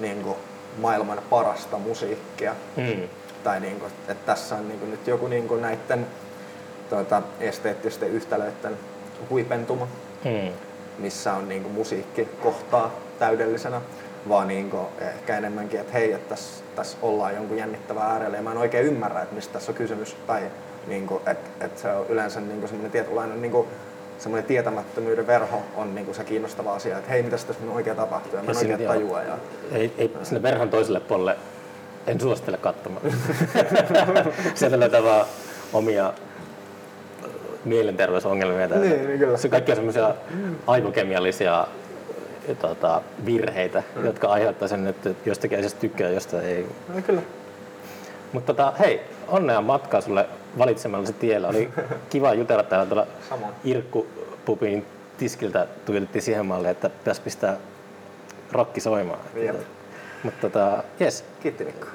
niinku 0.00 0.36
maailman 0.78 1.20
parasta 1.30 1.78
musiikkia. 1.78 2.54
Mm. 2.76 3.08
Tai 3.44 3.60
niinku, 3.60 3.86
että 3.86 4.26
tässä 4.26 4.54
on 4.54 4.68
niinku 4.68 4.86
nyt 4.86 5.06
joku 5.06 5.26
niinku 5.26 5.56
näitten 5.56 6.06
tuota, 6.96 7.22
esteettisten 7.40 8.10
yhtälöiden 8.10 8.76
huipentuma, 9.30 9.88
Mm. 10.24 10.52
missä 10.98 11.32
on 11.34 11.48
niinku 11.48 11.68
musiikki 11.68 12.28
kohtaa 12.42 12.90
täydellisenä, 13.18 13.80
vaan 14.28 14.48
niinku 14.48 14.78
ehkä 15.00 15.36
enemmänkin, 15.38 15.80
että 15.80 15.92
hei, 15.92 16.12
että 16.12 16.28
tässä, 16.28 16.64
tässä 16.76 16.96
ollaan 17.02 17.34
jonkun 17.34 17.56
jännittävää 17.58 18.10
äärellä 18.12 18.36
ja 18.36 18.42
mä 18.42 18.52
en 18.52 18.58
oikein 18.58 18.86
ymmärrä, 18.86 19.22
että 19.22 19.34
mistä 19.34 19.52
tässä 19.52 19.72
on 19.72 19.76
kysymys. 19.76 20.16
Tai 20.26 20.42
niinku, 20.86 21.22
että 21.26 21.64
et 21.64 21.78
se 21.78 21.88
on 21.92 22.06
yleensä 22.08 22.40
niinku 22.40 22.66
semmoinen 22.66 22.92
tietynlainen 22.92 23.42
niinku, 23.42 23.68
semmoinen 24.18 24.46
tietämättömyyden 24.48 25.26
verho 25.26 25.62
on 25.76 25.94
niinku 25.94 26.14
se 26.14 26.24
kiinnostava 26.24 26.74
asia, 26.74 26.98
että 26.98 27.10
hei, 27.10 27.22
mitä 27.22 27.36
tässä 27.36 27.54
nyt 27.64 27.74
oikein 27.76 27.96
tapahtuu 27.96 28.36
ja 28.36 28.42
mä 28.42 28.50
en 28.50 28.56
oikein 28.56 28.88
tajua. 28.88 29.22
Ja, 29.22 29.34
Ei, 29.72 29.92
ei 29.98 30.16
sinne 30.22 30.42
verhon 30.42 30.70
toiselle 30.70 31.00
puolelle 31.00 31.36
en 32.06 32.20
suosittele 32.20 32.56
katsomaan. 32.56 33.02
Sieltä 34.54 34.80
löytää 34.80 35.02
vaan 35.02 35.26
omia 35.72 36.12
mielenterveysongelmia. 37.64 38.68
Tai 38.68 38.78
Niin, 38.78 39.06
niin 39.06 39.18
kyllä. 39.18 39.36
Se 39.36 39.48
kaikki 39.48 39.72
on 39.72 39.76
semmoisia 39.76 40.14
aivokemiallisia 40.66 41.66
tota, 42.60 43.02
virheitä, 43.26 43.82
mm. 43.96 44.04
jotka 44.04 44.28
aiheuttaa 44.28 44.68
sen, 44.68 44.86
että 44.86 45.10
jostakin 45.26 45.58
asiasta 45.58 45.80
tykkää, 45.80 46.10
josta 46.10 46.42
ei. 46.42 46.66
no, 46.94 47.02
kyllä. 47.06 47.22
Mutta 48.32 48.54
tota, 48.54 48.72
hei, 48.78 49.00
onnea 49.28 49.60
matkaa 49.60 50.00
sulle 50.00 50.26
valitsemallasi 50.58 51.12
tiellä. 51.12 51.48
Oli 51.48 51.70
kiva 52.10 52.34
jutella 52.34 52.62
täällä 52.62 52.86
tuolla 52.86 53.06
Samoin. 53.28 53.54
Irkku 53.64 54.06
Pupin 54.44 54.86
tiskiltä 55.18 55.66
tuijotettiin 55.86 56.22
siihen 56.22 56.46
malliin, 56.46 56.70
että 56.70 56.88
pitäisi 56.88 57.20
pistää 57.20 57.56
rokki 58.52 58.80
soimaan. 58.80 59.20
Jep. 59.34 59.56
Mutta 60.22 60.40
tota, 60.40 60.82
yes, 61.00 61.24
Kiitti 61.42 61.64
Mikko. 61.64 61.86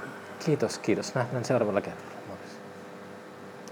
kiitos, 0.45 0.77
kiitos. 0.79 1.15
Nähdään 1.15 1.45
seuraavalla 1.45 1.81
kerralla. 1.81 2.06